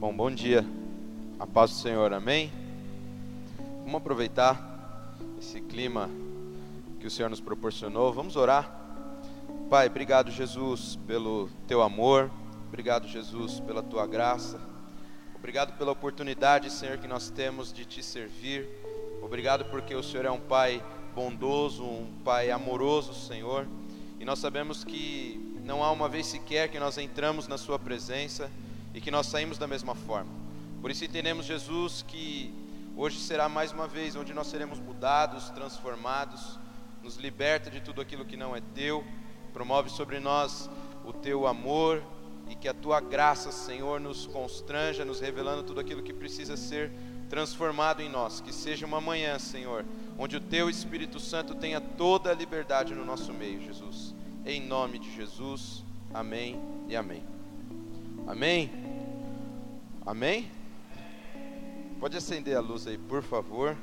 Bom, 0.00 0.16
bom 0.16 0.30
dia. 0.30 0.64
A 1.38 1.46
paz 1.46 1.72
do 1.72 1.76
Senhor, 1.76 2.10
amém? 2.14 2.50
Vamos 3.80 3.96
aproveitar 3.96 5.14
esse 5.38 5.60
clima 5.60 6.08
que 6.98 7.06
o 7.06 7.10
Senhor 7.10 7.28
nos 7.28 7.38
proporcionou. 7.38 8.10
Vamos 8.10 8.34
orar. 8.34 8.80
Pai, 9.68 9.88
obrigado, 9.88 10.30
Jesus, 10.30 10.98
pelo 11.06 11.50
teu 11.68 11.82
amor. 11.82 12.30
Obrigado, 12.66 13.06
Jesus, 13.06 13.60
pela 13.60 13.82
tua 13.82 14.06
graça. 14.06 14.58
Obrigado 15.34 15.76
pela 15.76 15.92
oportunidade, 15.92 16.70
Senhor, 16.70 16.96
que 16.96 17.06
nós 17.06 17.28
temos 17.28 17.70
de 17.70 17.84
te 17.84 18.02
servir. 18.02 18.66
Obrigado 19.20 19.66
porque 19.66 19.94
o 19.94 20.02
Senhor 20.02 20.24
é 20.24 20.30
um 20.30 20.40
Pai 20.40 20.82
bondoso, 21.14 21.84
um 21.84 22.10
Pai 22.24 22.50
amoroso, 22.50 23.12
Senhor. 23.12 23.68
E 24.18 24.24
nós 24.24 24.38
sabemos 24.38 24.82
que 24.82 25.60
não 25.62 25.84
há 25.84 25.92
uma 25.92 26.08
vez 26.08 26.24
sequer 26.24 26.70
que 26.70 26.78
nós 26.78 26.96
entramos 26.96 27.46
na 27.46 27.58
Sua 27.58 27.78
presença 27.78 28.50
e 28.94 29.00
que 29.00 29.10
nós 29.10 29.26
saímos 29.26 29.58
da 29.58 29.66
mesma 29.66 29.94
forma. 29.94 30.30
Por 30.80 30.90
isso 30.90 31.04
entendemos, 31.04 31.46
Jesus, 31.46 32.04
que 32.06 32.54
hoje 32.96 33.18
será 33.18 33.48
mais 33.48 33.72
uma 33.72 33.86
vez 33.86 34.16
onde 34.16 34.32
nós 34.32 34.46
seremos 34.46 34.78
mudados, 34.78 35.50
transformados, 35.50 36.58
nos 37.02 37.16
liberta 37.16 37.70
de 37.70 37.80
tudo 37.80 38.00
aquilo 38.00 38.24
que 38.24 38.36
não 38.36 38.54
é 38.54 38.60
teu, 38.74 39.04
promove 39.52 39.90
sobre 39.90 40.20
nós 40.20 40.68
o 41.04 41.12
teu 41.12 41.46
amor 41.46 42.02
e 42.48 42.54
que 42.54 42.68
a 42.68 42.74
tua 42.74 43.00
graça, 43.00 43.52
Senhor, 43.52 44.00
nos 44.00 44.26
constranja, 44.26 45.04
nos 45.04 45.20
revelando 45.20 45.62
tudo 45.62 45.80
aquilo 45.80 46.02
que 46.02 46.12
precisa 46.12 46.56
ser 46.56 46.90
transformado 47.28 48.02
em 48.02 48.08
nós. 48.08 48.40
Que 48.40 48.52
seja 48.52 48.84
uma 48.84 49.00
manhã, 49.00 49.38
Senhor, 49.38 49.84
onde 50.18 50.36
o 50.36 50.40
teu 50.40 50.68
Espírito 50.68 51.20
Santo 51.20 51.54
tenha 51.54 51.80
toda 51.80 52.30
a 52.30 52.34
liberdade 52.34 52.94
no 52.94 53.04
nosso 53.04 53.32
meio, 53.32 53.62
Jesus. 53.62 54.14
Em 54.44 54.60
nome 54.60 54.98
de 54.98 55.14
Jesus. 55.14 55.84
Amém 56.12 56.60
e 56.88 56.96
amém. 56.96 57.39
Amém? 58.30 58.70
Amém? 60.06 60.48
Pode 61.98 62.16
acender 62.16 62.56
a 62.56 62.60
luz 62.60 62.86
aí, 62.86 62.96
por 62.96 63.24
favor. 63.24 63.76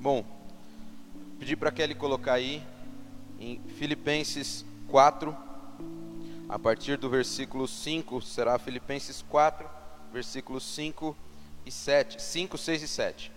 Bom, 0.00 0.24
pedi 1.38 1.54
para 1.54 1.70
Kelly 1.70 1.94
colocar 1.94 2.32
aí 2.32 2.62
em 3.38 3.60
Filipenses 3.76 4.64
4, 4.88 5.36
a 6.48 6.58
partir 6.58 6.96
do 6.96 7.10
versículo 7.10 7.68
5, 7.68 8.22
será 8.22 8.58
Filipenses 8.58 9.20
4, 9.28 9.68
versículos 10.10 10.64
5 10.64 11.14
e 11.66 11.70
7, 11.70 12.22
5, 12.22 12.56
6 12.56 12.82
e 12.82 12.88
7. 12.88 13.35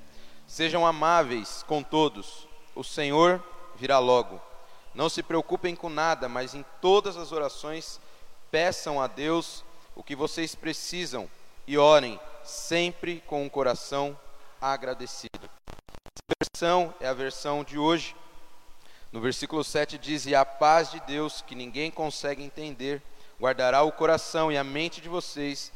Sejam 0.49 0.83
amáveis 0.83 1.63
com 1.67 1.83
todos, 1.83 2.47
o 2.73 2.83
Senhor 2.83 3.39
virá 3.75 3.99
logo. 3.99 4.41
Não 4.95 5.07
se 5.07 5.21
preocupem 5.21 5.75
com 5.75 5.89
nada, 5.89 6.27
mas 6.27 6.55
em 6.55 6.65
todas 6.81 7.17
as 7.17 7.31
orações 7.31 8.01
peçam 8.49 8.99
a 8.99 9.05
Deus 9.05 9.63
o 9.95 10.01
que 10.01 10.15
vocês 10.15 10.55
precisam 10.55 11.29
e 11.67 11.77
orem 11.77 12.19
sempre 12.43 13.23
com 13.27 13.43
um 13.43 13.47
coração 13.47 14.19
agradecido. 14.59 15.47
Essa 15.67 16.35
versão 16.41 16.95
é 16.99 17.07
a 17.07 17.13
versão 17.13 17.63
de 17.63 17.77
hoje. 17.77 18.15
No 19.11 19.21
versículo 19.21 19.63
7 19.63 19.99
diz: 19.99 20.25
E 20.25 20.33
a 20.33 20.43
paz 20.43 20.89
de 20.89 20.99
Deus, 21.01 21.43
que 21.43 21.53
ninguém 21.53 21.91
consegue 21.91 22.41
entender, 22.41 23.03
guardará 23.39 23.83
o 23.83 23.91
coração 23.91 24.51
e 24.51 24.57
a 24.57 24.63
mente 24.63 24.99
de 24.99 25.09
vocês, 25.09 25.71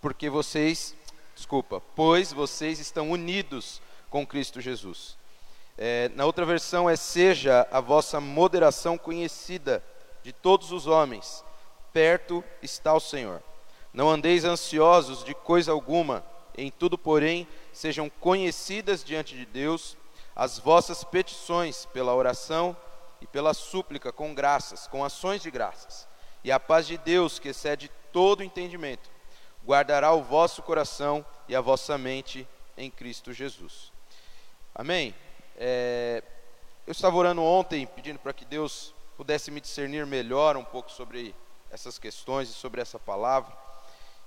porque 0.00 0.30
vocês, 0.30 0.94
desculpa, 1.34 1.82
pois 1.96 2.32
vocês 2.32 2.78
estão 2.78 3.10
unidos 3.10 3.82
com 4.14 4.24
Cristo 4.24 4.60
Jesus. 4.60 5.16
É, 5.76 6.08
na 6.14 6.24
outra 6.24 6.44
versão 6.44 6.88
é: 6.88 6.94
Seja 6.94 7.66
a 7.68 7.80
vossa 7.80 8.20
moderação 8.20 8.96
conhecida 8.96 9.82
de 10.22 10.32
todos 10.32 10.70
os 10.70 10.86
homens, 10.86 11.44
perto 11.92 12.44
está 12.62 12.94
o 12.94 13.00
Senhor. 13.00 13.42
Não 13.92 14.08
andeis 14.08 14.44
ansiosos 14.44 15.24
de 15.24 15.34
coisa 15.34 15.72
alguma, 15.72 16.24
em 16.56 16.70
tudo, 16.70 16.96
porém, 16.96 17.48
sejam 17.72 18.08
conhecidas 18.08 19.02
diante 19.02 19.34
de 19.34 19.44
Deus 19.44 19.96
as 20.36 20.60
vossas 20.60 21.02
petições 21.02 21.84
pela 21.86 22.14
oração 22.14 22.76
e 23.20 23.26
pela 23.26 23.52
súplica 23.52 24.12
com 24.12 24.32
graças, 24.32 24.86
com 24.86 25.04
ações 25.04 25.42
de 25.42 25.50
graças. 25.50 26.06
E 26.44 26.52
a 26.52 26.60
paz 26.60 26.86
de 26.86 26.96
Deus, 26.96 27.40
que 27.40 27.48
excede 27.48 27.90
todo 28.12 28.44
entendimento, 28.44 29.10
guardará 29.66 30.12
o 30.12 30.22
vosso 30.22 30.62
coração 30.62 31.26
e 31.48 31.56
a 31.56 31.60
vossa 31.60 31.98
mente 31.98 32.46
em 32.76 32.88
Cristo 32.88 33.32
Jesus. 33.32 33.92
Amém? 34.76 35.14
É, 35.56 36.20
eu 36.84 36.90
estava 36.90 37.16
orando 37.16 37.40
ontem, 37.40 37.86
pedindo 37.86 38.18
para 38.18 38.32
que 38.32 38.44
Deus 38.44 38.92
pudesse 39.16 39.48
me 39.48 39.60
discernir 39.60 40.04
melhor 40.04 40.56
um 40.56 40.64
pouco 40.64 40.90
sobre 40.90 41.32
essas 41.70 41.96
questões 41.96 42.48
e 42.48 42.52
sobre 42.52 42.80
essa 42.80 42.98
palavra. 42.98 43.56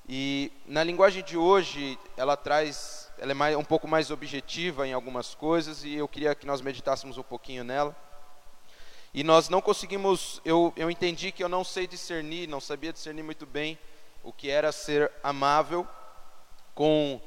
E 0.08 0.50
na 0.66 0.86
linguagem 0.86 1.22
de 1.22 1.36
hoje, 1.36 2.00
ela 2.16 2.38
traz, 2.38 3.12
ela 3.18 3.32
é 3.32 3.34
mais, 3.34 3.58
um 3.58 3.64
pouco 3.64 3.90
mais 3.90 4.10
objetiva 4.10 4.88
em 4.88 4.94
algumas 4.94 5.36
coisas 5.36 5.84
e 5.84 5.96
eu 5.96 6.08
queria 6.08 6.34
que 6.34 6.46
nós 6.46 6.62
meditássemos 6.62 7.18
um 7.18 7.24
pouquinho 7.24 7.66
nela. 7.66 7.94
E 9.14 9.26
nós 9.26 9.50
não 9.50 9.60
conseguimos, 9.60 10.42
eu, 10.46 10.72
eu 10.78 10.90
entendi 10.90 11.30
que 11.34 11.44
eu 11.44 11.50
não 11.50 11.66
sei 11.66 11.86
discernir, 11.86 12.48
não 12.48 12.62
sabia 12.62 12.94
discernir 12.94 13.24
muito 13.24 13.46
bem 13.46 13.78
o 14.24 14.32
que 14.32 14.50
era 14.50 14.72
ser 14.72 15.12
amável 15.22 15.86
com, 16.74 17.20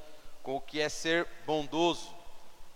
com 0.42 0.56
o 0.56 0.60
que 0.62 0.80
é 0.80 0.88
ser 0.88 1.28
bondoso. 1.44 2.18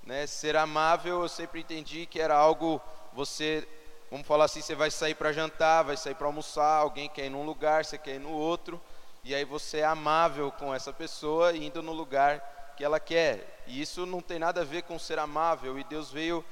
Né? 0.06 0.26
Ser 0.26 0.56
amável, 0.56 1.22
eu 1.22 1.28
sempre 1.28 1.60
entendi 1.60 2.04
que 2.04 2.20
era 2.20 2.36
algo, 2.36 2.80
você, 3.12 3.66
vamos 4.10 4.26
falar 4.26 4.44
assim, 4.44 4.60
você 4.60 4.74
vai 4.74 4.90
sair 4.90 5.14
para 5.14 5.32
jantar, 5.32 5.82
vai 5.82 5.96
sair 5.96 6.14
para 6.14 6.26
almoçar, 6.26 6.78
alguém 6.78 7.08
quer 7.08 7.26
ir 7.26 7.30
num 7.30 7.44
lugar, 7.44 7.84
você 7.84 7.96
quer 7.96 8.16
ir 8.16 8.20
no 8.20 8.30
outro, 8.32 8.80
e 9.22 9.34
aí 9.34 9.44
você 9.44 9.78
é 9.78 9.84
amável 9.84 10.52
com 10.52 10.74
essa 10.74 10.92
pessoa 10.92 11.56
indo 11.56 11.82
no 11.82 11.92
lugar 11.92 12.74
que 12.76 12.84
ela 12.84 13.00
quer. 13.00 13.62
E 13.66 13.80
isso 13.80 14.04
não 14.04 14.20
tem 14.20 14.38
nada 14.38 14.60
a 14.60 14.64
ver 14.64 14.82
com 14.82 14.98
ser 14.98 15.18
amável, 15.18 15.78
e 15.78 15.84
Deus 15.84 16.10
veio 16.10 16.44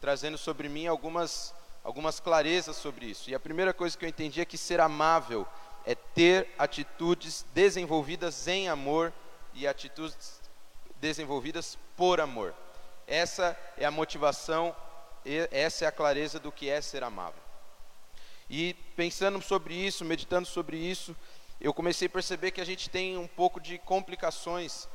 trazendo 0.00 0.38
sobre 0.38 0.68
mim 0.68 0.86
algumas, 0.86 1.52
algumas 1.82 2.20
clarezas 2.20 2.76
sobre 2.76 3.06
isso. 3.06 3.28
E 3.28 3.34
a 3.34 3.40
primeira 3.40 3.74
coisa 3.74 3.98
que 3.98 4.04
eu 4.04 4.08
entendi 4.08 4.40
é 4.40 4.44
que 4.44 4.56
ser 4.56 4.78
amável 4.78 5.46
é 5.84 5.96
ter 5.96 6.48
atitudes 6.56 7.44
desenvolvidas 7.52 8.46
em 8.46 8.68
amor 8.68 9.12
e 9.52 9.66
atitudes 9.66 10.40
desenvolvidas 11.00 11.76
por 11.96 12.20
amor. 12.20 12.54
Essa 13.10 13.58
é 13.76 13.84
a 13.84 13.90
motivação, 13.90 14.74
essa 15.50 15.84
é 15.84 15.88
a 15.88 15.92
clareza 15.92 16.38
do 16.38 16.52
que 16.52 16.70
é 16.70 16.80
ser 16.80 17.02
amável. 17.02 17.42
E 18.48 18.74
pensando 18.94 19.42
sobre 19.42 19.74
isso, 19.74 20.04
meditando 20.04 20.46
sobre 20.46 20.76
isso, 20.76 21.16
eu 21.60 21.74
comecei 21.74 22.06
a 22.06 22.10
perceber 22.10 22.52
que 22.52 22.60
a 22.60 22.64
gente 22.64 22.88
tem 22.88 23.18
um 23.18 23.26
pouco 23.26 23.60
de 23.60 23.78
complicações, 23.78 24.88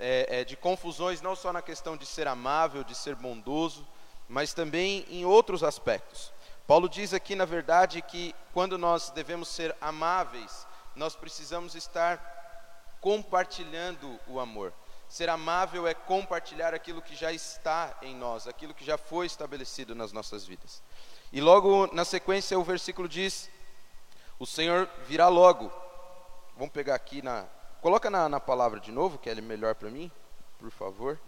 é, 0.00 0.40
é, 0.40 0.44
de 0.44 0.56
confusões, 0.56 1.22
não 1.22 1.36
só 1.36 1.52
na 1.52 1.62
questão 1.62 1.96
de 1.96 2.06
ser 2.06 2.26
amável, 2.26 2.82
de 2.82 2.92
ser 2.92 3.14
bondoso, 3.14 3.86
mas 4.28 4.52
também 4.52 5.06
em 5.08 5.24
outros 5.24 5.62
aspectos. 5.62 6.32
Paulo 6.66 6.88
diz 6.88 7.14
aqui, 7.14 7.36
na 7.36 7.44
verdade, 7.44 8.02
que 8.02 8.34
quando 8.52 8.76
nós 8.76 9.10
devemos 9.10 9.46
ser 9.46 9.76
amáveis, 9.80 10.66
nós 10.96 11.14
precisamos 11.14 11.76
estar 11.76 12.18
compartilhando 13.00 14.18
o 14.26 14.40
amor. 14.40 14.72
Ser 15.10 15.28
amável 15.28 15.88
é 15.88 15.92
compartilhar 15.92 16.72
aquilo 16.72 17.02
que 17.02 17.16
já 17.16 17.32
está 17.32 17.98
em 18.00 18.14
nós, 18.14 18.46
aquilo 18.46 18.72
que 18.72 18.84
já 18.84 18.96
foi 18.96 19.26
estabelecido 19.26 19.92
nas 19.92 20.12
nossas 20.12 20.46
vidas. 20.46 20.80
E 21.32 21.40
logo 21.40 21.92
na 21.92 22.04
sequência 22.04 22.56
o 22.56 22.62
versículo 22.62 23.08
diz: 23.08 23.50
O 24.38 24.46
Senhor 24.46 24.88
virá 25.08 25.26
logo. 25.26 25.68
Vamos 26.56 26.72
pegar 26.72 26.94
aqui 26.94 27.22
na. 27.22 27.44
Coloca 27.80 28.08
na, 28.08 28.28
na 28.28 28.38
palavra 28.38 28.78
de 28.78 28.92
novo, 28.92 29.18
que 29.18 29.28
é 29.28 29.34
melhor 29.34 29.74
para 29.74 29.90
mim, 29.90 30.12
por 30.60 30.70
favor. 30.70 31.18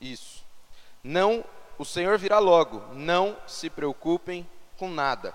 Isso. 0.00 0.44
Não, 1.00 1.44
o 1.78 1.84
Senhor 1.84 2.18
virá 2.18 2.40
logo. 2.40 2.80
Não 2.94 3.38
se 3.46 3.70
preocupem 3.70 4.44
com 4.76 4.90
nada. 4.90 5.32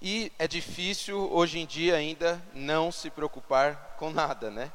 E 0.00 0.32
é 0.38 0.48
difícil 0.48 1.30
hoje 1.30 1.58
em 1.58 1.66
dia 1.66 1.96
ainda 1.96 2.42
não 2.54 2.90
se 2.90 3.10
preocupar 3.10 3.94
com 3.98 4.10
nada, 4.10 4.50
né? 4.50 4.72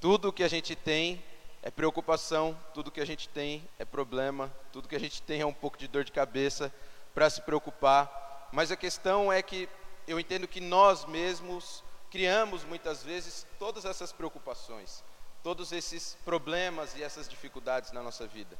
Tudo 0.00 0.32
que 0.32 0.44
a 0.44 0.48
gente 0.48 0.76
tem 0.76 1.24
é 1.62 1.70
preocupação, 1.70 2.58
tudo 2.74 2.90
que 2.90 3.00
a 3.00 3.04
gente 3.04 3.28
tem 3.28 3.66
é 3.78 3.84
problema, 3.84 4.54
tudo 4.70 4.88
que 4.88 4.94
a 4.94 5.00
gente 5.00 5.22
tem 5.22 5.40
é 5.40 5.46
um 5.46 5.52
pouco 5.52 5.78
de 5.78 5.88
dor 5.88 6.04
de 6.04 6.12
cabeça 6.12 6.72
para 7.14 7.28
se 7.30 7.40
preocupar. 7.40 8.48
Mas 8.52 8.70
a 8.70 8.76
questão 8.76 9.32
é 9.32 9.42
que 9.42 9.68
eu 10.06 10.20
entendo 10.20 10.46
que 10.46 10.60
nós 10.60 11.04
mesmos 11.06 11.82
criamos 12.10 12.62
muitas 12.62 13.02
vezes 13.02 13.46
todas 13.58 13.84
essas 13.84 14.12
preocupações, 14.12 15.02
todos 15.42 15.72
esses 15.72 16.16
problemas 16.24 16.94
e 16.94 17.02
essas 17.02 17.28
dificuldades 17.28 17.90
na 17.90 18.02
nossa 18.02 18.26
vida. 18.26 18.56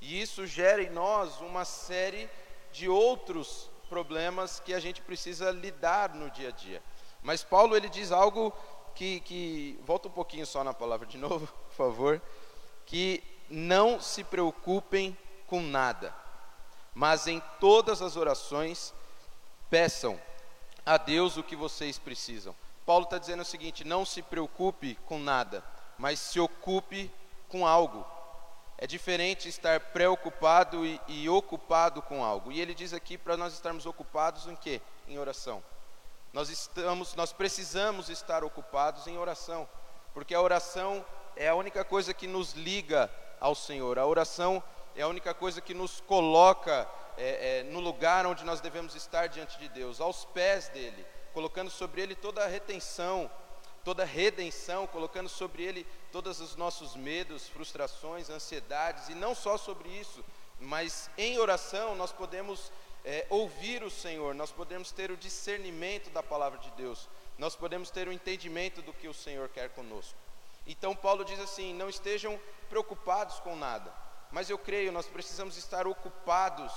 E 0.00 0.20
isso 0.20 0.46
gera 0.46 0.82
em 0.82 0.90
nós 0.90 1.40
uma 1.40 1.64
série 1.64 2.28
de 2.72 2.88
outros 2.88 3.70
problemas 3.88 4.60
que 4.60 4.72
a 4.72 4.80
gente 4.80 5.00
precisa 5.02 5.50
lidar 5.50 6.14
no 6.14 6.30
dia 6.30 6.48
a 6.48 6.52
dia. 6.52 6.82
Mas 7.22 7.42
Paulo 7.42 7.76
ele 7.76 7.88
diz 7.88 8.12
algo 8.12 8.52
que, 8.98 9.20
que 9.20 9.78
volta 9.84 10.08
um 10.08 10.10
pouquinho 10.10 10.44
só 10.44 10.64
na 10.64 10.74
palavra 10.74 11.06
de 11.06 11.16
novo, 11.16 11.46
por 11.70 11.76
favor, 11.76 12.22
que 12.84 13.22
não 13.48 14.00
se 14.00 14.24
preocupem 14.24 15.16
com 15.46 15.62
nada, 15.62 16.12
mas 16.92 17.28
em 17.28 17.40
todas 17.60 18.02
as 18.02 18.16
orações 18.16 18.92
peçam 19.70 20.20
a 20.84 20.96
Deus 20.96 21.36
o 21.36 21.44
que 21.44 21.54
vocês 21.54 21.96
precisam. 21.96 22.56
Paulo 22.84 23.04
está 23.04 23.18
dizendo 23.18 23.42
o 23.42 23.44
seguinte: 23.44 23.84
não 23.84 24.04
se 24.04 24.20
preocupe 24.20 24.96
com 25.06 25.20
nada, 25.20 25.62
mas 25.96 26.18
se 26.18 26.40
ocupe 26.40 27.08
com 27.48 27.64
algo. 27.64 28.04
É 28.76 28.86
diferente 28.86 29.48
estar 29.48 29.78
preocupado 29.78 30.84
e, 30.84 31.00
e 31.06 31.28
ocupado 31.28 32.02
com 32.02 32.24
algo. 32.24 32.50
E 32.50 32.60
ele 32.60 32.74
diz 32.74 32.92
aqui 32.92 33.16
para 33.16 33.36
nós 33.36 33.52
estarmos 33.52 33.86
ocupados 33.86 34.48
em 34.48 34.56
quê? 34.56 34.80
Em 35.06 35.18
oração. 35.18 35.62
Nós 36.32 36.50
estamos, 36.50 37.14
nós 37.14 37.32
precisamos 37.32 38.08
estar 38.08 38.44
ocupados 38.44 39.06
em 39.06 39.16
oração, 39.16 39.68
porque 40.12 40.34
a 40.34 40.40
oração 40.40 41.04
é 41.34 41.48
a 41.48 41.54
única 41.54 41.84
coisa 41.84 42.12
que 42.12 42.26
nos 42.26 42.52
liga 42.52 43.10
ao 43.40 43.54
Senhor. 43.54 43.98
A 43.98 44.06
oração 44.06 44.62
é 44.94 45.02
a 45.02 45.08
única 45.08 45.32
coisa 45.32 45.60
que 45.60 45.72
nos 45.72 46.00
coloca 46.00 46.88
é, 47.16 47.60
é, 47.60 47.62
no 47.64 47.80
lugar 47.80 48.26
onde 48.26 48.44
nós 48.44 48.60
devemos 48.60 48.94
estar 48.94 49.26
diante 49.28 49.58
de 49.58 49.68
Deus, 49.68 50.00
aos 50.00 50.24
pés 50.26 50.68
dele, 50.68 51.04
colocando 51.32 51.70
sobre 51.70 52.02
ele 52.02 52.14
toda 52.14 52.44
a 52.44 52.46
retenção, 52.46 53.30
toda 53.84 54.02
a 54.02 54.06
redenção, 54.06 54.86
colocando 54.86 55.28
sobre 55.28 55.62
ele 55.62 55.86
todos 56.12 56.40
os 56.40 56.56
nossos 56.56 56.94
medos, 56.94 57.48
frustrações, 57.48 58.28
ansiedades, 58.28 59.08
e 59.08 59.14
não 59.14 59.34
só 59.34 59.56
sobre 59.56 59.88
isso, 59.88 60.24
mas 60.60 61.08
em 61.16 61.38
oração 61.38 61.94
nós 61.94 62.12
podemos 62.12 62.70
é, 63.04 63.26
ouvir 63.30 63.82
o 63.82 63.90
Senhor, 63.90 64.34
nós 64.34 64.50
podemos 64.50 64.90
ter 64.90 65.10
o 65.10 65.16
discernimento 65.16 66.10
da 66.10 66.22
palavra 66.22 66.58
de 66.58 66.70
Deus, 66.72 67.08
nós 67.38 67.54
podemos 67.54 67.90
ter 67.90 68.08
o 68.08 68.12
entendimento 68.12 68.82
do 68.82 68.92
que 68.92 69.08
o 69.08 69.14
Senhor 69.14 69.48
quer 69.48 69.70
conosco. 69.70 70.18
Então 70.66 70.94
Paulo 70.94 71.24
diz 71.24 71.40
assim: 71.40 71.72
não 71.74 71.88
estejam 71.88 72.38
preocupados 72.68 73.40
com 73.40 73.56
nada, 73.56 73.92
mas 74.30 74.50
eu 74.50 74.58
creio, 74.58 74.92
nós 74.92 75.06
precisamos 75.06 75.56
estar 75.56 75.86
ocupados 75.86 76.72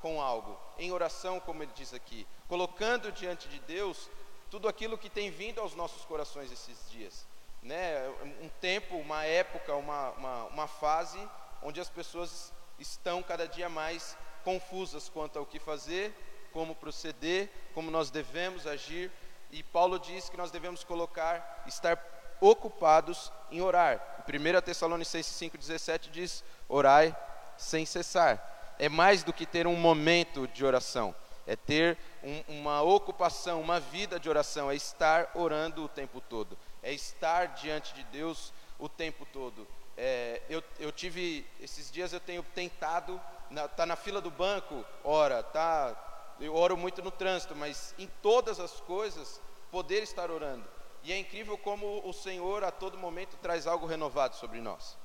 com 0.00 0.20
algo, 0.20 0.58
em 0.78 0.92
oração, 0.92 1.40
como 1.40 1.62
ele 1.62 1.72
diz 1.74 1.94
aqui, 1.94 2.26
colocando 2.48 3.12
diante 3.12 3.48
de 3.48 3.58
Deus 3.60 4.10
tudo 4.50 4.68
aquilo 4.68 4.98
que 4.98 5.10
tem 5.10 5.30
vindo 5.30 5.60
aos 5.60 5.74
nossos 5.74 6.04
corações 6.04 6.52
esses 6.52 6.90
dias. 6.90 7.26
Né? 7.62 8.08
Um 8.40 8.48
tempo, 8.60 8.96
uma 8.96 9.24
época, 9.24 9.74
uma, 9.74 10.10
uma, 10.10 10.44
uma 10.44 10.68
fase 10.68 11.18
onde 11.62 11.80
as 11.80 11.88
pessoas 11.88 12.52
estão 12.78 13.22
cada 13.22 13.48
dia 13.48 13.68
mais 13.68 14.16
confusas 14.46 15.08
quanto 15.08 15.38
ao 15.38 15.44
que 15.44 15.58
fazer, 15.58 16.14
como 16.52 16.74
proceder, 16.74 17.50
como 17.74 17.90
nós 17.90 18.08
devemos 18.08 18.64
agir. 18.64 19.10
E 19.50 19.62
Paulo 19.62 19.98
diz 19.98 20.28
que 20.28 20.36
nós 20.36 20.52
devemos 20.52 20.84
colocar, 20.84 21.64
estar 21.66 21.98
ocupados 22.40 23.32
em 23.50 23.60
orar. 23.60 24.24
1 24.28 24.60
Tessalonicenses 24.62 25.34
5,17 25.36 26.10
diz: 26.10 26.44
orai 26.68 27.14
sem 27.58 27.84
cessar 27.84 28.54
é 28.78 28.88
mais 28.88 29.22
do 29.22 29.32
que 29.32 29.46
ter 29.46 29.66
um 29.66 29.76
momento 29.76 30.46
de 30.48 30.64
oração, 30.64 31.14
é 31.46 31.56
ter 31.56 31.96
um, 32.22 32.60
uma 32.60 32.82
ocupação, 32.82 33.60
uma 33.60 33.80
vida 33.80 34.18
de 34.18 34.28
oração, 34.28 34.70
é 34.70 34.74
estar 34.74 35.30
orando 35.34 35.84
o 35.84 35.88
tempo 35.88 36.20
todo, 36.20 36.56
é 36.82 36.92
estar 36.92 37.46
diante 37.48 37.94
de 37.94 38.04
Deus 38.04 38.52
o 38.78 38.88
tempo 38.88 39.26
todo. 39.32 39.66
É, 39.96 40.42
eu, 40.48 40.62
eu 40.78 40.92
tive, 40.92 41.46
esses 41.60 41.90
dias 41.90 42.12
eu 42.12 42.20
tenho 42.20 42.42
tentado, 42.54 43.20
na, 43.50 43.66
tá 43.66 43.86
na 43.86 43.96
fila 43.96 44.20
do 44.20 44.30
banco, 44.30 44.84
ora, 45.02 45.42
tá, 45.42 46.34
eu 46.40 46.54
oro 46.54 46.76
muito 46.76 47.02
no 47.02 47.10
trânsito, 47.10 47.54
mas 47.56 47.94
em 47.98 48.06
todas 48.22 48.60
as 48.60 48.72
coisas, 48.80 49.40
poder 49.70 50.02
estar 50.02 50.30
orando. 50.30 50.66
E 51.02 51.12
é 51.12 51.18
incrível 51.18 51.56
como 51.56 52.06
o 52.06 52.12
Senhor 52.12 52.64
a 52.64 52.70
todo 52.70 52.98
momento 52.98 53.36
traz 53.40 53.66
algo 53.66 53.86
renovado 53.86 54.36
sobre 54.36 54.60
nós. 54.60 54.96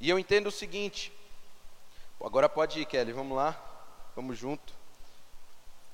E 0.00 0.10
eu 0.10 0.18
entendo 0.18 0.48
o 0.48 0.52
seguinte, 0.52 1.12
Agora 2.24 2.48
pode 2.48 2.78
ir, 2.80 2.86
Kelly, 2.86 3.12
vamos 3.12 3.36
lá, 3.36 3.60
vamos 4.14 4.38
junto. 4.38 4.72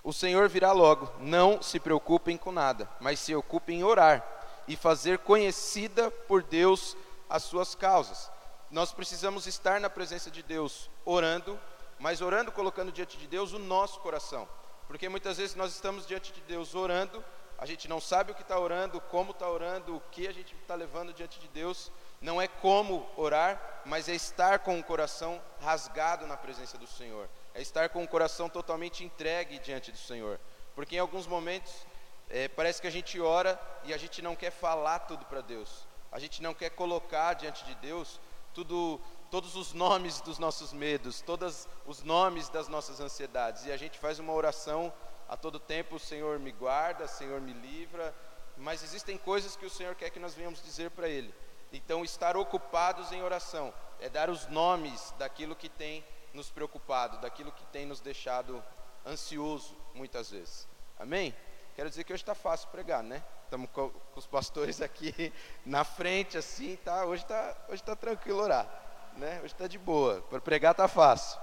O 0.05 0.13
Senhor 0.13 0.47
virá 0.47 0.73
logo, 0.73 1.11
não 1.21 1.63
se 1.63 1.81
preocupem 1.81 2.37
com 2.37 2.53
nada, 2.53 2.89
mas 3.01 3.19
se 3.19 3.35
ocupem 3.35 3.81
em 3.81 3.83
orar 3.83 4.23
e 4.67 4.77
fazer 4.77 5.19
conhecida 5.21 6.11
por 6.11 6.43
Deus 6.43 6.95
as 7.29 7.43
suas 7.43 7.75
causas. 7.75 8.31
Nós 8.71 8.93
precisamos 8.93 9.47
estar 9.47 9.81
na 9.81 9.89
presença 9.89 10.31
de 10.31 10.43
Deus, 10.43 10.91
orando, 11.05 11.59
mas 11.99 12.21
orando 12.21 12.53
colocando 12.53 12.93
diante 12.93 13.17
de 13.17 13.27
Deus 13.27 13.53
o 13.53 13.59
nosso 13.59 14.01
coração. 14.01 14.49
Porque 14.87 15.09
muitas 15.09 15.37
vezes 15.37 15.57
nós 15.57 15.75
estamos 15.75 16.07
diante 16.07 16.33
de 16.33 16.41
Deus 16.43 16.75
orando, 16.75 17.25
a 17.59 17.67
gente 17.67 17.89
não 17.89 18.01
sabe 18.01 18.31
o 18.31 18.35
que 18.37 18.43
está 18.43 18.59
orando, 18.59 19.01
como 19.01 19.33
está 19.33 19.51
orando, 19.51 19.97
o 19.97 20.01
que 20.13 20.29
a 20.29 20.33
gente 20.33 20.55
está 20.55 20.77
levando 20.77 21.13
diante 21.13 21.41
de 21.41 21.49
Deus, 21.49 21.91
não 22.21 22.41
é 22.41 22.47
como 22.47 23.09
orar, 23.17 23.83
mas 23.85 24.09
é 24.09 24.15
estar 24.15 24.61
com 24.61 24.79
o 24.79 24.85
coração 24.85 25.43
rasgado 25.61 26.25
na 26.27 26.37
presença 26.37 26.79
do 26.79 26.87
Senhor. 26.87 27.29
É 27.53 27.61
estar 27.61 27.89
com 27.89 28.05
o 28.05 28.09
coração 28.09 28.49
totalmente 28.49 29.05
entregue 29.05 29.59
diante 29.59 29.91
do 29.91 29.99
Senhor. 29.99 30.39
Porque 30.77 30.95
em 30.95 31.01
alguns 31.01 31.27
momentos 31.27 31.85
é, 32.31 32.47
parece 32.47 32.81
que 32.81 32.87
a 32.87 32.93
gente 32.93 33.19
ora 33.21 33.61
e 33.83 33.93
a 33.93 33.97
gente 33.97 34.23
não 34.23 34.37
quer 34.37 34.53
falar 34.53 35.01
tudo 35.01 35.25
para 35.25 35.41
Deus. 35.41 35.88
A 36.11 36.19
gente 36.19 36.43
não 36.43 36.55
quer 36.55 36.71
colocar 36.71 37.35
diante 37.35 37.65
de 37.65 37.75
Deus 37.77 38.21
tudo, 38.55 39.01
todos 39.31 39.55
os 39.57 39.73
nomes 39.73 40.21
dos 40.21 40.39
nossos 40.39 40.73
medos, 40.73 41.21
todos 41.21 41.69
os 41.87 42.03
nomes 42.03 42.49
das 42.49 42.69
nossas 42.69 43.01
ansiedades. 43.01 43.67
E 43.67 43.73
a 43.73 43.77
gente 43.77 43.99
faz 43.99 44.19
uma 44.19 44.33
oração 44.33 44.93
a 45.29 45.37
todo 45.37 45.59
tempo: 45.59 45.97
o 45.97 46.01
Senhor 46.01 46.39
me 46.39 46.53
guarda, 46.53 47.05
o 47.05 47.09
Senhor 47.09 47.41
me 47.41 47.53
livra. 47.53 48.15
Mas 48.57 48.83
existem 48.83 49.17
coisas 49.17 49.55
que 49.55 49.67
o 49.67 49.71
Senhor 49.71 49.95
quer 49.95 50.11
que 50.11 50.19
nós 50.19 50.35
venhamos 50.35 50.63
dizer 50.63 50.91
para 50.91 51.09
Ele. 51.09 51.33
Então, 51.73 52.05
estar 52.05 52.37
ocupados 52.37 53.13
em 53.13 53.23
oração 53.23 53.73
é 54.01 54.09
dar 54.09 54.31
os 54.31 54.47
nomes 54.49 55.15
daquilo 55.19 55.55
que 55.55 55.69
tem 55.69 56.05
nos 56.33 56.51
preocupado, 56.51 57.19
daquilo 57.19 57.53
que 57.53 57.65
tem 57.67 57.87
nos 57.87 58.01
deixado 58.01 58.63
ansioso 59.07 59.77
muitas 59.95 60.31
vezes. 60.31 60.67
Amém? 60.99 61.35
Quero 61.79 61.91
dizer 61.91 62.03
que 62.03 62.13
hoje 62.13 62.25
está 62.25 62.35
fácil 62.35 62.69
pregar, 62.71 63.05
né? 63.05 63.23
Estamos 63.45 63.71
com, 63.71 63.93
os 64.17 64.27
pastores 64.27 64.83
aqui 64.83 65.33
na 65.65 65.85
frente, 65.85 66.37
assim, 66.37 66.75
tá? 66.85 67.05
Hoje 67.05 67.23
está 67.23 67.57
hoje 67.69 67.81
tá 67.85 67.95
tranquilo 67.95 68.43
orar, 68.43 68.69
né? 69.17 69.37
Hoje 69.45 69.55
está 69.55 69.69
de 69.69 69.79
boa. 69.79 70.21
Para 70.23 70.41
pregar 70.41 70.73
está 70.73 70.89
fácil. 70.89 71.39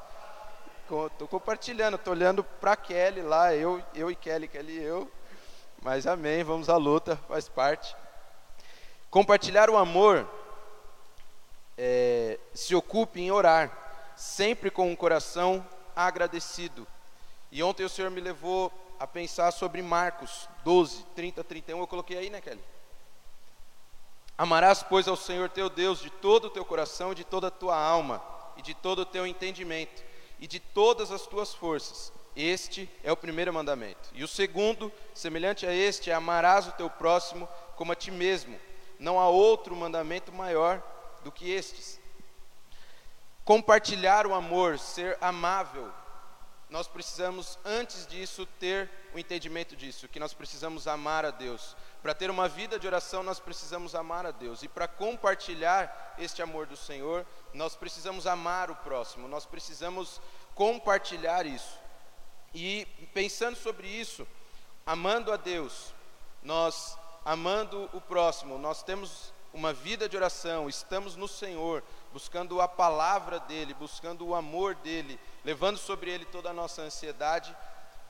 Estou 1.09 1.25
compartilhando, 1.29 1.95
estou 1.95 2.11
olhando 2.11 2.43
para 2.43 2.75
Kelly 2.75 3.21
lá, 3.21 3.55
eu, 3.55 3.81
eu 3.93 4.11
e 4.11 4.15
Kelly, 4.17 4.49
Kelly 4.49 4.73
e 4.73 4.83
eu. 4.83 5.09
Mas 5.81 6.05
amém, 6.05 6.43
vamos 6.43 6.67
à 6.67 6.75
luta, 6.75 7.15
faz 7.29 7.47
parte. 7.47 7.95
Compartilhar 9.09 9.69
o 9.69 9.77
amor, 9.77 10.29
é, 11.77 12.37
se 12.53 12.75
ocupe 12.75 13.21
em 13.21 13.31
orar, 13.31 13.71
sempre 14.17 14.69
com 14.69 14.91
um 14.91 14.97
coração 14.97 15.65
agradecido. 15.95 16.85
E 17.49 17.63
ontem 17.63 17.85
o 17.85 17.89
Senhor 17.89 18.11
me 18.11 18.19
levou 18.19 18.69
a 18.99 19.07
pensar 19.07 19.51
sobre 19.51 19.81
Marcos 19.81 20.47
12, 20.63 21.03
30, 21.15 21.43
31. 21.43 21.79
Eu 21.79 21.87
coloquei 21.87 22.17
aí, 22.17 22.29
né, 22.29 22.41
Kelly? 22.41 22.63
Amarás, 24.37 24.83
pois, 24.83 25.07
ao 25.07 25.15
Senhor 25.15 25.49
teu 25.49 25.69
Deus 25.69 25.99
de 25.99 26.09
todo 26.09 26.45
o 26.45 26.49
teu 26.49 26.65
coração, 26.65 27.13
de 27.13 27.23
toda 27.23 27.47
a 27.47 27.51
tua 27.51 27.77
alma, 27.77 28.21
e 28.57 28.61
de 28.61 28.73
todo 28.73 28.99
o 28.99 29.05
teu 29.05 29.25
entendimento, 29.25 30.03
e 30.39 30.47
de 30.47 30.59
todas 30.59 31.11
as 31.11 31.25
tuas 31.25 31.53
forças. 31.53 32.11
Este 32.35 32.89
é 33.03 33.11
o 33.11 33.17
primeiro 33.17 33.53
mandamento. 33.53 34.09
E 34.13 34.23
o 34.23 34.27
segundo, 34.27 34.91
semelhante 35.13 35.65
a 35.65 35.73
este, 35.73 36.11
é 36.11 36.13
amarás 36.13 36.67
o 36.67 36.73
teu 36.73 36.89
próximo 36.89 37.47
como 37.75 37.91
a 37.91 37.95
ti 37.95 38.11
mesmo 38.11 38.59
não 38.99 39.19
há 39.19 39.27
outro 39.27 39.75
mandamento 39.75 40.31
maior 40.31 40.81
do 41.23 41.31
que 41.31 41.51
estes. 41.51 41.99
Compartilhar 43.43 44.25
o 44.25 44.33
amor, 44.33 44.79
ser 44.79 45.17
amável, 45.21 45.91
nós 46.75 46.89
precisamos, 46.89 47.57
antes 47.63 48.05
disso, 48.05 48.45
ter 48.45 48.91
o 49.13 49.17
entendimento 49.17 49.77
disso, 49.77 50.09
que 50.09 50.19
nós 50.19 50.33
precisamos 50.33 50.89
amar 50.89 51.23
a 51.23 51.31
Deus. 51.31 51.73
Para 52.03 52.13
ter 52.13 52.29
uma 52.29 52.49
vida 52.49 52.77
de 52.77 52.85
oração, 52.85 53.23
nós 53.23 53.39
precisamos 53.39 53.95
amar 53.95 54.25
a 54.25 54.31
Deus. 54.31 54.61
E 54.61 54.67
para 54.67 54.85
compartilhar 54.85 56.15
este 56.17 56.41
amor 56.41 56.65
do 56.65 56.75
Senhor, 56.75 57.25
nós 57.53 57.77
precisamos 57.77 58.27
amar 58.27 58.69
o 58.69 58.75
próximo, 58.75 59.25
nós 59.25 59.45
precisamos 59.45 60.19
compartilhar 60.53 61.45
isso. 61.45 61.79
E 62.53 62.85
pensando 63.13 63.55
sobre 63.55 63.87
isso, 63.87 64.27
amando 64.85 65.31
a 65.31 65.37
Deus, 65.37 65.93
nós 66.43 66.97
amando 67.23 67.89
o 67.93 68.01
próximo, 68.01 68.57
nós 68.57 68.83
temos 68.83 69.33
uma 69.53 69.71
vida 69.71 70.09
de 70.09 70.17
oração, 70.17 70.67
estamos 70.67 71.15
no 71.15 71.29
Senhor, 71.29 71.81
buscando 72.11 72.59
a 72.59 72.67
palavra 72.67 73.39
dEle, 73.39 73.73
buscando 73.73 74.27
o 74.27 74.35
amor 74.35 74.75
dEle, 74.75 75.17
levando 75.45 75.77
sobre 75.77 76.09
Ele 76.09 76.25
toda 76.25 76.49
a 76.49 76.53
nossa 76.53 76.81
ansiedade, 76.81 77.55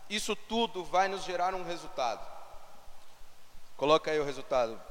isso 0.09 0.35
tudo 0.35 0.85
vai 0.85 1.09
nos 1.09 1.23
gerar 1.25 1.53
um 1.53 1.65
resultado. 1.65 2.25
Coloca 3.75 4.09
aí 4.09 4.19
o 4.19 4.23
resultado: 4.23 4.81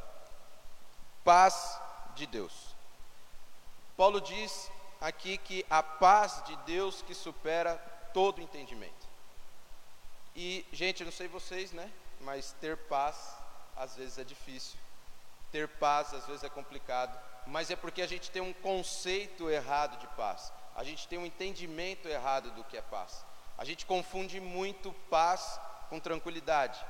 paz 1.25 1.81
de 2.15 2.27
Deus. 2.27 2.53
Paulo 3.97 4.21
diz 4.21 4.71
aqui 5.01 5.39
que 5.39 5.65
a 5.71 5.83
paz 5.83 6.45
de 6.45 6.55
Deus 6.59 7.01
que 7.01 7.15
supera 7.15 7.77
todo 8.13 8.43
entendimento. 8.43 9.07
E, 10.37 10.67
gente, 10.71 11.05
não 11.05 11.13
sei 11.13 11.29
vocês, 11.29 11.73
né? 11.73 11.91
Mas 12.21 12.53
ter 12.61 12.77
paz 12.77 13.37
às 13.75 13.97
vezes 13.97 14.19
é 14.19 14.25
difícil. 14.25 14.79
Ter 15.51 15.67
paz 15.67 16.13
às 16.13 16.27
vezes 16.27 16.45
é 16.45 16.49
complicado, 16.51 17.19
mas 17.47 17.71
é 17.71 17.77
porque 17.77 18.03
a 18.03 18.07
gente 18.07 18.31
tem 18.31 18.43
um 18.43 18.53
conceito 18.53 19.49
errado 19.49 19.99
de 19.99 20.07
paz. 20.09 20.53
A 20.75 20.83
gente 20.83 21.07
tem 21.07 21.19
um 21.19 21.26
entendimento 21.26 22.09
errado 22.09 22.50
do 22.50 22.64
que 22.64 22.76
é 22.76 22.83
paz. 22.83 23.25
A 23.57 23.64
gente 23.64 23.87
confunde 23.87 24.40
muito 24.40 24.93
paz 25.09 25.61
com 25.88 26.00
tranquilidade. 26.00 26.85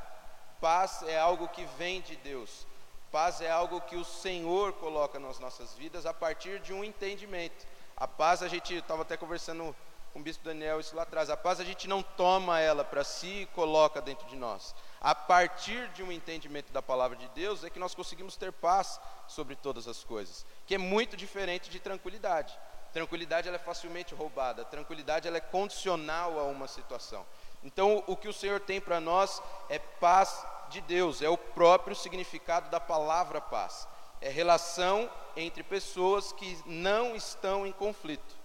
Paz 0.61 1.03
é 1.03 1.19
algo 1.19 1.49
que 1.49 1.65
vem 1.77 2.01
de 2.01 2.17
Deus. 2.17 2.67
Paz 3.13 3.41
é 3.41 3.51
algo 3.51 3.81
que 3.83 3.97
o 3.97 4.05
Senhor 4.05 4.73
coloca 4.73 5.19
nas 5.19 5.39
nossas 5.39 5.75
vidas 5.75 6.07
a 6.07 6.15
partir 6.15 6.59
de 6.61 6.73
um 6.73 6.83
entendimento. 6.83 7.67
A 7.97 8.09
paz, 8.09 8.43
a 8.43 8.49
gente 8.49 8.75
estava 8.75 9.03
até 9.03 9.17
conversando 9.17 9.77
com 10.13 10.21
o 10.21 10.23
bispo 10.23 10.45
Daniel 10.45 10.81
isso 10.81 10.97
lá 10.97 11.03
atrás. 11.03 11.29
A 11.29 11.37
paz 11.37 11.61
a 11.61 11.65
gente 11.65 11.87
não 11.87 12.03
toma 12.03 12.61
ela 12.61 12.85
para 12.85 13.05
si 13.05 13.43
e 13.43 13.47
coloca 13.47 14.01
dentro 14.01 14.27
de 14.27 14.37
nós. 14.37 14.75
A 15.01 15.15
partir 15.15 15.89
de 15.89 16.03
um 16.03 16.11
entendimento 16.11 16.73
da 16.73 16.81
palavra 16.81 17.17
de 17.17 17.29
Deus 17.29 17.63
é 17.63 17.71
que 17.71 17.79
nós 17.79 17.95
conseguimos 17.95 18.37
ter 18.37 18.53
paz 18.53 19.01
sobre 19.29 19.55
todas 19.55 19.87
as 19.87 20.03
coisas, 20.03 20.47
que 20.67 20.75
é 20.75 20.79
muito 20.79 21.17
diferente 21.17 21.69
de 21.69 21.79
tranquilidade. 21.79 22.59
Tranquilidade 22.95 23.49
ela 23.49 23.57
é 23.57 23.61
facilmente 23.61 24.15
roubada, 24.15 24.65
tranquilidade 24.65 25.27
ela 25.27 25.37
é 25.37 25.41
condicional 25.41 26.39
a 26.39 26.45
uma 26.45 26.69
situação. 26.69 27.27
Então, 27.65 28.05
o 28.07 28.17
que 28.17 28.29
o 28.29 28.33
Senhor 28.33 28.61
tem 28.61 28.81
para 28.81 29.01
nós 29.01 29.43
é 29.69 29.81
paz 29.81 30.47
de 30.71 30.81
Deus, 30.81 31.21
é 31.21 31.29
o 31.29 31.37
próprio 31.37 31.97
significado 31.97 32.71
da 32.71 32.79
palavra 32.79 33.41
paz. 33.41 33.89
É 34.21 34.29
relação 34.29 35.11
entre 35.37 35.65
pessoas 35.65 36.33
que 36.33 36.57
não 36.67 37.17
estão 37.17 37.67
em 37.67 37.73
conflito. 37.73 38.37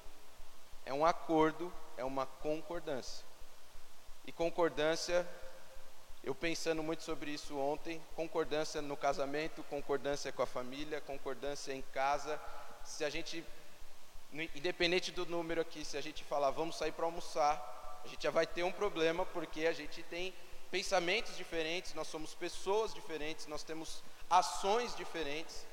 É 0.84 0.92
um 0.92 1.06
acordo, 1.06 1.72
é 1.96 2.04
uma 2.04 2.26
concordância. 2.26 3.24
E 4.26 4.32
concordância, 4.32 5.28
eu 6.24 6.34
pensando 6.34 6.82
muito 6.82 7.04
sobre 7.04 7.30
isso 7.30 7.56
ontem, 7.56 8.02
concordância 8.16 8.82
no 8.82 8.98
casamento, 8.98 9.64
concordância 9.70 10.32
com 10.32 10.42
a 10.42 10.48
família, 10.48 11.00
concordância 11.02 11.72
em 11.72 11.84
casa. 11.94 12.42
Se 12.84 13.06
a 13.06 13.10
gente, 13.12 13.46
independente 14.32 15.12
do 15.12 15.26
número 15.26 15.62
aqui, 15.62 15.84
se 15.84 15.98
a 15.98 16.02
gente 16.02 16.24
falar 16.24 16.52
vamos 16.52 16.78
sair 16.78 16.92
para 16.92 17.06
almoçar, 17.06 18.02
a 18.04 18.08
gente 18.08 18.24
já 18.24 18.32
vai 18.32 18.46
ter 18.46 18.64
um 18.64 18.72
problema 18.72 19.26
porque 19.26 19.66
a 19.66 19.74
gente 19.74 20.04
tem 20.04 20.34
pensamentos 20.72 21.36
diferentes, 21.36 21.94
nós 21.94 22.08
somos 22.08 22.36
pessoas 22.36 22.94
diferentes, 22.94 23.48
nós 23.48 23.64
temos 23.64 24.04
ações 24.30 24.96
diferentes 24.96 25.66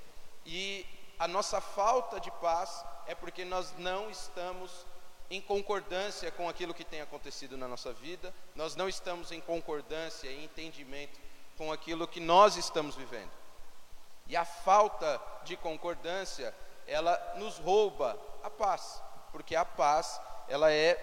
e 0.44 0.86
a 1.18 1.28
nossa 1.28 1.60
falta 1.60 2.18
de 2.18 2.30
paz 2.30 2.84
é 3.06 3.14
porque 3.14 3.44
nós 3.44 3.74
não 3.78 4.10
estamos 4.10 4.86
em 5.30 5.40
concordância 5.40 6.30
com 6.30 6.48
aquilo 6.48 6.74
que 6.74 6.84
tem 6.84 7.00
acontecido 7.00 7.56
na 7.56 7.66
nossa 7.66 7.92
vida, 7.92 8.32
nós 8.54 8.76
não 8.76 8.88
estamos 8.88 9.32
em 9.32 9.40
concordância 9.40 10.28
e 10.28 10.44
entendimento 10.44 11.18
com 11.56 11.72
aquilo 11.72 12.06
que 12.06 12.20
nós 12.20 12.56
estamos 12.56 12.94
vivendo. 12.94 13.30
E 14.28 14.36
a 14.36 14.44
falta 14.44 15.20
de 15.44 15.56
concordância, 15.56 16.54
ela 16.86 17.34
nos 17.36 17.58
rouba 17.58 18.18
a 18.42 18.50
paz, 18.50 19.02
porque 19.32 19.56
a 19.56 19.64
paz, 19.64 20.20
ela 20.48 20.72
é 20.72 20.96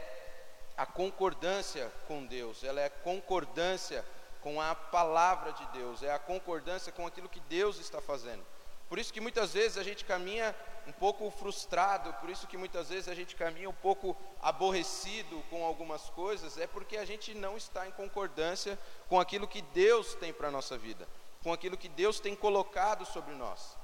a 0.78 0.86
concordância 0.86 1.92
com 2.08 2.26
Deus, 2.26 2.64
ela 2.64 2.82
é 2.82 2.86
a 2.86 2.90
concordância 2.90 4.04
com 4.42 4.60
a 4.60 4.76
palavra 4.76 5.54
de 5.54 5.66
Deus, 5.68 6.04
é 6.04 6.12
a 6.12 6.20
concordância 6.20 6.92
com 6.92 7.06
aquilo 7.08 7.30
que 7.30 7.40
Deus 7.42 7.80
está 7.80 8.02
fazendo. 8.02 8.44
Por 8.90 9.00
isso 9.00 9.14
que 9.14 9.22
muitas 9.22 9.54
vezes 9.54 9.78
a 9.78 9.84
gente 9.84 10.06
caminha 10.06 10.56
um 10.86 10.92
pouco 10.92 11.30
frustrado, 11.32 12.14
por 12.16 12.30
isso 12.30 12.46
que 12.46 12.58
muitas 12.58 12.90
vezes 12.90 13.08
a 13.08 13.16
gente 13.16 13.36
caminha 13.36 13.70
um 13.70 13.74
pouco 13.74 14.16
aborrecido 14.42 15.42
com 15.50 15.66
algumas 15.66 16.10
coisas, 16.10 16.58
é 16.58 16.68
porque 16.68 16.98
a 16.98 17.06
gente 17.06 17.34
não 17.34 17.56
está 17.56 17.88
em 17.88 17.92
concordância 17.92 18.78
com 19.08 19.20
aquilo 19.20 19.48
que 19.48 19.62
Deus 19.62 20.14
tem 20.16 20.34
para 20.34 20.50
a 20.50 20.52
nossa 20.52 20.78
vida, 20.78 21.08
com 21.42 21.54
aquilo 21.54 21.78
que 21.78 21.90
Deus 21.90 22.20
tem 22.20 22.36
colocado 22.36 23.06
sobre 23.06 23.34
nós. 23.34 23.78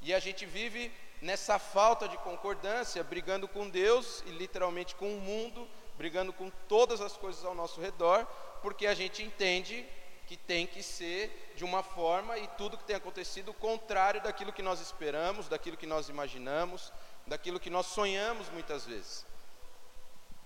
E 0.00 0.14
a 0.14 0.18
gente 0.18 0.46
vive 0.46 0.92
nessa 1.20 1.58
falta 1.58 2.08
de 2.08 2.16
concordância, 2.18 3.02
brigando 3.02 3.48
com 3.48 3.68
Deus 3.68 4.22
e 4.26 4.30
literalmente 4.30 4.94
com 4.94 5.14
o 5.14 5.20
mundo, 5.20 5.68
brigando 5.96 6.32
com 6.32 6.50
todas 6.68 7.00
as 7.00 7.16
coisas 7.16 7.44
ao 7.44 7.54
nosso 7.54 7.80
redor, 7.80 8.26
porque 8.62 8.86
a 8.86 8.94
gente 8.94 9.22
entende 9.22 9.86
que 10.26 10.36
tem 10.36 10.66
que 10.66 10.82
ser 10.82 11.52
de 11.54 11.64
uma 11.64 11.82
forma 11.82 12.36
e 12.36 12.46
tudo 12.48 12.76
que 12.76 12.84
tem 12.84 12.96
acontecido 12.96 13.54
contrário 13.54 14.20
daquilo 14.22 14.52
que 14.52 14.62
nós 14.62 14.80
esperamos, 14.80 15.48
daquilo 15.48 15.76
que 15.76 15.86
nós 15.86 16.08
imaginamos, 16.08 16.92
daquilo 17.26 17.60
que 17.60 17.70
nós 17.70 17.86
sonhamos 17.86 18.48
muitas 18.50 18.84
vezes. 18.84 19.24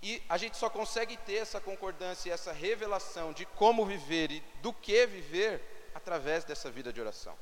E 0.03 0.21
a 0.29 0.37
gente 0.37 0.57
só 0.57 0.69
consegue 0.69 1.17
ter 1.17 1.35
essa 1.35 1.59
concordância 1.59 2.29
e 2.29 2.31
essa 2.31 2.51
revelação 2.51 3.33
de 3.33 3.45
como 3.45 3.85
viver 3.85 4.31
e 4.31 4.39
do 4.61 4.71
que 4.73 5.05
viver 5.05 5.91
através 5.93 6.43
dessa 6.43 6.71
vida 6.71 6.91
de 6.93 7.01
oração, 7.01 7.35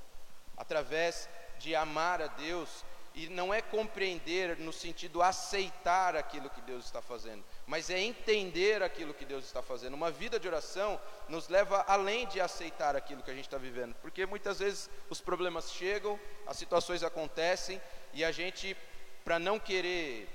através 0.58 1.30
de 1.58 1.76
amar 1.76 2.22
a 2.22 2.28
Deus 2.28 2.84
e 3.16 3.28
não 3.28 3.54
é 3.54 3.62
compreender 3.62 4.58
no 4.58 4.72
sentido 4.72 5.22
aceitar 5.22 6.16
aquilo 6.16 6.50
que 6.50 6.62
Deus 6.62 6.86
está 6.86 7.02
fazendo, 7.02 7.44
mas 7.66 7.90
é 7.90 8.00
entender 8.00 8.84
aquilo 8.84 9.14
que 9.14 9.26
Deus 9.26 9.46
está 9.46 9.62
fazendo. 9.62 9.94
Uma 9.94 10.12
vida 10.12 10.40
de 10.40 10.48
oração 10.48 11.00
nos 11.28 11.48
leva 11.50 11.84
além 11.88 12.28
de 12.28 12.40
aceitar 12.40 12.96
aquilo 12.96 13.24
que 13.24 13.32
a 13.32 13.34
gente 13.34 13.46
está 13.46 13.58
vivendo, 13.58 13.96
porque 14.02 14.26
muitas 14.26 14.60
vezes 14.60 14.90
os 15.10 15.20
problemas 15.20 15.72
chegam, 15.72 16.20
as 16.48 16.58
situações 16.58 17.04
acontecem 17.04 17.82
e 18.14 18.24
a 18.24 18.32
gente, 18.32 18.76
para 19.24 19.40
não 19.40 19.60
querer 19.60 20.30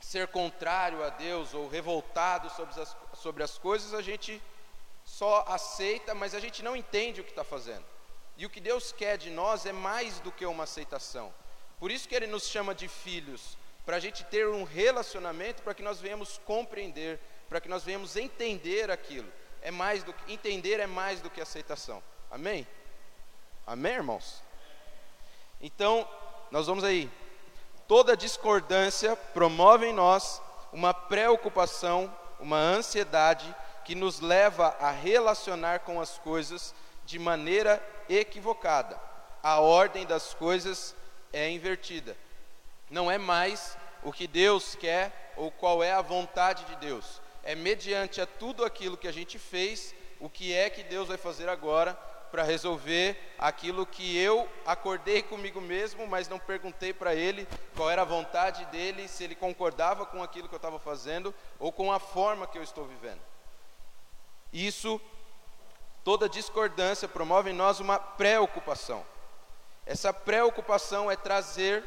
ser 0.00 0.28
contrário 0.28 1.02
a 1.02 1.08
Deus 1.08 1.54
ou 1.54 1.68
revoltado 1.68 2.50
sobre 2.50 2.80
as, 2.80 2.96
sobre 3.14 3.42
as 3.42 3.58
coisas, 3.58 3.94
a 3.94 4.02
gente 4.02 4.42
só 5.04 5.44
aceita, 5.48 6.14
mas 6.14 6.34
a 6.34 6.40
gente 6.40 6.62
não 6.62 6.76
entende 6.76 7.20
o 7.20 7.24
que 7.24 7.30
está 7.30 7.44
fazendo. 7.44 7.84
E 8.36 8.46
o 8.46 8.50
que 8.50 8.60
Deus 8.60 8.92
quer 8.92 9.18
de 9.18 9.30
nós 9.30 9.66
é 9.66 9.72
mais 9.72 10.20
do 10.20 10.30
que 10.30 10.46
uma 10.46 10.64
aceitação. 10.64 11.34
Por 11.78 11.90
isso 11.90 12.08
que 12.08 12.14
ele 12.14 12.26
nos 12.26 12.44
chama 12.48 12.74
de 12.74 12.88
filhos, 12.88 13.56
para 13.86 13.96
a 13.96 14.00
gente 14.00 14.24
ter 14.24 14.48
um 14.48 14.64
relacionamento, 14.64 15.62
para 15.62 15.74
que 15.74 15.82
nós 15.82 16.00
venhamos 16.00 16.38
compreender, 16.44 17.18
para 17.48 17.60
que 17.60 17.68
nós 17.68 17.84
venhamos 17.84 18.16
entender 18.16 18.90
aquilo. 18.90 19.30
É 19.62 19.70
mais 19.70 20.02
do 20.02 20.12
que 20.12 20.32
entender 20.32 20.80
é 20.80 20.86
mais 20.86 21.20
do 21.20 21.30
que 21.30 21.40
aceitação. 21.40 22.02
Amém? 22.30 22.66
Amém, 23.66 23.94
irmãos? 23.94 24.42
Então, 25.60 26.08
nós 26.50 26.66
vamos 26.66 26.84
aí. 26.84 27.10
Toda 27.86 28.16
discordância 28.16 29.16
promove 29.16 29.86
em 29.86 29.92
nós 29.92 30.42
uma 30.72 30.92
preocupação, 30.92 32.14
uma 32.38 32.58
ansiedade 32.58 33.54
que 33.84 33.94
nos 33.94 34.20
leva 34.20 34.76
a 34.78 34.90
relacionar 34.90 35.80
com 35.80 36.00
as 36.00 36.18
coisas 36.18 36.74
de 37.06 37.18
maneira 37.18 37.82
equivocada. 38.08 39.00
A 39.42 39.60
ordem 39.60 40.04
das 40.04 40.34
coisas 40.34 40.94
é 41.32 41.50
invertida. 41.50 42.16
Não 42.90 43.10
é 43.10 43.18
mais 43.18 43.76
o 44.02 44.12
que 44.12 44.26
Deus 44.26 44.74
quer 44.74 45.32
ou 45.36 45.50
qual 45.50 45.82
é 45.82 45.92
a 45.92 46.02
vontade 46.02 46.64
de 46.64 46.76
Deus. 46.76 47.20
É 47.42 47.54
mediante 47.54 48.20
a 48.20 48.26
tudo 48.26 48.64
aquilo 48.64 48.96
que 48.96 49.08
a 49.08 49.12
gente 49.12 49.38
fez, 49.38 49.94
o 50.20 50.28
que 50.28 50.52
é 50.52 50.68
que 50.68 50.82
Deus 50.82 51.08
vai 51.08 51.16
fazer 51.16 51.48
agora 51.48 51.94
para 52.30 52.42
resolver 52.42 53.18
aquilo 53.38 53.86
que 53.86 54.16
eu 54.16 54.48
acordei 54.66 55.22
comigo 55.22 55.60
mesmo, 55.60 56.06
mas 56.06 56.28
não 56.28 56.38
perguntei 56.38 56.92
para 56.92 57.14
ele 57.14 57.48
qual 57.74 57.90
era 57.90 58.02
a 58.02 58.04
vontade 58.04 58.64
dele, 58.66 59.08
se 59.08 59.24
ele 59.24 59.34
concordava 59.34 60.04
com 60.04 60.22
aquilo 60.22 60.48
que 60.48 60.54
eu 60.54 60.58
estava 60.58 60.78
fazendo 60.78 61.34
ou 61.58 61.72
com 61.72 61.92
a 61.92 61.98
forma 61.98 62.46
que 62.46 62.58
eu 62.58 62.62
estou 62.62 62.84
vivendo. 62.84 63.20
Isso, 64.52 65.00
toda 66.04 66.28
discordância 66.28 67.08
promove 67.08 67.50
em 67.50 67.54
nós 67.54 67.80
uma 67.80 67.98
preocupação. 67.98 69.04
Essa 69.88 70.12
preocupação 70.12 71.10
é 71.10 71.16
trazer 71.16 71.82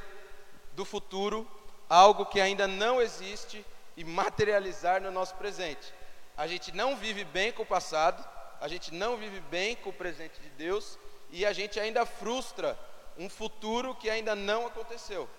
do 0.73 0.83
futuro 0.83 1.47
algo 1.87 2.25
que 2.25 2.41
ainda 2.41 2.67
não 2.67 2.99
existe 2.99 3.63
e 3.95 4.03
materializar 4.03 4.99
no 4.99 5.11
nosso 5.11 5.35
presente. 5.35 5.93
A 6.35 6.47
gente 6.47 6.71
não 6.71 6.95
vive 6.95 7.23
bem 7.23 7.51
com 7.51 7.61
o 7.61 7.65
passado, 7.65 8.27
a 8.59 8.67
gente 8.67 8.91
não 8.91 9.17
vive 9.17 9.39
bem 9.39 9.75
com 9.75 9.91
o 9.91 9.93
presente 9.93 10.41
de 10.41 10.49
Deus 10.49 10.97
e 11.29 11.45
a 11.45 11.53
gente 11.53 11.79
ainda 11.79 12.03
frustra 12.03 12.75
um 13.19 13.29
futuro 13.29 13.93
que 13.93 14.09
ainda 14.09 14.35
não 14.35 14.65
aconteceu. 14.65 15.29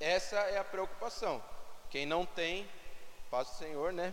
Essa 0.00 0.34
é 0.36 0.58
a 0.58 0.64
preocupação. 0.64 1.40
Quem 1.90 2.06
não 2.06 2.26
tem, 2.26 2.68
paz 3.30 3.50
do 3.50 3.54
Senhor, 3.54 3.92
né? 3.92 4.12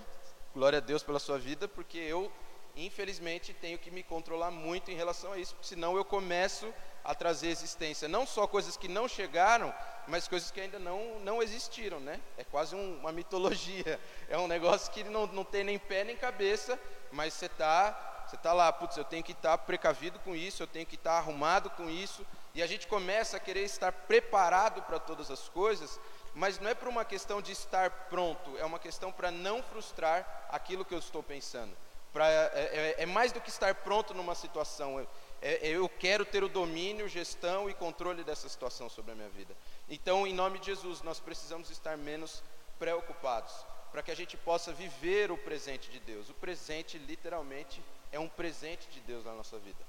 Glória 0.53 0.77
a 0.77 0.81
Deus 0.81 1.01
pela 1.01 1.17
sua 1.17 1.39
vida, 1.39 1.67
porque 1.67 1.97
eu, 1.97 2.31
infelizmente, 2.75 3.55
tenho 3.55 3.79
que 3.79 3.89
me 3.89 4.03
controlar 4.03 4.51
muito 4.51 4.91
em 4.91 4.95
relação 4.95 5.33
a 5.33 5.39
isso, 5.39 5.55
porque 5.55 5.67
senão 5.69 5.97
eu 5.97 6.05
começo 6.05 6.71
a 7.07 7.15
trazer 7.15 7.47
existência, 7.47 8.05
não 8.05 8.27
só 8.27 8.45
coisas 8.45 8.75
que 8.75 8.89
não 8.89 9.07
chegaram, 9.07 9.73
mas 10.07 10.27
coisas 10.27 10.51
que 10.51 10.59
ainda 10.59 10.77
não, 10.77 11.19
não 11.21 11.41
existiram, 11.41 12.01
né? 12.01 12.19
É 12.37 12.43
quase 12.43 12.75
um, 12.75 12.97
uma 12.97 13.13
mitologia, 13.13 13.97
é 14.27 14.37
um 14.37 14.45
negócio 14.45 14.91
que 14.91 15.05
não, 15.05 15.25
não 15.27 15.45
tem 15.45 15.63
nem 15.63 15.79
pé 15.79 16.03
nem 16.03 16.17
cabeça, 16.17 16.77
mas 17.11 17.33
você 17.33 17.45
está 17.45 18.03
você 18.27 18.35
tá 18.35 18.51
lá, 18.51 18.73
putz, 18.73 18.97
eu 18.97 19.05
tenho 19.05 19.23
que 19.23 19.31
estar 19.31 19.51
tá 19.51 19.57
precavido 19.57 20.19
com 20.19 20.35
isso, 20.35 20.61
eu 20.61 20.67
tenho 20.67 20.85
que 20.85 20.95
estar 20.95 21.11
tá 21.11 21.17
arrumado 21.17 21.69
com 21.69 21.89
isso, 21.89 22.27
e 22.53 22.61
a 22.61 22.67
gente 22.67 22.85
começa 22.85 23.37
a 23.37 23.39
querer 23.39 23.63
estar 23.63 23.89
preparado 23.89 24.81
para 24.81 24.99
todas 24.99 25.31
as 25.31 25.47
coisas, 25.47 25.97
mas 26.35 26.59
não 26.59 26.69
é 26.69 26.75
por 26.75 26.89
uma 26.89 27.05
questão 27.05 27.41
de 27.41 27.53
estar 27.53 27.89
pronto, 28.09 28.57
é 28.57 28.65
uma 28.65 28.79
questão 28.79 29.13
para 29.13 29.31
não 29.31 29.63
frustrar 29.63 30.47
aquilo 30.49 30.83
que 30.83 30.93
eu 30.93 30.99
estou 30.99 31.23
pensando. 31.23 31.73
Pra, 32.11 32.29
é, 32.29 32.95
é, 32.97 33.03
é 33.03 33.05
mais 33.05 33.31
do 33.31 33.39
que 33.39 33.49
estar 33.49 33.73
pronto 33.75 34.13
numa 34.13 34.35
situação, 34.35 35.07
é, 35.41 35.67
é, 35.67 35.69
eu 35.69 35.87
quero 35.87 36.25
ter 36.25 36.43
o 36.43 36.49
domínio, 36.49 37.07
gestão 37.07 37.69
e 37.69 37.73
controle 37.73 38.23
dessa 38.23 38.49
situação 38.49 38.89
sobre 38.89 39.11
a 39.11 39.15
minha 39.15 39.29
vida. 39.29 39.55
Então, 39.89 40.25
em 40.25 40.33
nome 40.33 40.59
de 40.59 40.67
Jesus, 40.67 41.01
nós 41.01 41.19
precisamos 41.19 41.69
estar 41.69 41.97
menos 41.97 42.43
preocupados. 42.79 43.53
para 43.91 44.01
que 44.03 44.11
a 44.11 44.15
gente 44.15 44.35
possa 44.35 44.73
viver 44.73 45.31
o 45.31 45.37
presente 45.37 45.89
de 45.89 45.99
Deus. 45.99 46.29
O 46.29 46.33
presente, 46.33 46.97
literalmente, 46.97 47.81
é 48.11 48.19
um 48.19 48.27
presente 48.27 48.87
de 48.89 48.99
Deus 48.99 49.23
na 49.25 49.31
nossa 49.33 49.57
vida. 49.57 49.79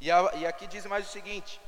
E, 0.00 0.10
a, 0.10 0.32
e 0.34 0.46
aqui 0.46 0.66
diz 0.66 0.86
mais 0.86 1.06
o 1.06 1.12
seguinte: 1.12 1.60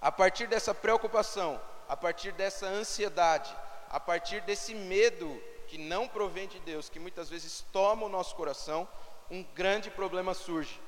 a 0.00 0.12
partir 0.12 0.46
dessa 0.46 0.74
preocupação, 0.74 1.60
a 1.88 1.96
partir 1.96 2.32
dessa 2.32 2.66
ansiedade, 2.66 3.52
a 3.88 3.98
partir 3.98 4.42
desse 4.42 4.74
medo 4.74 5.42
que 5.66 5.78
não 5.78 6.06
provém 6.06 6.46
de 6.46 6.60
Deus, 6.60 6.88
que 6.88 7.00
muitas 7.00 7.30
vezes 7.30 7.64
toma 7.72 8.06
o 8.06 8.08
nosso 8.08 8.34
coração, 8.36 8.86
um 9.30 9.42
grande 9.42 9.90
problema 9.90 10.34
surge: 10.34 10.80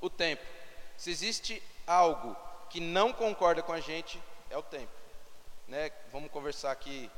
o 0.00 0.10
tempo. 0.10 0.57
Se 0.98 1.12
existe 1.12 1.62
algo 1.86 2.36
que 2.68 2.80
não 2.80 3.12
concorda 3.12 3.62
com 3.62 3.72
a 3.72 3.78
gente, 3.78 4.20
é 4.50 4.58
o 4.58 4.62
tempo. 4.62 4.92
Né? 5.68 5.92
Vamos 6.10 6.28
conversar 6.28 6.72
aqui, 6.72 7.08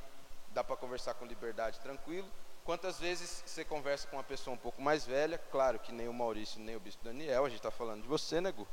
dá 0.49 0.63
para 0.63 0.77
conversar 0.77 1.15
com 1.15 1.25
liberdade, 1.25 1.81
tranquilo. 1.81 2.29
Quantas 2.63 3.01
vezes 3.01 3.43
você 3.47 3.65
conversa 3.65 4.07
com 4.07 4.17
uma 4.17 4.23
pessoa 4.23 4.55
um 4.55 4.59
pouco 4.59 4.83
mais 4.83 5.07
velha, 5.07 5.39
claro 5.51 5.79
que 5.79 5.93
nem 5.93 6.09
o 6.09 6.13
Maurício, 6.13 6.61
nem 6.61 6.77
o 6.77 6.81
Bispo 6.81 7.03
Daniel, 7.03 7.47
a 7.47 7.49
gente 7.49 7.59
está 7.59 7.71
falando 7.71 8.03
de 8.03 8.09
você, 8.09 8.39
né, 8.39 8.53
Gu? 8.53 8.69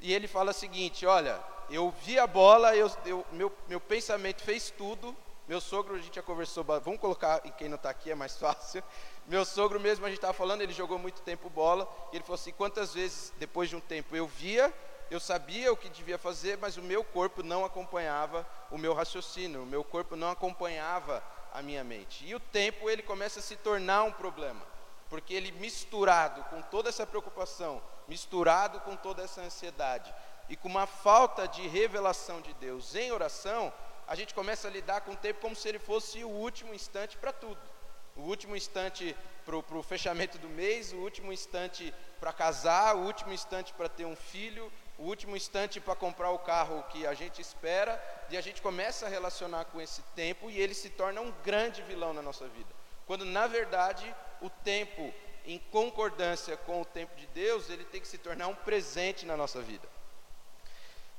E 0.00 0.12
ele 0.12 0.26
fala 0.26 0.50
o 0.50 0.54
seguinte: 0.54 1.06
Olha, 1.06 1.40
eu 1.70 1.94
vi 2.02 2.18
a 2.18 2.26
bola, 2.26 2.74
eu, 2.74 2.90
eu, 3.06 3.24
meu, 3.30 3.56
meu 3.68 3.80
pensamento 3.80 4.42
fez 4.42 4.68
tudo. 4.68 5.16
Meu 5.46 5.60
sogro, 5.60 5.94
a 5.94 5.98
gente 5.98 6.16
já 6.16 6.22
conversou, 6.22 6.64
vamos 6.64 6.98
colocar 6.98 7.40
em 7.44 7.52
quem 7.52 7.68
não 7.68 7.76
está 7.76 7.90
aqui, 7.90 8.10
é 8.10 8.14
mais 8.16 8.34
fácil. 8.36 8.82
Meu 9.26 9.44
sogro 9.44 9.80
mesmo, 9.80 10.04
a 10.04 10.08
gente 10.08 10.18
estava 10.18 10.34
falando, 10.34 10.60
ele 10.60 10.72
jogou 10.72 10.98
muito 10.98 11.22
tempo 11.22 11.48
bola. 11.48 11.88
E 12.12 12.16
ele 12.16 12.24
falou 12.24 12.34
assim: 12.34 12.52
quantas 12.52 12.92
vezes, 12.92 13.32
depois 13.38 13.68
de 13.68 13.76
um 13.76 13.80
tempo, 13.80 14.14
eu 14.14 14.26
via, 14.26 14.72
eu 15.10 15.18
sabia 15.18 15.72
o 15.72 15.76
que 15.76 15.88
devia 15.88 16.18
fazer, 16.18 16.58
mas 16.58 16.76
o 16.76 16.82
meu 16.82 17.02
corpo 17.02 17.42
não 17.42 17.64
acompanhava 17.64 18.46
o 18.70 18.76
meu 18.76 18.92
raciocínio, 18.92 19.62
o 19.62 19.66
meu 19.66 19.82
corpo 19.82 20.14
não 20.14 20.30
acompanhava 20.30 21.22
a 21.52 21.62
minha 21.62 21.82
mente. 21.82 22.26
E 22.26 22.34
o 22.34 22.40
tempo, 22.40 22.90
ele 22.90 23.02
começa 23.02 23.40
a 23.40 23.42
se 23.42 23.56
tornar 23.56 24.02
um 24.02 24.12
problema, 24.12 24.62
porque 25.08 25.32
ele 25.32 25.52
misturado 25.52 26.42
com 26.44 26.60
toda 26.60 26.88
essa 26.88 27.06
preocupação, 27.06 27.80
misturado 28.06 28.80
com 28.80 28.96
toda 28.96 29.22
essa 29.22 29.40
ansiedade 29.40 30.14
e 30.48 30.56
com 30.56 30.68
uma 30.68 30.86
falta 30.86 31.48
de 31.48 31.66
revelação 31.66 32.40
de 32.40 32.52
Deus 32.54 32.94
em 32.94 33.10
oração, 33.10 33.72
a 34.06 34.14
gente 34.14 34.34
começa 34.34 34.68
a 34.68 34.70
lidar 34.70 35.00
com 35.00 35.12
o 35.12 35.16
tempo 35.16 35.40
como 35.40 35.56
se 35.56 35.68
ele 35.68 35.78
fosse 35.78 36.22
o 36.22 36.28
último 36.28 36.74
instante 36.74 37.16
para 37.16 37.32
tudo. 37.32 37.73
O 38.16 38.22
último 38.22 38.56
instante 38.56 39.16
para 39.44 39.56
o 39.56 39.82
fechamento 39.82 40.38
do 40.38 40.48
mês, 40.48 40.92
o 40.92 40.96
último 40.96 41.32
instante 41.32 41.92
para 42.20 42.32
casar, 42.32 42.96
o 42.96 43.00
último 43.00 43.32
instante 43.32 43.72
para 43.74 43.88
ter 43.88 44.04
um 44.04 44.14
filho, 44.14 44.72
o 44.96 45.04
último 45.04 45.36
instante 45.36 45.80
para 45.80 45.96
comprar 45.96 46.30
o 46.30 46.38
carro 46.38 46.82
que 46.90 47.06
a 47.06 47.12
gente 47.12 47.42
espera, 47.42 48.00
e 48.30 48.36
a 48.36 48.40
gente 48.40 48.62
começa 48.62 49.06
a 49.06 49.08
relacionar 49.08 49.64
com 49.66 49.80
esse 49.80 50.02
tempo 50.14 50.48
e 50.48 50.58
ele 50.58 50.74
se 50.74 50.90
torna 50.90 51.20
um 51.20 51.32
grande 51.44 51.82
vilão 51.82 52.12
na 52.14 52.22
nossa 52.22 52.46
vida. 52.46 52.72
Quando 53.06 53.24
na 53.24 53.46
verdade 53.46 54.14
o 54.40 54.48
tempo 54.48 55.12
em 55.44 55.58
concordância 55.70 56.56
com 56.56 56.80
o 56.80 56.84
tempo 56.84 57.14
de 57.16 57.26
Deus, 57.26 57.68
ele 57.68 57.84
tem 57.84 58.00
que 58.00 58.08
se 58.08 58.16
tornar 58.16 58.46
um 58.46 58.54
presente 58.54 59.26
na 59.26 59.36
nossa 59.36 59.60
vida. 59.60 59.86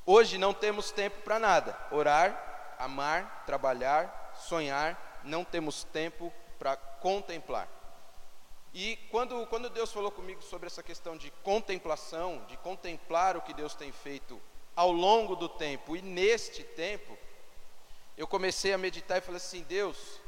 Hoje 0.06 0.38
não 0.38 0.54
temos 0.54 0.92
tempo 0.92 1.22
para 1.22 1.40
nada. 1.40 1.78
Orar, 1.92 2.76
amar, 2.80 3.44
trabalhar, 3.46 4.34
sonhar, 4.36 5.22
não 5.24 5.44
temos 5.44 5.84
tempo 5.84 6.34
para 6.58 6.76
contemplar. 6.76 7.68
E 8.74 8.98
quando, 9.10 9.46
quando 9.48 9.70
Deus 9.70 9.92
falou 9.92 10.12
comigo 10.12 10.42
sobre 10.42 10.68
essa 10.68 10.84
questão 10.84 11.16
de 11.16 11.32
contemplação, 11.44 12.44
de 12.48 12.58
contemplar 12.58 13.38
o 13.38 13.42
que 13.42 13.54
Deus 13.54 13.74
tem 13.74 13.92
feito 13.92 14.42
ao 14.76 14.92
longo 14.92 15.36
do 15.36 15.48
tempo 15.48 15.96
e 15.96 16.02
neste 16.02 16.64
tempo, 16.64 17.18
eu 18.18 18.28
comecei 18.28 18.74
a 18.74 18.78
meditar 18.78 19.18
e 19.18 19.22
falei 19.22 19.38
assim: 19.38 19.64
Deus, 19.64 20.20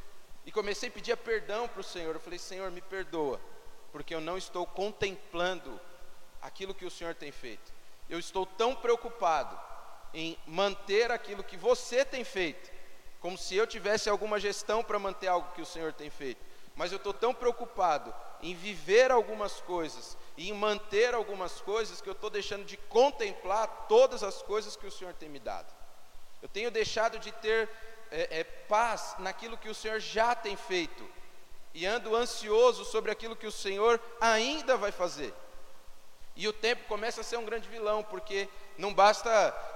e 0.46 0.52
comecei 0.52 0.88
a 0.88 0.92
pedir 0.92 1.18
perdão 1.18 1.68
para 1.68 1.82
o 1.82 1.84
Senhor. 1.84 2.16
Eu 2.16 2.22
falei: 2.22 2.40
Senhor, 2.40 2.72
me 2.72 2.82
perdoa 2.82 3.40
porque 3.92 4.14
eu 4.14 4.22
não 4.22 4.38
estou 4.38 4.66
contemplando 4.66 5.80
aquilo 6.42 6.74
que 6.74 6.86
o 6.86 6.92
Senhor 6.92 7.16
tem 7.16 7.32
feito. 7.32 7.74
Eu 8.10 8.20
estou 8.20 8.46
tão 8.46 8.76
preocupado 8.76 9.60
em 10.14 10.38
manter 10.46 11.12
aquilo 11.12 11.44
que 11.44 11.58
você 11.58 12.06
tem 12.06 12.24
feito, 12.24 12.72
como 13.20 13.38
se 13.38 13.56
eu 13.56 13.66
tivesse 13.66 14.10
alguma 14.10 14.40
gestão 14.40 14.84
para 14.84 15.00
manter 15.00 15.28
algo 15.28 15.52
que 15.54 15.62
o 15.62 15.66
Senhor 15.66 15.94
tem 15.94 16.10
feito. 16.10 16.44
Mas 16.76 16.92
eu 16.92 16.98
estou 16.98 17.14
tão 17.14 17.34
preocupado 17.34 18.14
em 18.42 18.54
viver 18.54 19.12
algumas 19.12 19.60
coisas 19.62 20.16
e 20.38 20.50
em 20.50 20.54
manter 20.54 21.16
algumas 21.16 21.60
coisas 21.62 22.00
que 22.00 22.08
eu 22.08 22.14
estou 22.14 22.30
deixando 22.30 22.66
de 22.66 22.78
contemplar 22.78 23.88
todas 23.88 24.24
as 24.24 24.42
coisas 24.42 24.76
que 24.76 24.86
o 24.86 24.92
Senhor 24.92 25.14
tem 25.14 25.28
me 25.28 25.40
dado. 25.40 25.74
Eu 26.42 26.48
tenho 26.48 26.70
deixado 26.70 27.18
de 27.18 27.32
ter 27.32 27.68
é, 28.12 28.40
é, 28.40 28.44
paz 28.44 29.16
naquilo 29.20 29.58
que 29.58 29.70
o 29.70 29.76
Senhor 29.76 30.00
já 30.00 30.36
tem 30.36 30.56
feito 30.56 31.04
e 31.74 31.86
ando 31.86 32.16
ansioso 32.16 32.86
sobre 32.86 33.12
aquilo 33.12 33.36
que 33.36 33.48
o 33.48 33.52
Senhor 33.52 34.00
ainda 34.22 34.78
vai 34.78 34.92
fazer. 34.92 35.34
E 36.36 36.48
o 36.48 36.54
tempo 36.54 36.88
começa 36.88 37.22
a 37.22 37.24
ser 37.24 37.38
um 37.38 37.46
grande 37.46 37.68
vilão, 37.68 38.04
porque 38.04 38.48
não 38.78 38.94
basta 38.94 39.30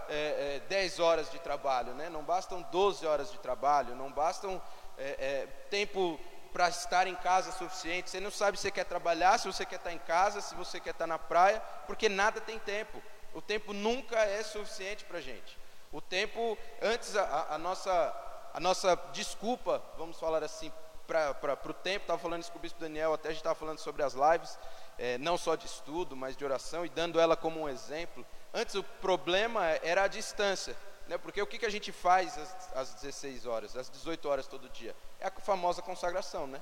é, 0.10 0.58
é, 0.58 0.60
10 0.68 1.00
horas 1.00 1.32
de 1.32 1.40
trabalho, 1.40 1.94
né? 1.94 2.10
não 2.10 2.24
bastam 2.24 2.62
12 2.64 3.06
horas 3.06 3.32
de 3.32 3.40
trabalho, 3.40 3.96
não 3.96 4.12
bastam 4.12 4.62
é, 4.98 5.10
é, 5.20 5.48
tempo 5.70 6.20
para 6.52 6.70
estar 6.70 7.08
em 7.08 7.16
casa 7.16 7.52
suficiente. 7.52 8.10
Você 8.10 8.20
não 8.20 8.32
sabe 8.32 8.58
se 8.58 8.64
você 8.64 8.72
quer 8.72 8.84
trabalhar, 8.84 9.38
se 9.38 9.48
você 9.48 9.66
quer 9.66 9.78
estar 9.78 9.92
em 9.92 10.00
casa, 10.00 10.42
se 10.42 10.54
você 10.54 10.80
quer 10.80 10.92
estar 10.92 11.08
na 11.08 11.18
praia, 11.18 11.62
porque 11.88 12.10
nada 12.10 12.42
tem 12.42 12.60
tempo. 12.60 13.02
O 13.34 13.42
tempo 13.42 13.74
nunca 13.74 14.18
é 14.18 14.44
suficiente 14.44 15.06
para 15.06 15.20
a 15.20 15.22
gente. 15.22 15.58
O 15.92 16.02
tempo, 16.02 16.58
antes 16.82 17.16
a, 17.16 17.56
a, 17.56 17.58
nossa, 17.58 18.52
a 18.54 18.60
nossa 18.60 18.96
desculpa, 19.14 19.82
vamos 19.98 20.20
falar 20.20 20.44
assim, 20.44 20.72
para 21.08 21.58
o 21.70 21.74
tempo, 21.74 22.04
estava 22.04 22.20
falando 22.20 22.42
isso 22.42 22.52
com 22.52 22.60
o 22.60 22.62
bispo 22.62 22.80
Daniel, 22.80 23.14
até 23.14 23.30
a 23.30 23.32
gente 23.32 23.40
estava 23.40 23.56
falando 23.56 23.80
sobre 23.80 24.04
as 24.04 24.14
lives, 24.14 24.58
é, 24.98 25.18
não 25.18 25.38
só 25.38 25.56
de 25.56 25.66
estudo, 25.66 26.16
mas 26.16 26.38
de 26.38 26.46
oração, 26.46 26.86
e 26.86 26.90
dando 26.90 27.20
ela 27.20 27.36
como 27.36 27.62
um 27.62 27.70
exemplo. 27.70 28.26
Antes 28.54 28.76
o 28.76 28.84
problema 28.84 29.66
era 29.82 30.04
a 30.04 30.08
distância, 30.08 30.76
né? 31.08 31.18
porque 31.18 31.42
o 31.42 31.48
que, 31.48 31.58
que 31.58 31.66
a 31.66 31.70
gente 31.70 31.92
faz 31.92 32.38
às, 32.38 32.76
às 32.76 32.94
16 32.96 33.46
horas, 33.46 33.78
às 33.78 33.90
18 33.90 34.28
horas 34.28 34.48
todo 34.48 34.68
dia? 34.70 34.94
É 35.20 35.28
a 35.28 35.32
famosa 35.32 35.82
consagração, 35.82 36.48
né? 36.48 36.62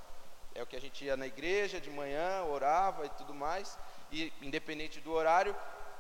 É 0.54 0.62
o 0.62 0.68
que 0.68 0.76
a 0.76 0.82
gente 0.82 1.04
ia 1.04 1.18
na 1.18 1.26
igreja 1.26 1.80
de 1.80 1.90
manhã, 1.90 2.44
orava 2.44 3.06
e 3.06 3.10
tudo 3.10 3.34
mais, 3.34 3.78
e 4.12 4.32
independente 4.42 5.00
do 5.00 5.12
horário, 5.12 5.56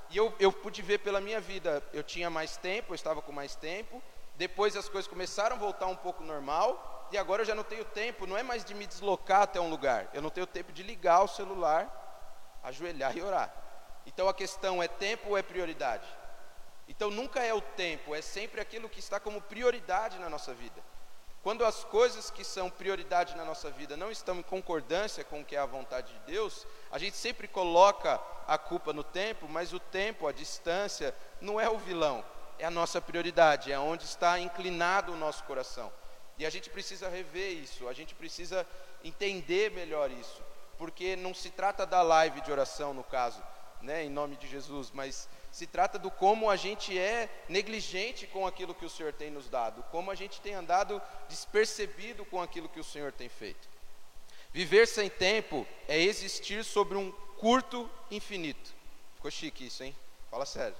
e 0.09 0.17
eu, 0.17 0.33
eu 0.39 0.51
pude 0.51 0.81
ver 0.81 0.99
pela 0.99 1.21
minha 1.21 1.39
vida, 1.39 1.83
eu 1.93 2.03
tinha 2.03 2.29
mais 2.29 2.57
tempo, 2.57 2.91
eu 2.91 2.95
estava 2.95 3.21
com 3.21 3.31
mais 3.31 3.55
tempo, 3.55 4.01
depois 4.35 4.75
as 4.75 4.89
coisas 4.89 5.07
começaram 5.07 5.55
a 5.55 5.59
voltar 5.59 5.85
um 5.87 5.95
pouco 5.95 6.23
normal, 6.23 7.07
e 7.11 7.17
agora 7.17 7.41
eu 7.41 7.45
já 7.45 7.55
não 7.55 7.63
tenho 7.63 7.85
tempo, 7.85 8.27
não 8.27 8.37
é 8.37 8.43
mais 8.43 8.63
de 8.63 8.73
me 8.73 8.87
deslocar 8.87 9.43
até 9.43 9.59
um 9.59 9.69
lugar, 9.69 10.09
eu 10.13 10.21
não 10.21 10.29
tenho 10.29 10.47
tempo 10.47 10.71
de 10.71 10.83
ligar 10.83 11.23
o 11.23 11.27
celular, 11.27 11.87
ajoelhar 12.63 13.15
e 13.15 13.21
orar. 13.21 13.53
Então 14.05 14.27
a 14.27 14.33
questão 14.33 14.81
é 14.81 14.87
tempo 14.87 15.29
ou 15.29 15.37
é 15.37 15.41
prioridade? 15.41 16.07
Então 16.87 17.11
nunca 17.11 17.43
é 17.43 17.53
o 17.53 17.61
tempo, 17.61 18.15
é 18.15 18.21
sempre 18.21 18.59
aquilo 18.59 18.89
que 18.89 18.99
está 18.99 19.19
como 19.19 19.41
prioridade 19.41 20.17
na 20.17 20.29
nossa 20.29 20.53
vida. 20.53 20.81
Quando 21.41 21.63
as 21.63 21.85
coisas 21.85 22.29
que 22.29 22.43
são 22.43 22.69
prioridade 22.69 23.35
na 23.37 23.45
nossa 23.45 23.69
vida 23.69 23.95
não 23.95 24.11
estão 24.11 24.39
em 24.39 24.43
concordância 24.43 25.23
com 25.23 25.39
o 25.39 25.45
que 25.45 25.55
é 25.55 25.59
a 25.59 25.65
vontade 25.65 26.11
de 26.11 26.19
Deus, 26.31 26.67
a 26.91 26.97
gente 26.97 27.15
sempre 27.15 27.47
coloca 27.47 28.19
a 28.45 28.57
culpa 28.57 28.91
no 28.91 29.03
tempo, 29.03 29.47
mas 29.47 29.71
o 29.71 29.79
tempo, 29.79 30.27
a 30.27 30.33
distância, 30.33 31.15
não 31.39 31.59
é 31.59 31.69
o 31.69 31.77
vilão, 31.77 32.25
é 32.57 32.65
a 32.65 32.71
nossa 32.71 32.99
prioridade, 32.99 33.71
é 33.71 33.79
onde 33.79 34.03
está 34.03 34.37
inclinado 34.37 35.13
o 35.13 35.17
nosso 35.17 35.43
coração. 35.45 35.91
E 36.37 36.45
a 36.45 36.49
gente 36.49 36.69
precisa 36.69 37.07
rever 37.07 37.51
isso, 37.51 37.87
a 37.87 37.93
gente 37.93 38.13
precisa 38.15 38.67
entender 39.03 39.71
melhor 39.71 40.11
isso, 40.11 40.41
porque 40.77 41.15
não 41.15 41.33
se 41.33 41.49
trata 41.49 41.85
da 41.85 42.01
live 42.01 42.41
de 42.41 42.51
oração, 42.51 42.93
no 42.93 43.03
caso, 43.03 43.41
né, 43.81 44.03
em 44.03 44.09
nome 44.09 44.35
de 44.35 44.47
Jesus, 44.47 44.91
mas 44.91 45.27
se 45.51 45.65
trata 45.65 45.97
do 45.97 46.11
como 46.11 46.49
a 46.49 46.55
gente 46.55 46.97
é 46.97 47.29
negligente 47.47 48.27
com 48.27 48.45
aquilo 48.45 48.75
que 48.75 48.85
o 48.85 48.89
Senhor 48.89 49.13
tem 49.13 49.31
nos 49.31 49.49
dado, 49.49 49.83
como 49.91 50.11
a 50.11 50.15
gente 50.15 50.41
tem 50.41 50.53
andado 50.53 51.01
despercebido 51.27 52.25
com 52.25 52.41
aquilo 52.41 52.69
que 52.69 52.79
o 52.79 52.83
Senhor 52.83 53.11
tem 53.11 53.29
feito. 53.29 53.67
Viver 54.51 54.87
sem 54.87 55.09
tempo 55.09 55.65
é 55.87 55.99
existir 55.99 56.63
sobre 56.63 56.97
um 56.97 57.11
curto 57.37 57.89
infinito. 58.09 58.73
Ficou 59.15 59.31
chique 59.31 59.67
isso, 59.67 59.83
hein? 59.83 59.95
Fala 60.29 60.45
sério. 60.45 60.75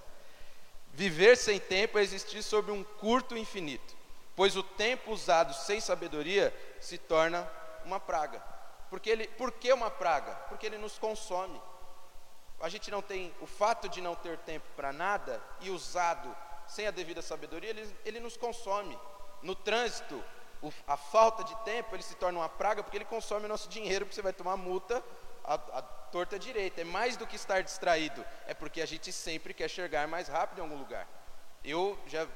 Viver 0.94 1.38
sem 1.38 1.60
tempo 1.60 1.98
é 1.98 2.02
existir 2.02 2.44
sobre 2.44 2.72
um 2.72 2.84
curto 2.84 3.38
infinito 3.38 4.00
pois 4.40 4.56
o 4.56 4.64
tempo 4.64 5.12
usado 5.12 5.54
sem 5.54 5.82
sabedoria 5.82 6.56
se 6.80 6.98
torna 6.98 7.46
uma 7.84 8.00
praga. 8.00 8.42
Porque 8.90 9.10
ele, 9.10 9.28
por 9.28 9.52
que 9.52 9.74
uma 9.74 9.92
praga? 9.92 10.34
Porque 10.48 10.66
ele 10.66 10.78
nos 10.78 10.98
consome. 10.98 11.62
A 12.60 12.70
gente 12.70 12.92
não 12.92 13.02
tem 13.02 13.34
o 13.42 13.48
fato 13.48 13.88
de 13.88 14.02
não 14.02 14.16
ter 14.16 14.38
tempo 14.40 14.66
para 14.76 14.92
nada 14.92 15.42
e 15.62 15.70
usado 15.70 16.36
sem 16.68 16.86
a 16.86 16.92
devida 16.92 17.22
sabedoria, 17.22 17.70
ele, 17.70 17.96
ele 18.06 18.20
nos 18.20 18.38
consome. 18.38 18.98
No 19.42 19.56
trânsito, 19.56 20.24
o, 20.62 20.72
a 20.88 20.98
falta 20.98 21.44
de 21.44 21.56
tempo 21.64 21.96
ele 21.96 22.04
se 22.04 22.16
torna 22.16 22.40
uma 22.40 22.50
praga 22.50 22.84
porque 22.84 22.98
ele 22.98 23.06
consome 23.06 23.46
o 23.46 23.50
nosso 23.50 23.70
dinheiro, 23.70 24.06
porque 24.06 24.16
você 24.16 24.22
vai 24.22 24.34
tomar 24.34 24.58
multa 24.58 25.04
a, 25.44 25.54
a 25.54 25.82
torta 25.82 26.38
direita. 26.38 26.82
É 26.82 26.84
mais 26.84 27.18
do 27.18 27.26
que 27.26 27.36
estar 27.36 27.62
distraído, 27.64 28.24
é 28.46 28.54
porque 28.54 28.82
a 28.82 28.86
gente 28.86 29.12
sempre 29.12 29.54
quer 29.54 29.70
chegar 29.70 30.08
mais 30.08 30.28
rápido 30.28 30.60
em 30.60 30.62
algum 30.62 30.78
lugar. 30.78 31.08
Eu 31.64 31.98
já 32.06 32.28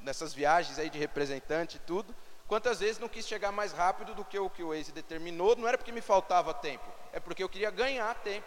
nessas 0.00 0.34
viagens 0.34 0.78
aí 0.78 0.90
de 0.90 0.98
representante 0.98 1.76
e 1.76 1.80
tudo, 1.80 2.14
Quantas 2.46 2.80
vezes 2.80 2.98
não 2.98 3.08
quis 3.08 3.26
chegar 3.26 3.50
mais 3.50 3.72
rápido 3.72 4.14
do 4.14 4.24
que 4.24 4.38
o 4.38 4.50
que 4.50 4.62
o 4.62 4.68
Waze 4.68 4.92
determinou? 4.92 5.56
Não 5.56 5.66
era 5.66 5.78
porque 5.78 5.92
me 5.92 6.02
faltava 6.02 6.52
tempo, 6.52 6.84
é 7.12 7.18
porque 7.18 7.42
eu 7.42 7.48
queria 7.48 7.70
ganhar 7.70 8.14
tempo. 8.16 8.46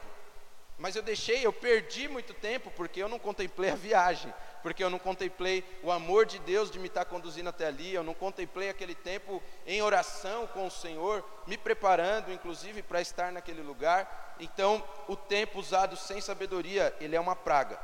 Mas 0.78 0.96
eu 0.96 1.02
deixei, 1.02 1.44
eu 1.44 1.52
perdi 1.52 2.08
muito 2.08 2.34
tempo 2.36 2.72
porque 2.72 3.02
eu 3.02 3.10
não 3.10 3.18
contemplei 3.18 3.72
a 3.72 3.76
viagem, 3.76 4.32
porque 4.62 4.84
eu 4.84 4.92
não 4.92 5.00
contemplei 5.00 5.64
o 5.82 5.92
amor 5.92 6.26
de 6.26 6.38
Deus 6.40 6.70
de 6.70 6.78
me 6.78 6.88
estar 6.88 7.06
conduzindo 7.06 7.50
até 7.50 7.66
ali, 7.66 7.94
eu 7.94 8.04
não 8.04 8.14
contemplei 8.14 8.70
aquele 8.70 8.94
tempo 8.94 9.42
em 9.66 9.82
oração 9.82 10.46
com 10.46 10.68
o 10.68 10.72
Senhor, 10.72 11.26
me 11.48 11.58
preparando, 11.58 12.32
inclusive, 12.32 12.84
para 12.84 13.02
estar 13.02 13.32
naquele 13.32 13.64
lugar. 13.64 14.36
Então, 14.40 14.84
o 15.08 15.16
tempo 15.16 15.60
usado 15.60 15.98
sem 15.98 16.22
sabedoria, 16.22 16.96
ele 17.02 17.16
é 17.16 17.20
uma 17.20 17.36
praga. 17.36 17.80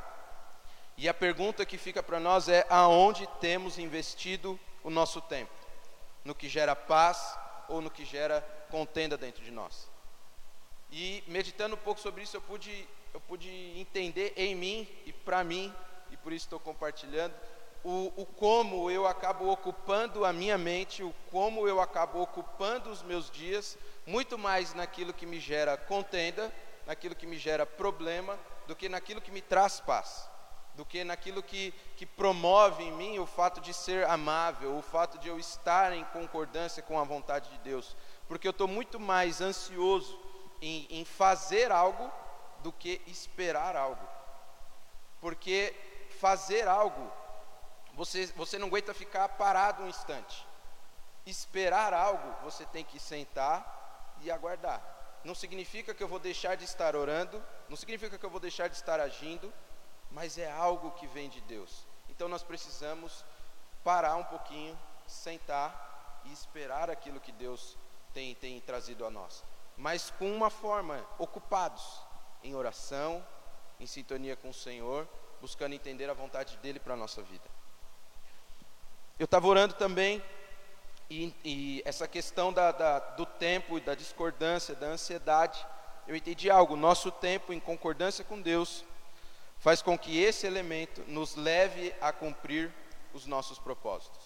E 0.96 1.08
a 1.08 1.14
pergunta 1.14 1.66
que 1.66 1.76
fica 1.76 2.00
para 2.00 2.20
nós 2.20 2.48
é: 2.48 2.64
aonde 2.70 3.26
temos 3.40 3.76
investido 3.76 4.58
o 4.84 4.90
nosso 4.90 5.20
tempo? 5.20 5.52
No 6.24 6.34
que 6.34 6.48
gera 6.48 6.76
paz 6.76 7.36
ou 7.68 7.80
no 7.80 7.90
que 7.90 8.04
gera 8.04 8.40
contenda 8.70 9.16
dentro 9.16 9.42
de 9.42 9.50
nós? 9.50 9.93
E 10.90 11.24
meditando 11.26 11.74
um 11.74 11.78
pouco 11.78 12.00
sobre 12.00 12.22
isso, 12.22 12.36
eu 12.36 12.40
pude, 12.40 12.88
eu 13.12 13.20
pude 13.20 13.48
entender 13.78 14.32
em 14.36 14.54
mim 14.54 14.88
e 15.06 15.12
para 15.12 15.42
mim, 15.42 15.72
e 16.10 16.16
por 16.16 16.32
isso 16.32 16.46
estou 16.46 16.60
compartilhando, 16.60 17.34
o, 17.84 18.12
o, 18.16 18.24
como 18.24 18.90
eu 18.90 19.06
acabo 19.06 19.50
ocupando 19.50 20.24
a 20.24 20.32
minha 20.32 20.56
mente, 20.56 21.02
o 21.02 21.14
como 21.30 21.68
eu 21.68 21.80
acabo 21.80 22.22
ocupando 22.22 22.90
os 22.90 23.02
meus 23.02 23.30
dias, 23.30 23.76
muito 24.06 24.38
mais 24.38 24.72
naquilo 24.72 25.12
que 25.12 25.26
me 25.26 25.38
gera 25.38 25.76
contenda, 25.76 26.50
naquilo 26.86 27.14
que 27.14 27.26
me 27.26 27.36
gera 27.36 27.66
problema, 27.66 28.38
do 28.66 28.74
que 28.74 28.88
naquilo 28.88 29.20
que 29.20 29.30
me 29.30 29.42
traz 29.42 29.80
paz, 29.80 30.28
do 30.74 30.84
que 30.84 31.04
naquilo 31.04 31.42
que, 31.42 31.72
que 31.96 32.06
promove 32.06 32.84
em 32.84 32.92
mim 32.92 33.18
o 33.18 33.26
fato 33.26 33.60
de 33.60 33.74
ser 33.74 34.06
amável, 34.06 34.76
o 34.76 34.82
fato 34.82 35.18
de 35.18 35.28
eu 35.28 35.38
estar 35.38 35.92
em 35.92 36.04
concordância 36.04 36.82
com 36.82 36.98
a 36.98 37.04
vontade 37.04 37.50
de 37.50 37.58
Deus, 37.58 37.94
porque 38.26 38.48
eu 38.48 38.52
estou 38.52 38.66
muito 38.66 38.98
mais 38.98 39.42
ansioso 39.42 40.18
em, 40.60 40.86
em 40.90 41.04
fazer 41.04 41.70
algo 41.70 42.10
do 42.60 42.72
que 42.72 43.00
esperar 43.06 43.76
algo. 43.76 44.08
Porque 45.20 45.74
fazer 46.18 46.66
algo, 46.66 47.12
você, 47.94 48.26
você 48.28 48.58
não 48.58 48.68
aguenta 48.68 48.94
ficar 48.94 49.28
parado 49.30 49.82
um 49.82 49.88
instante. 49.88 50.46
Esperar 51.26 51.92
algo, 51.92 52.42
você 52.42 52.64
tem 52.66 52.84
que 52.84 52.98
sentar 52.98 54.16
e 54.22 54.30
aguardar. 54.30 54.82
Não 55.22 55.34
significa 55.34 55.94
que 55.94 56.02
eu 56.02 56.08
vou 56.08 56.18
deixar 56.18 56.54
de 56.54 56.64
estar 56.64 56.94
orando, 56.94 57.42
não 57.68 57.76
significa 57.76 58.18
que 58.18 58.24
eu 58.24 58.30
vou 58.30 58.40
deixar 58.40 58.68
de 58.68 58.76
estar 58.76 59.00
agindo, 59.00 59.52
mas 60.10 60.36
é 60.36 60.50
algo 60.50 60.90
que 60.92 61.06
vem 61.06 61.28
de 61.28 61.40
Deus. 61.42 61.86
Então 62.10 62.28
nós 62.28 62.42
precisamos 62.42 63.24
parar 63.82 64.16
um 64.16 64.24
pouquinho, 64.24 64.78
sentar 65.06 66.22
e 66.24 66.32
esperar 66.32 66.90
aquilo 66.90 67.20
que 67.20 67.32
Deus 67.32 67.76
tem, 68.12 68.34
tem 68.34 68.60
trazido 68.60 69.04
a 69.06 69.10
nós 69.10 69.42
mas 69.76 70.10
com 70.10 70.30
uma 70.30 70.50
forma, 70.50 71.04
ocupados 71.18 72.00
em 72.42 72.54
oração, 72.54 73.24
em 73.80 73.86
sintonia 73.86 74.36
com 74.36 74.50
o 74.50 74.54
Senhor, 74.54 75.08
buscando 75.40 75.74
entender 75.74 76.08
a 76.08 76.14
vontade 76.14 76.56
dEle 76.58 76.78
para 76.78 76.94
a 76.94 76.96
nossa 76.96 77.22
vida. 77.22 77.44
Eu 79.18 79.24
estava 79.24 79.46
orando 79.46 79.74
também, 79.74 80.22
e, 81.10 81.34
e 81.44 81.82
essa 81.84 82.08
questão 82.08 82.52
da, 82.52 82.72
da, 82.72 82.98
do 82.98 83.26
tempo, 83.26 83.80
da 83.80 83.94
discordância, 83.94 84.74
da 84.74 84.86
ansiedade, 84.86 85.64
eu 86.06 86.16
entendi 86.16 86.50
algo, 86.50 86.76
nosso 86.76 87.10
tempo 87.10 87.52
em 87.52 87.60
concordância 87.60 88.24
com 88.24 88.40
Deus, 88.40 88.84
faz 89.58 89.80
com 89.80 89.98
que 89.98 90.22
esse 90.22 90.46
elemento 90.46 91.02
nos 91.06 91.36
leve 91.36 91.94
a 92.00 92.12
cumprir 92.12 92.72
os 93.12 93.26
nossos 93.26 93.58
propósitos. 93.58 94.22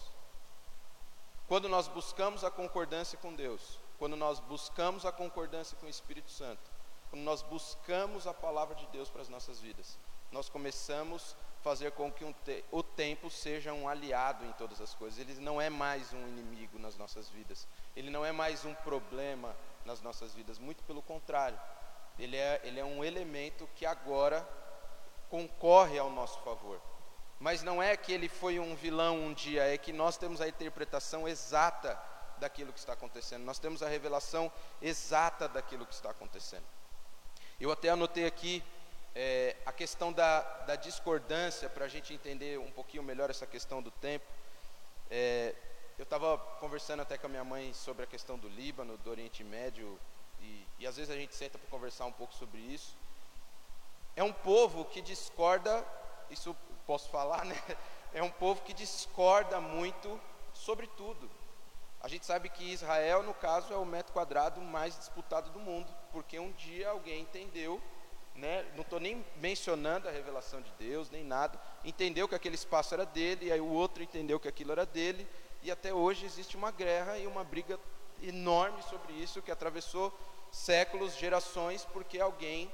Quando 1.47 1.69
nós 1.69 1.89
buscamos 1.89 2.45
a 2.45 2.51
concordância 2.51 3.19
com 3.19 3.35
Deus, 3.35 3.79
quando 3.99 4.17
nós 4.17 4.39
buscamos 4.41 5.05
a 5.05 5.13
concordância 5.13 5.77
com 5.77 5.87
o 5.87 5.91
Espírito 5.91 6.31
Santo, 6.31 6.71
quando 7.11 7.23
nós 7.23 7.43
buscamos 7.43 8.27
a 8.27 8.35
palavra 8.35 8.75
de 8.75 8.87
Deus 8.89 9.11
para 9.11 9.23
as 9.23 9.29
nossas 9.29 9.61
vidas, 9.61 9.99
nós 10.31 10.49
começamos 10.49 11.37
a 11.61 11.63
fazer 11.63 11.91
com 11.93 12.13
que 12.13 12.25
um 12.25 12.33
te 12.33 12.65
o 12.71 12.83
tempo 12.83 13.31
seja 13.31 13.73
um 13.73 13.89
aliado 13.89 14.45
em 14.45 14.53
todas 14.53 14.81
as 14.81 14.95
coisas. 14.95 15.19
Ele 15.19 15.35
não 15.41 15.61
é 15.61 15.69
mais 15.69 16.13
um 16.13 16.29
inimigo 16.29 16.79
nas 16.79 16.97
nossas 16.97 17.29
vidas. 17.31 17.67
Ele 17.97 18.11
não 18.11 18.25
é 18.25 18.31
mais 18.31 18.65
um 18.65 18.75
problema 18.75 19.57
nas 19.85 20.01
nossas 20.01 20.33
vidas. 20.35 20.59
Muito 20.59 20.85
pelo 20.85 21.03
contrário. 21.03 21.59
Ele 22.19 22.37
é, 22.37 22.61
ele 22.63 22.79
é 22.79 22.85
um 22.85 23.03
elemento 23.03 23.69
que 23.75 23.87
agora 23.87 24.47
concorre 25.29 25.99
ao 25.99 26.11
nosso 26.11 26.39
favor. 26.41 26.81
Mas 27.41 27.63
não 27.63 27.83
é 27.83 27.97
que 27.97 28.13
ele 28.13 28.29
foi 28.29 28.59
um 28.59 28.75
vilão 28.75 29.17
um 29.17 29.33
dia, 29.33 29.73
é 29.73 29.79
que 29.79 29.93
nós 29.93 30.17
temos 30.17 30.41
a 30.41 30.49
interpretação 30.49 31.27
exata 31.29 31.99
daquilo 32.39 32.73
que 32.73 32.79
está 32.79 32.93
acontecendo, 32.93 33.45
nós 33.45 33.59
temos 33.59 33.83
a 33.83 33.89
revelação 33.89 34.51
exata 34.81 35.49
daquilo 35.49 35.87
que 35.87 35.95
está 35.95 36.11
acontecendo. 36.11 36.65
Eu 37.61 37.71
até 37.73 37.89
anotei 37.89 38.27
aqui 38.27 38.63
é, 39.15 39.57
a 39.67 39.73
questão 39.73 40.13
da, 40.13 40.41
da 40.61 40.77
discordância, 40.77 41.69
para 41.69 41.85
a 41.85 41.89
gente 41.89 42.15
entender 42.15 42.59
um 42.59 42.71
pouquinho 42.71 43.03
melhor 43.03 43.31
essa 43.31 43.47
questão 43.47 43.83
do 43.83 43.91
tempo. 43.91 44.25
É, 45.11 45.55
eu 45.99 46.05
estava 46.05 46.39
conversando 46.61 47.01
até 47.01 47.19
com 47.19 47.27
a 47.27 47.31
minha 47.31 47.45
mãe 47.45 47.75
sobre 47.75 48.05
a 48.05 48.07
questão 48.07 48.39
do 48.39 48.49
Líbano, 48.49 48.97
do 48.99 49.11
Oriente 49.11 49.43
Médio, 49.43 49.99
e, 50.41 50.65
e 50.79 50.87
às 50.87 50.97
vezes 50.97 51.11
a 51.11 51.17
gente 51.17 51.35
senta 51.35 51.59
para 51.59 51.69
conversar 51.69 52.05
um 52.07 52.13
pouco 52.13 52.33
sobre 52.35 52.61
isso. 52.61 52.95
É 54.15 54.23
um 54.23 54.33
povo 54.33 54.85
que 54.85 55.01
discorda, 55.01 55.85
isso 56.31 56.57
posso 56.87 57.09
falar, 57.11 57.43
né? 57.47 57.57
É 58.15 58.23
um 58.23 58.31
povo 58.31 58.63
que 58.63 58.73
discorda 58.73 59.61
muito 59.61 60.21
sobre 60.55 60.87
tudo. 60.87 61.29
A 62.09 62.11
gente 62.11 62.25
sabe 62.25 62.49
que 62.49 62.65
Israel, 62.65 63.23
no 63.23 63.35
caso, 63.35 63.71
é 63.71 63.77
o 63.77 63.85
metro 63.85 64.15
quadrado 64.15 64.63
mais 64.63 64.97
disputado 64.97 65.51
do 65.51 65.61
mundo, 65.61 65.93
porque 66.11 66.39
um 66.39 66.51
dia 66.53 66.89
alguém 66.89 67.21
entendeu, 67.21 67.83
né, 68.35 68.65
não 68.75 68.81
estou 68.81 68.99
nem 68.99 69.23
mencionando 69.37 70.09
a 70.09 70.11
revelação 70.11 70.63
de 70.63 70.73
Deus, 70.79 71.11
nem 71.11 71.23
nada, 71.23 71.61
entendeu 71.85 72.27
que 72.27 72.35
aquele 72.35 72.55
espaço 72.55 72.95
era 72.95 73.05
dele, 73.05 73.49
e 73.49 73.53
aí 73.53 73.61
o 73.61 73.69
outro 73.69 74.03
entendeu 74.03 74.41
que 74.41 74.49
aquilo 74.49 74.73
era 74.73 74.87
dele, 74.87 75.29
e 75.63 75.71
até 75.71 75.93
hoje 75.93 76.25
existe 76.25 76.57
uma 76.57 76.71
guerra 76.71 77.19
e 77.19 77.27
uma 77.27 77.45
briga 77.45 77.79
enorme 78.23 78.83
sobre 78.85 79.13
isso, 79.13 79.43
que 79.43 79.51
atravessou 79.51 80.11
séculos, 80.51 81.15
gerações, 81.15 81.85
porque 81.85 82.19
alguém 82.19 82.73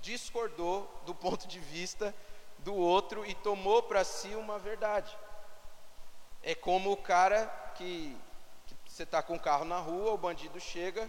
discordou 0.00 0.90
do 1.04 1.14
ponto 1.14 1.46
de 1.46 1.60
vista 1.60 2.14
do 2.60 2.74
outro 2.74 3.26
e 3.26 3.34
tomou 3.34 3.82
para 3.82 4.04
si 4.04 4.34
uma 4.34 4.58
verdade. 4.58 5.14
É 6.42 6.54
como 6.54 6.90
o 6.90 6.96
cara 6.96 7.44
que 7.74 8.16
você 9.00 9.04
está 9.04 9.22
com 9.22 9.34
o 9.34 9.40
carro 9.40 9.64
na 9.64 9.78
rua, 9.78 10.12
o 10.12 10.18
bandido 10.18 10.60
chega 10.60 11.08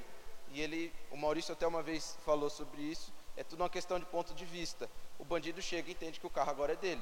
e 0.54 0.62
ele, 0.62 0.94
o 1.12 1.18
Maurício 1.18 1.52
até 1.52 1.68
uma 1.68 1.84
vez 1.84 2.18
falou 2.24 2.50
sobre 2.50 2.82
isso, 2.82 3.12
é 3.36 3.44
tudo 3.44 3.64
uma 3.64 3.70
questão 3.70 4.00
de 4.00 4.06
ponto 4.06 4.34
de 4.34 4.46
vista. 4.46 4.90
O 5.20 5.26
bandido 5.26 5.62
chega 5.62 5.90
e 5.90 5.92
entende 5.92 6.18
que 6.18 6.26
o 6.26 6.30
carro 6.30 6.52
agora 6.52 6.72
é 6.72 6.76
dele. 6.78 7.02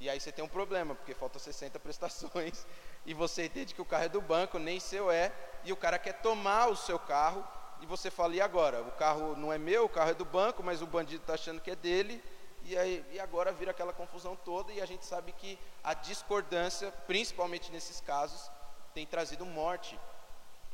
E 0.00 0.10
aí 0.10 0.18
você 0.18 0.32
tem 0.32 0.44
um 0.44 0.48
problema, 0.48 0.96
porque 0.96 1.14
faltam 1.14 1.38
60 1.38 1.78
prestações 1.80 2.66
e 3.06 3.14
você 3.14 3.44
entende 3.44 3.72
que 3.72 3.80
o 3.80 3.84
carro 3.84 4.02
é 4.02 4.08
do 4.08 4.20
banco, 4.20 4.58
nem 4.58 4.80
seu 4.80 5.12
é, 5.12 5.32
e 5.62 5.72
o 5.72 5.76
cara 5.76 5.96
quer 5.96 6.14
tomar 6.14 6.66
o 6.66 6.74
seu 6.74 6.98
carro 6.98 7.46
e 7.80 7.86
você 7.86 8.10
fala, 8.10 8.34
e 8.34 8.40
agora? 8.40 8.82
O 8.82 8.90
carro 8.90 9.36
não 9.36 9.52
é 9.52 9.58
meu, 9.58 9.84
o 9.84 9.88
carro 9.88 10.10
é 10.10 10.14
do 10.14 10.24
banco, 10.24 10.60
mas 10.60 10.82
o 10.82 10.88
bandido 10.88 11.22
está 11.22 11.34
achando 11.34 11.60
que 11.60 11.70
é 11.70 11.76
dele, 11.76 12.20
e, 12.64 12.76
aí, 12.76 13.06
e 13.12 13.20
agora 13.20 13.52
vira 13.52 13.70
aquela 13.70 13.92
confusão 13.92 14.34
toda, 14.34 14.72
e 14.72 14.80
a 14.80 14.86
gente 14.86 15.06
sabe 15.06 15.30
que 15.30 15.56
a 15.84 15.94
discordância, 15.94 16.90
principalmente 17.06 17.70
nesses 17.70 18.00
casos, 18.00 18.50
tem 18.94 19.06
trazido 19.06 19.44
morte 19.46 19.98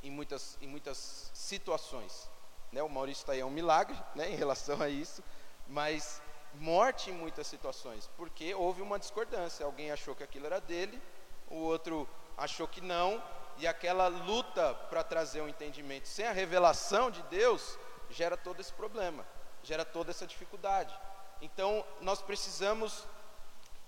em 0.03 0.11
muitas, 0.11 0.59
em 0.61 0.67
muitas 0.67 1.31
situações. 1.35 2.31
Né? 2.73 2.83
O 2.83 2.89
Maurício 2.89 3.23
está 3.23 3.33
aí, 3.33 3.41
é 3.41 3.45
um 3.45 3.51
milagre 3.51 3.97
né, 4.15 4.31
em 4.31 4.37
relação 4.37 4.81
a 4.83 4.89
isso, 4.89 5.23
mas 5.67 6.21
morte 6.55 7.11
em 7.11 7.13
muitas 7.13 7.47
situações, 7.47 8.11
porque 8.17 8.55
houve 8.55 8.83
uma 8.83 8.99
discordância. 8.99 9.65
Alguém 9.65 9.91
achou 9.91 10.15
que 10.15 10.23
aquilo 10.23 10.47
era 10.47 10.61
dele, 10.61 11.01
o 11.49 11.57
outro 11.57 12.09
achou 12.37 12.67
que 12.67 12.81
não, 12.81 13.23
e 13.59 13.67
aquela 13.67 14.09
luta 14.09 14.75
para 14.91 15.03
trazer 15.03 15.41
um 15.41 15.49
entendimento 15.49 16.09
sem 16.09 16.27
a 16.27 16.33
revelação 16.33 17.11
de 17.11 17.23
Deus 17.25 17.79
gera 18.11 18.37
todo 18.37 18.61
esse 18.61 18.73
problema, 18.73 19.27
gera 19.63 19.85
toda 19.85 20.11
essa 20.11 20.27
dificuldade. 20.27 20.95
Então, 21.41 21.85
nós 22.01 22.23
precisamos 22.23 23.07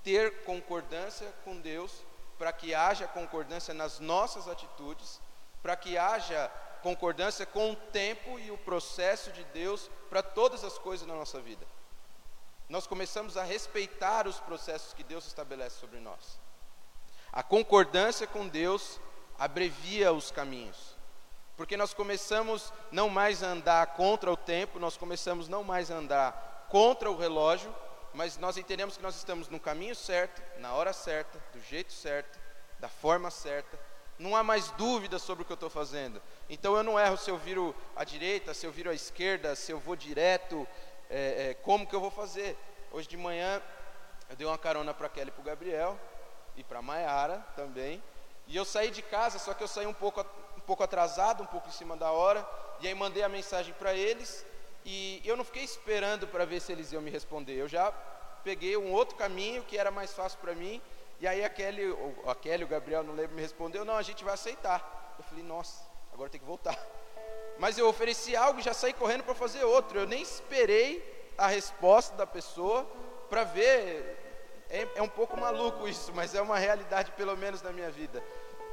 ter 0.02 0.44
concordância 0.44 1.32
com 1.44 1.58
Deus 1.60 2.02
para 2.38 2.52
que 2.52 2.74
haja 2.74 3.06
concordância 3.06 3.74
nas 3.74 3.98
nossas 3.98 4.48
atitudes, 4.48 5.20
para 5.62 5.76
que 5.76 5.98
haja 5.98 6.50
concordância 6.82 7.44
com 7.44 7.72
o 7.72 7.76
tempo 7.76 8.38
e 8.38 8.50
o 8.50 8.58
processo 8.58 9.32
de 9.32 9.44
Deus 9.44 9.90
para 10.08 10.22
todas 10.22 10.62
as 10.62 10.78
coisas 10.78 11.06
na 11.06 11.14
nossa 11.14 11.40
vida. 11.40 11.66
Nós 12.68 12.86
começamos 12.86 13.36
a 13.36 13.42
respeitar 13.42 14.28
os 14.28 14.38
processos 14.38 14.92
que 14.92 15.02
Deus 15.02 15.26
estabelece 15.26 15.76
sobre 15.78 15.98
nós. 15.98 16.38
A 17.32 17.42
concordância 17.42 18.26
com 18.26 18.46
Deus 18.46 19.00
abrevia 19.38 20.12
os 20.12 20.30
caminhos. 20.30 20.96
Porque 21.56 21.76
nós 21.76 21.92
começamos 21.92 22.72
não 22.92 23.08
mais 23.08 23.42
a 23.42 23.48
andar 23.48 23.86
contra 23.94 24.30
o 24.30 24.36
tempo, 24.36 24.78
nós 24.78 24.96
começamos 24.96 25.48
não 25.48 25.64
mais 25.64 25.90
a 25.90 25.96
andar 25.96 26.66
contra 26.70 27.10
o 27.10 27.16
relógio, 27.16 27.74
mas 28.14 28.36
nós 28.38 28.56
entendemos 28.56 28.96
que 28.96 29.02
nós 29.02 29.16
estamos 29.16 29.48
no 29.48 29.60
caminho 29.60 29.94
certo, 29.94 30.42
na 30.60 30.72
hora 30.72 30.92
certa, 30.92 31.38
do 31.52 31.60
jeito 31.60 31.92
certo, 31.92 32.38
da 32.78 32.88
forma 32.88 33.30
certa, 33.30 33.78
Não 34.18 34.34
há 34.34 34.42
mais 34.42 34.70
dúvida 34.72 35.16
sobre 35.16 35.42
o 35.42 35.46
que 35.46 35.52
eu 35.52 35.54
estou 35.54 35.70
fazendo. 35.70 36.20
Então 36.50 36.76
eu 36.76 36.82
não 36.82 36.98
erro 36.98 37.16
se 37.16 37.30
eu 37.30 37.38
viro 37.38 37.72
à 37.94 38.02
direita, 38.02 38.52
se 38.52 38.66
eu 38.66 38.72
viro 38.72 38.90
à 38.90 38.94
esquerda, 38.94 39.54
se 39.54 39.70
eu 39.70 39.78
vou 39.78 39.94
direto, 39.94 40.66
é, 41.08 41.50
é, 41.50 41.54
como 41.54 41.86
que 41.86 41.94
eu 41.94 42.00
vou 42.00 42.10
fazer. 42.10 42.58
Hoje 42.90 43.06
de 43.06 43.16
manhã 43.16 43.62
eu 44.28 44.34
dei 44.34 44.44
uma 44.44 44.58
carona 44.58 44.92
para 44.92 45.08
Kelly 45.08 45.28
e 45.28 45.30
para 45.30 45.40
o 45.40 45.44
Gabriel 45.44 46.00
e 46.56 46.64
para 46.64 46.82
Maiara 46.82 47.46
também. 47.54 48.02
E 48.48 48.56
eu 48.56 48.64
saí 48.64 48.90
de 48.90 49.02
casa, 49.02 49.38
só 49.38 49.54
que 49.54 49.62
eu 49.62 49.68
saí 49.68 49.86
um 49.86 49.94
pouco, 49.94 50.20
um 50.56 50.60
pouco 50.60 50.82
atrasado, 50.82 51.44
um 51.44 51.46
pouco 51.46 51.68
em 51.68 51.72
cima 51.72 51.96
da 51.96 52.10
hora. 52.10 52.44
E 52.80 52.88
aí 52.88 52.94
mandei 52.94 53.22
a 53.22 53.28
mensagem 53.28 53.72
para 53.74 53.94
eles. 53.94 54.44
E 54.84 55.20
eu 55.24 55.36
não 55.36 55.44
fiquei 55.44 55.64
esperando 55.64 56.26
para 56.26 56.44
ver 56.44 56.60
se 56.60 56.72
eles 56.72 56.92
iam 56.92 57.02
me 57.02 57.10
responder. 57.10 57.54
Eu 57.54 57.68
já 57.68 57.92
peguei 58.42 58.76
um 58.76 58.92
outro 58.92 59.16
caminho 59.16 59.62
que 59.64 59.76
era 59.76 59.90
mais 59.90 60.12
fácil 60.12 60.38
para 60.38 60.54
mim. 60.54 60.80
E 61.20 61.26
aí 61.26 61.44
a 61.44 61.48
Kelly, 61.48 61.82
a 62.26 62.34
Kelly, 62.34 62.64
o 62.64 62.68
Gabriel, 62.68 63.02
não 63.02 63.14
lembro, 63.14 63.34
me 63.34 63.42
respondeu: 63.42 63.84
Não, 63.84 63.96
a 63.96 64.02
gente 64.02 64.24
vai 64.24 64.34
aceitar. 64.34 65.16
Eu 65.18 65.24
falei: 65.24 65.44
Nossa, 65.44 65.82
agora 66.12 66.30
tem 66.30 66.40
que 66.40 66.46
voltar. 66.46 66.78
Mas 67.58 67.76
eu 67.76 67.88
ofereci 67.88 68.36
algo 68.36 68.60
e 68.60 68.62
já 68.62 68.72
saí 68.72 68.92
correndo 68.92 69.24
para 69.24 69.34
fazer 69.34 69.64
outro. 69.64 69.98
Eu 69.98 70.06
nem 70.06 70.22
esperei 70.22 71.32
a 71.36 71.48
resposta 71.48 72.16
da 72.16 72.26
pessoa 72.26 72.84
para 73.28 73.44
ver. 73.44 74.16
É, 74.70 74.86
é, 74.96 75.02
um 75.02 75.08
pouco 75.08 75.34
maluco 75.40 75.88
isso, 75.88 76.12
mas 76.14 76.34
é 76.34 76.42
uma 76.42 76.58
realidade, 76.58 77.10
pelo 77.12 77.34
menos 77.36 77.62
na 77.62 77.72
minha 77.72 77.90
vida. 77.90 78.22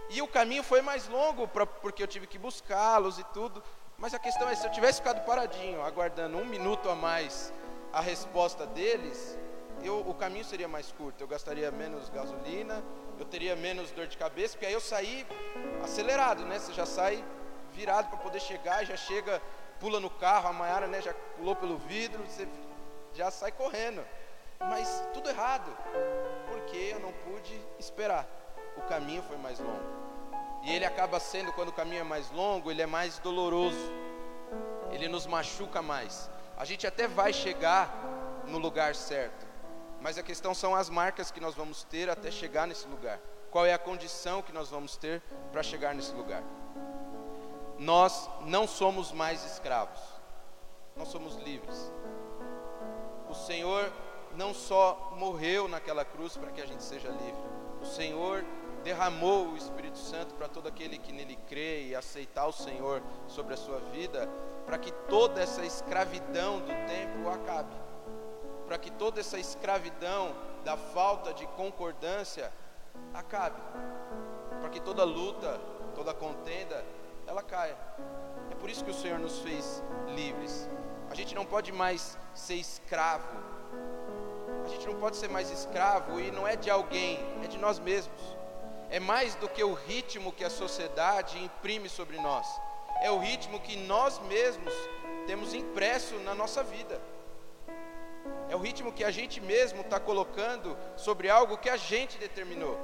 E 0.10 0.22
o 0.22 0.28
caminho 0.28 0.62
foi 0.62 0.82
mais 0.82 1.08
longo, 1.08 1.48
pra, 1.48 1.65
porque 1.65 2.04
eu 2.04 2.08
tive 2.08 2.28
que 2.28 2.38
buscá-los 2.38 3.18
e 3.18 3.24
tudo. 3.26 3.63
Mas 3.97 4.13
a 4.13 4.19
questão 4.19 4.49
é: 4.49 4.55
se 4.55 4.65
eu 4.65 4.71
tivesse 4.71 4.99
ficado 4.99 5.25
paradinho, 5.25 5.81
aguardando 5.81 6.38
um 6.38 6.45
minuto 6.45 6.89
a 6.89 6.95
mais 6.95 7.53
a 7.93 8.01
resposta 8.01 8.65
deles, 8.67 9.38
eu, 9.81 9.99
o 9.99 10.13
caminho 10.13 10.43
seria 10.43 10.67
mais 10.67 10.91
curto, 10.91 11.21
eu 11.21 11.27
gastaria 11.27 11.71
menos 11.71 12.10
gasolina, 12.10 12.84
eu 13.19 13.25
teria 13.25 13.55
menos 13.55 13.91
dor 13.91 14.08
de 14.08 14.17
cabeça, 14.17 14.53
porque 14.53 14.65
aí 14.65 14.73
eu 14.73 14.81
saí 14.81 15.25
acelerado, 15.84 16.43
né? 16.45 16.60
Você 16.60 16.73
já 16.73 16.86
sai 16.86 17.23
virado 17.71 18.10
para 18.10 18.17
poder 18.17 18.39
chegar, 18.39 18.86
já 18.86 18.97
chega, 18.97 19.41
pula 19.79 19.99
no 19.99 20.10
carro, 20.10 20.49
a 20.49 20.53
Maiara 20.53 20.88
né, 20.88 21.01
já 21.01 21.13
pulou 21.38 21.55
pelo 21.55 21.77
vidro, 21.77 22.23
você 22.23 22.47
já 23.13 23.29
sai 23.29 23.51
correndo. 23.51 24.03
Mas 24.60 25.08
tudo 25.13 25.29
errado, 25.29 25.69
porque 26.49 26.77
eu 26.93 26.99
não 26.99 27.12
pude 27.12 27.60
esperar. 27.77 28.25
O 28.77 28.81
caminho 28.84 29.23
foi 29.23 29.38
mais 29.38 29.60
longo. 29.60 30.14
E 30.65 30.71
ele 30.71 30.84
acaba 30.84 31.19
sendo, 31.19 31.54
quando 31.54 31.69
o 31.69 31.73
caminho 31.73 32.01
é 32.01 32.04
mais 32.04 32.32
longo, 32.32 32.71
ele 32.71 32.82
é 32.82 32.88
mais 32.88 33.19
doloroso. 33.19 33.93
Ele 34.91 35.08
nos 35.08 35.28
machuca 35.28 35.80
mais. 35.82 36.30
A 36.58 36.65
gente 36.65 36.88
até 36.88 37.08
vai 37.08 37.32
chegar 37.32 37.93
no 38.47 38.58
lugar 38.58 38.95
certo, 38.95 39.45
mas 40.01 40.17
a 40.17 40.23
questão 40.23 40.54
são 40.54 40.75
as 40.75 40.89
marcas 40.89 41.30
que 41.32 41.39
nós 41.39 41.54
vamos 41.54 41.84
ter 41.84 42.10
até 42.10 42.32
chegar 42.32 42.65
nesse 42.67 42.88
lugar. 42.88 43.19
Qual 43.51 43.65
é 43.65 43.73
a 43.73 43.78
condição 43.78 44.41
que 44.41 44.51
nós 44.51 44.69
vamos 44.69 44.97
ter 44.97 45.21
para 45.51 45.62
chegar 45.62 45.93
nesse 45.93 46.13
lugar? 46.13 46.43
Nós 47.78 48.30
não 48.41 48.67
somos 48.67 49.12
mais 49.12 49.45
escravos, 49.45 49.99
nós 50.95 51.10
somos 51.10 51.36
livres. 51.38 51.91
O 53.30 53.34
Senhor 53.34 53.91
não 54.36 54.54
só 54.54 55.13
morreu 55.17 55.67
naquela 55.67 56.06
cruz 56.06 56.38
para 56.38 56.51
que 56.51 56.62
a 56.62 56.65
gente 56.65 56.84
seja 56.84 57.10
livre, 57.10 57.43
o 57.82 57.86
Senhor 57.86 58.43
derramou 58.86 59.50
o 59.50 59.58
Espírito 59.58 59.98
Santo 59.98 60.34
para 60.36 60.48
todo 60.48 60.69
aquele 60.69 60.98
que 60.98 61.12
nele 61.12 61.38
crê 61.50 61.88
e 61.88 61.95
aceitar 61.95 62.45
o 62.45 62.54
Senhor 62.54 63.04
sobre 63.28 63.54
a 63.54 63.58
sua 63.58 63.80
vida, 63.91 64.30
para 64.65 64.78
que 64.78 64.93
toda 65.10 65.41
essa 65.41 65.65
escravidão 65.65 66.60
do 66.60 66.74
tempo 66.88 67.28
acabe 67.28 67.76
para 68.65 68.78
que 68.78 68.91
toda 68.91 69.19
essa 69.19 69.38
escravidão 69.38 70.36
da 70.63 70.76
falta 70.76 71.34
de 71.34 71.45
concordância 71.48 72.52
acabe, 73.13 73.62
para 74.60 74.69
que 74.69 74.80
toda 74.80 75.04
luta, 75.04 75.60
toda 75.93 76.13
contenda, 76.13 76.84
ela 77.28 77.43
caia. 77.43 77.78
É 78.52 78.56
por 78.56 78.69
isso 78.69 78.84
que 78.84 78.91
o 78.91 78.93
Senhor 78.93 79.19
nos 79.19 79.39
fez 79.39 79.84
livres. 80.08 80.67
A 81.10 81.15
gente 81.15 81.36
não 81.36 81.45
pode 81.45 81.71
mais 81.71 82.17
ser 82.34 82.56
escravo. 82.56 83.38
A 84.63 84.67
gente 84.67 84.88
não 84.88 84.95
pode 84.95 85.17
ser 85.17 85.30
mais 85.30 85.52
escravo 85.52 86.19
e 86.19 86.32
não 86.32 86.48
é 86.48 86.56
de 86.56 86.69
alguém, 86.69 87.19
é 87.43 87.48
de 87.48 87.58
nós 87.60 87.78
mesmos. 87.78 88.36
É 88.89 89.00
mais 89.00 89.36
do 89.36 89.50
que 89.50 89.63
o 89.63 89.74
ritmo 89.74 90.32
que 90.32 90.43
a 90.43 90.50
sociedade 90.50 91.43
imprime 91.43 91.89
sobre 91.89 92.17
nós. 92.17 92.48
É 93.02 93.12
o 93.12 93.19
ritmo 93.19 93.60
que 93.60 93.76
nós 93.76 94.19
mesmos 94.19 94.74
temos 95.28 95.54
impresso 95.54 96.15
na 96.19 96.34
nossa 96.34 96.63
vida. 96.63 97.02
É 98.50 98.56
o 98.56 98.60
ritmo 98.60 98.91
que 98.91 99.04
a 99.04 99.12
gente 99.12 99.41
mesmo 99.41 99.82
está 99.82 100.00
colocando 100.00 100.78
sobre 100.95 101.30
algo 101.30 101.58
que 101.58 101.69
a 101.69 101.78
gente 101.78 102.17
determinou. 102.17 102.78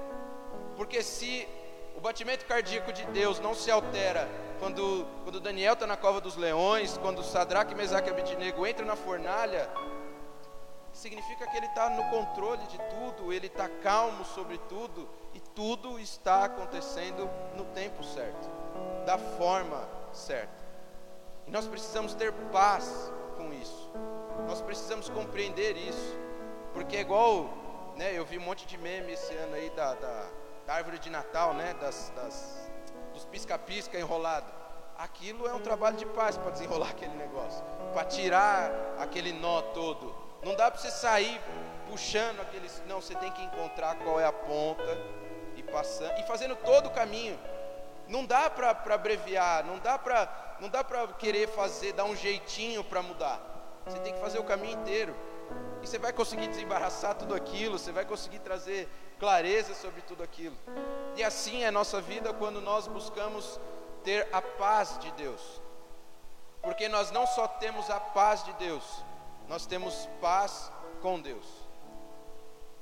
Porque 0.76 1.04
se 1.04 1.48
o 1.96 2.02
batimento 2.02 2.46
cardíaco 2.46 2.92
de 2.92 3.06
Deus 3.08 3.40
não 3.40 3.54
se 3.54 3.70
altera 3.70 4.28
quando, 4.60 5.08
quando 5.24 5.40
Daniel 5.40 5.74
está 5.74 5.86
na 5.86 5.98
cova 5.98 6.20
dos 6.20 6.36
leões, 6.36 6.98
quando 6.98 7.24
Sadraque, 7.24 7.76
Mesaque 7.76 8.10
e 8.10 8.12
Abednego 8.12 8.66
entram 8.66 8.86
na 8.86 8.96
fornalha, 8.96 9.70
significa 10.92 11.48
que 11.48 11.58
ele 11.58 11.68
está 11.68 11.90
no 11.90 12.04
controle 12.10 12.66
de 12.68 12.78
tudo, 12.78 13.32
ele 13.32 13.48
está 13.48 13.70
calmo 13.70 14.26
sobre 14.26 14.58
tudo 14.70 15.08
tudo 15.56 16.00
está 16.00 16.46
acontecendo 16.46 17.30
no 17.56 17.66
tempo 17.66 18.04
certo, 18.04 18.50
da 19.06 19.18
forma 19.18 19.88
certa. 20.14 20.62
E 21.48 21.52
nós 21.52 21.68
precisamos 21.68 22.14
ter 22.14 22.32
paz 22.52 23.12
com 23.38 23.54
isso. 23.54 23.92
Nós 24.48 24.62
precisamos 24.62 25.10
compreender 25.10 25.76
isso, 25.78 26.18
porque 26.74 26.98
é 26.98 27.02
igual, 27.02 27.50
né, 27.96 28.18
eu 28.18 28.26
vi 28.26 28.38
um 28.38 28.42
monte 28.42 28.66
de 28.66 28.78
meme 28.78 29.14
esse 29.14 29.34
ano 29.36 29.56
aí 29.56 29.70
da, 29.72 29.94
da, 29.94 30.26
da 30.66 30.74
árvore 30.74 31.00
de 31.00 31.10
Natal, 31.10 31.54
né, 31.54 31.74
das, 31.76 32.12
das 32.16 32.70
dos 33.14 33.26
pisca-pisca 33.26 34.00
enrolado. 34.00 34.52
Aquilo 34.98 35.48
é 35.48 35.54
um 35.54 35.60
trabalho 35.60 35.98
de 35.98 36.06
paz 36.06 36.38
para 36.38 36.52
desenrolar 36.52 36.90
aquele 36.92 37.16
negócio, 37.16 37.64
para 37.94 38.06
tirar 38.06 38.72
aquele 39.00 39.34
nó 39.34 39.62
todo. 39.62 40.16
Não 40.44 40.56
dá 40.56 40.72
para 40.72 40.80
você 40.80 40.90
sair 40.90 41.40
puxando 41.90 42.40
aqueles, 42.40 42.82
não, 42.88 43.02
você 43.02 43.14
tem 43.16 43.32
que 43.32 43.44
encontrar 43.44 43.96
qual 43.96 44.20
é 44.20 44.26
a 44.26 44.32
ponta 44.32 45.21
passando 45.72 46.20
e 46.20 46.24
fazendo 46.24 46.56
todo 46.56 46.88
o 46.88 46.92
caminho. 46.92 47.40
Não 48.08 48.26
dá 48.26 48.50
para 48.50 48.72
abreviar, 48.94 49.66
não 49.66 49.80
dá 49.80 49.98
para 49.98 50.40
não 50.60 50.70
dá 50.70 50.84
para 50.84 51.08
querer 51.14 51.48
fazer, 51.48 51.92
dar 51.94 52.04
um 52.04 52.16
jeitinho 52.16 52.84
para 52.84 53.02
mudar. 53.02 53.42
Você 53.86 53.98
tem 54.00 54.14
que 54.14 54.20
fazer 54.20 54.38
o 54.38 54.44
caminho 54.44 54.80
inteiro. 54.80 55.16
E 55.82 55.88
você 55.88 55.98
vai 55.98 56.14
conseguir 56.14 56.48
desembaraçar 56.48 57.16
tudo 57.16 57.34
aquilo, 57.34 57.80
você 57.80 57.92
vai 57.92 58.06
conseguir 58.06 58.40
trazer 58.40 58.88
clareza 59.20 59.74
sobre 59.74 60.02
tudo 60.02 60.22
aquilo. 60.22 60.56
E 61.16 61.24
assim 61.24 61.64
é 61.64 61.68
a 61.68 61.72
nossa 61.72 62.00
vida 62.00 62.32
quando 62.32 62.62
nós 62.62 62.88
buscamos 62.88 63.60
ter 64.04 64.28
a 64.32 64.42
paz 64.42 65.00
de 65.00 65.12
Deus. 65.14 65.62
Porque 66.62 66.88
nós 66.88 67.10
não 67.10 67.26
só 67.26 67.48
temos 67.48 67.90
a 67.90 68.00
paz 68.00 68.44
de 68.44 68.54
Deus, 68.54 68.84
nós 69.48 69.66
temos 69.66 70.08
paz 70.22 70.72
com 71.02 71.20
Deus. 71.20 71.46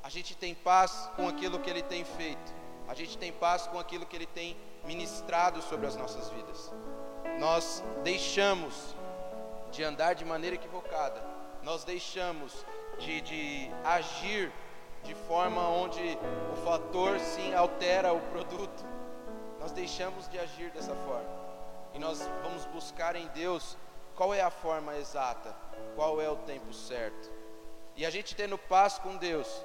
A 0.04 0.10
gente 0.10 0.36
tem 0.36 0.54
paz 0.54 1.10
com 1.16 1.28
aquilo 1.28 1.60
que 1.60 1.70
Ele 1.70 1.84
tem 1.84 2.04
feito, 2.04 2.54
a 2.90 2.96
gente 2.96 3.20
tem 3.20 3.32
paz 3.32 3.68
com 3.68 3.78
aquilo 3.78 4.06
que 4.06 4.16
Ele 4.16 4.26
tem 4.26 4.58
ministrado 4.84 5.62
sobre 5.62 5.86
as 5.86 5.96
nossas 5.96 6.28
vidas. 6.30 6.74
Nós 7.38 7.84
deixamos 8.04 8.96
de 9.72 9.84
andar 9.84 10.16
de 10.16 10.26
maneira 10.26 10.56
equivocada, 10.56 11.24
nós 11.62 11.84
deixamos 11.84 12.66
de, 12.98 13.22
de 13.22 13.72
agir 13.86 14.52
de 15.04 15.14
forma 15.14 15.62
onde 15.70 16.18
o 16.52 16.56
fator 16.66 17.20
sim 17.20 17.54
altera 17.54 18.12
o 18.12 18.20
produto, 18.32 18.84
nós 19.60 19.72
deixamos 19.72 20.28
de 20.28 20.40
agir 20.40 20.72
dessa 20.72 20.96
forma 20.96 21.30
e 21.94 22.00
nós 22.00 22.28
vamos 22.42 22.66
buscar 22.66 23.16
em 23.16 23.28
Deus 23.28 23.78
qual 24.16 24.34
é 24.34 24.42
a 24.42 24.50
forma 24.50 24.98
exata, 24.98 25.56
qual 25.96 26.20
é 26.20 26.28
o 26.28 26.36
tempo 26.38 26.74
certo. 26.74 27.30
E 27.96 28.04
a 28.04 28.10
gente 28.10 28.36
tendo 28.36 28.58
paz 28.58 28.98
com 28.98 29.16
Deus, 29.16 29.64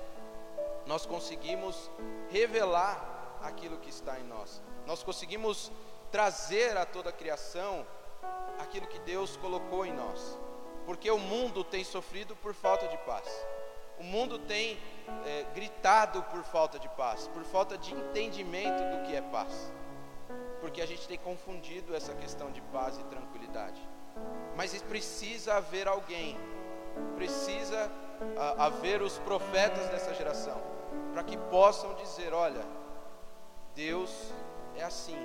nós 0.87 1.07
conseguimos 1.07 1.91
revelar 2.31 3.14
aquilo 3.45 3.79
que 3.79 3.91
está 3.91 4.19
em 4.19 4.25
nós, 4.25 4.63
nós 4.87 5.03
conseguimos 5.03 5.71
trazer 6.11 6.77
a 6.77 6.87
toda 6.87 7.11
a 7.11 7.13
criação 7.13 7.87
aquilo 8.59 8.87
que 8.87 8.99
Deus 9.01 9.37
colocou 9.37 9.85
em 9.85 9.93
nós. 9.93 10.39
Porque 10.87 11.11
o 11.11 11.19
mundo 11.19 11.65
tem 11.65 11.83
sofrido 11.83 12.37
por 12.37 12.55
falta 12.55 12.87
de 12.89 12.97
paz. 12.99 13.27
O 13.99 14.03
mundo 14.03 14.39
tem 14.39 14.79
é, 15.25 15.45
gritado 15.55 16.23
por 16.25 16.43
falta 16.45 16.79
de 16.79 16.89
paz, 16.91 17.29
por 17.29 17.43
falta 17.45 17.79
de 17.79 17.95
entendimento 17.95 18.83
do 18.83 19.07
que 19.07 19.15
é 19.15 19.23
paz. 19.23 19.73
Porque 20.61 20.81
a 20.83 20.87
gente 20.87 21.07
tem 21.07 21.19
confundido 21.19 21.95
essa 21.95 22.15
questão 22.15 22.51
de 22.51 22.61
paz 22.63 22.99
e 22.99 23.05
tranquilidade. 23.05 23.81
Mas 24.57 24.81
precisa 24.83 25.55
haver 25.55 25.89
alguém, 25.89 26.37
precisa 27.17 27.91
a, 28.37 28.67
haver 28.67 29.03
os 29.03 29.19
profetas 29.19 29.89
dessa 29.89 30.15
geração, 30.15 30.61
para 31.13 31.25
que 31.25 31.37
possam 31.37 31.95
dizer: 31.95 32.33
olha, 32.33 32.65
Deus 33.75 34.33
é 34.77 34.85
assim, 34.85 35.19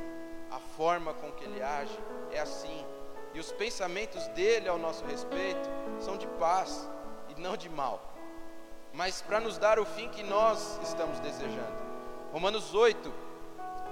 a 0.51 0.59
forma 0.59 1.13
com 1.13 1.31
que 1.31 1.43
Ele 1.43 1.61
age 1.61 1.97
é 2.31 2.39
assim, 2.39 2.85
e 3.33 3.39
os 3.39 3.51
pensamentos 3.51 4.27
dele 4.29 4.67
ao 4.67 4.77
nosso 4.77 5.05
respeito 5.05 5.69
são 5.99 6.17
de 6.17 6.27
paz 6.39 6.89
e 7.29 7.39
não 7.39 7.55
de 7.55 7.69
mal, 7.69 8.01
mas 8.93 9.21
para 9.21 9.39
nos 9.39 9.57
dar 9.57 9.79
o 9.79 9.85
fim 9.85 10.09
que 10.09 10.23
nós 10.23 10.79
estamos 10.83 11.19
desejando. 11.19 11.89
Romanos 12.31 12.73
8, 12.73 13.29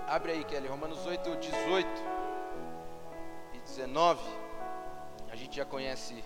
Abre 0.07 0.31
aí, 0.31 0.43
Kelly, 0.45 0.69
Romanos 0.69 1.05
8, 1.05 1.35
18 1.35 1.87
e 3.53 3.59
19. 3.59 4.21
A 5.29 5.35
gente 5.35 5.57
já 5.57 5.65
conhece, 5.65 6.23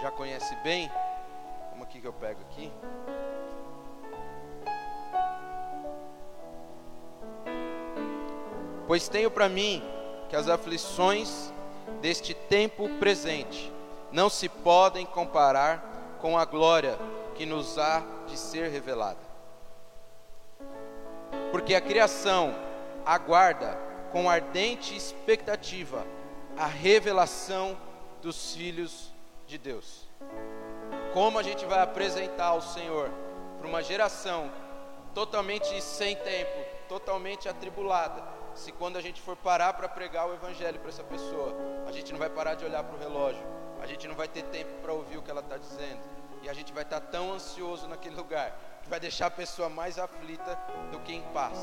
já 0.00 0.08
conhece 0.12 0.54
bem. 0.62 0.88
Como 1.70 1.82
aqui 1.82 2.00
que 2.00 2.06
eu 2.06 2.12
pego 2.12 2.40
aqui? 2.42 2.72
Pois 8.86 9.08
tenho 9.08 9.30
para 9.30 9.48
mim 9.48 9.82
que 10.28 10.36
as 10.36 10.48
aflições 10.48 11.52
deste 12.00 12.34
tempo 12.34 12.88
presente 12.98 13.72
não 14.10 14.28
se 14.28 14.48
podem 14.48 15.06
comparar 15.06 16.18
com 16.20 16.38
a 16.38 16.44
glória 16.44 16.98
que 17.34 17.46
nos 17.46 17.78
há 17.78 18.02
de 18.26 18.36
ser 18.36 18.70
revelada. 18.70 19.20
Porque 21.50 21.74
a 21.74 21.80
criação 21.80 22.54
aguarda 23.04 23.78
com 24.12 24.28
ardente 24.28 24.96
expectativa 24.96 26.06
a 26.56 26.66
revelação 26.66 27.76
dos 28.20 28.54
filhos 28.54 29.12
de 29.46 29.58
Deus. 29.58 30.08
Como 31.12 31.38
a 31.38 31.42
gente 31.42 31.64
vai 31.64 31.80
apresentar 31.80 32.54
o 32.54 32.62
Senhor 32.62 33.10
para 33.58 33.66
uma 33.66 33.82
geração 33.82 34.50
totalmente 35.14 35.80
sem 35.80 36.16
tempo, 36.16 36.64
totalmente 36.88 37.48
atribulada, 37.48 38.22
se 38.54 38.72
quando 38.72 38.96
a 38.96 39.00
gente 39.00 39.20
for 39.20 39.36
parar 39.36 39.72
para 39.74 39.88
pregar 39.88 40.28
o 40.28 40.34
Evangelho 40.34 40.78
para 40.78 40.88
essa 40.88 41.02
pessoa, 41.02 41.54
a 41.86 41.92
gente 41.92 42.12
não 42.12 42.18
vai 42.18 42.28
parar 42.28 42.54
de 42.54 42.64
olhar 42.64 42.82
para 42.84 42.94
o 42.94 42.98
relógio, 42.98 43.42
a 43.80 43.86
gente 43.86 44.06
não 44.06 44.14
vai 44.14 44.28
ter 44.28 44.42
tempo 44.44 44.70
para 44.80 44.92
ouvir 44.92 45.18
o 45.18 45.22
que 45.22 45.30
ela 45.30 45.40
está 45.40 45.56
dizendo, 45.56 46.00
e 46.42 46.48
a 46.48 46.52
gente 46.52 46.72
vai 46.72 46.82
estar 46.82 47.00
tá 47.00 47.06
tão 47.06 47.32
ansioso 47.32 47.88
naquele 47.88 48.14
lugar, 48.14 48.56
que 48.82 48.88
vai 48.88 49.00
deixar 49.00 49.26
a 49.26 49.30
pessoa 49.30 49.68
mais 49.68 49.98
aflita 49.98 50.58
do 50.90 50.98
que 51.00 51.14
em 51.14 51.22
paz. 51.32 51.58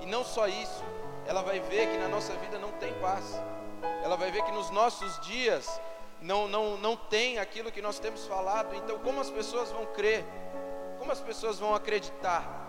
E 0.00 0.06
não 0.06 0.24
só 0.24 0.46
isso, 0.46 0.82
ela 1.26 1.42
vai 1.42 1.60
ver 1.60 1.90
que 1.90 1.98
na 1.98 2.08
nossa 2.08 2.34
vida 2.34 2.58
não 2.58 2.72
tem 2.72 2.92
paz, 2.94 3.40
ela 4.02 4.16
vai 4.16 4.30
ver 4.30 4.42
que 4.44 4.52
nos 4.52 4.70
nossos 4.70 5.20
dias 5.20 5.80
não, 6.20 6.46
não, 6.46 6.76
não 6.78 6.96
tem 6.96 7.38
aquilo 7.38 7.70
que 7.70 7.82
nós 7.82 7.98
temos 7.98 8.26
falado, 8.26 8.74
então 8.74 8.98
como 9.00 9.20
as 9.20 9.30
pessoas 9.30 9.70
vão 9.70 9.86
crer? 9.86 10.24
Como 10.98 11.10
as 11.10 11.20
pessoas 11.20 11.58
vão 11.58 11.74
acreditar? 11.74 12.68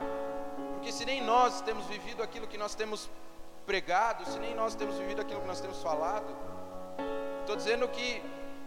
Porque 0.73 0.91
se 0.91 1.05
nem 1.05 1.21
nós 1.21 1.61
temos 1.61 1.85
vivido 1.85 2.23
aquilo 2.23 2.47
que 2.47 2.57
nós 2.57 2.75
temos 2.75 3.09
pregado, 3.65 4.25
se 4.25 4.39
nem 4.39 4.53
nós 4.53 4.75
temos 4.75 4.97
vivido 4.97 5.21
aquilo 5.21 5.41
que 5.41 5.47
nós 5.47 5.61
temos 5.61 5.81
falado, 5.81 6.35
estou 7.41 7.55
dizendo 7.55 7.87
que 7.87 8.21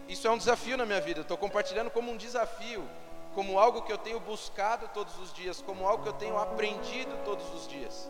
isso 0.07 0.27
é 0.27 0.31
um 0.31 0.37
desafio 0.37 0.77
na 0.77 0.85
minha 0.85 1.01
vida, 1.01 1.21
estou 1.21 1.37
compartilhando 1.37 1.89
como 1.89 2.11
um 2.11 2.17
desafio, 2.17 2.87
como 3.33 3.59
algo 3.59 3.81
que 3.81 3.91
eu 3.91 3.97
tenho 3.97 4.19
buscado 4.19 4.87
todos 4.93 5.17
os 5.19 5.33
dias, 5.33 5.61
como 5.61 5.87
algo 5.87 6.03
que 6.03 6.09
eu 6.09 6.13
tenho 6.13 6.37
aprendido 6.37 7.15
todos 7.23 7.53
os 7.53 7.67
dias, 7.67 8.09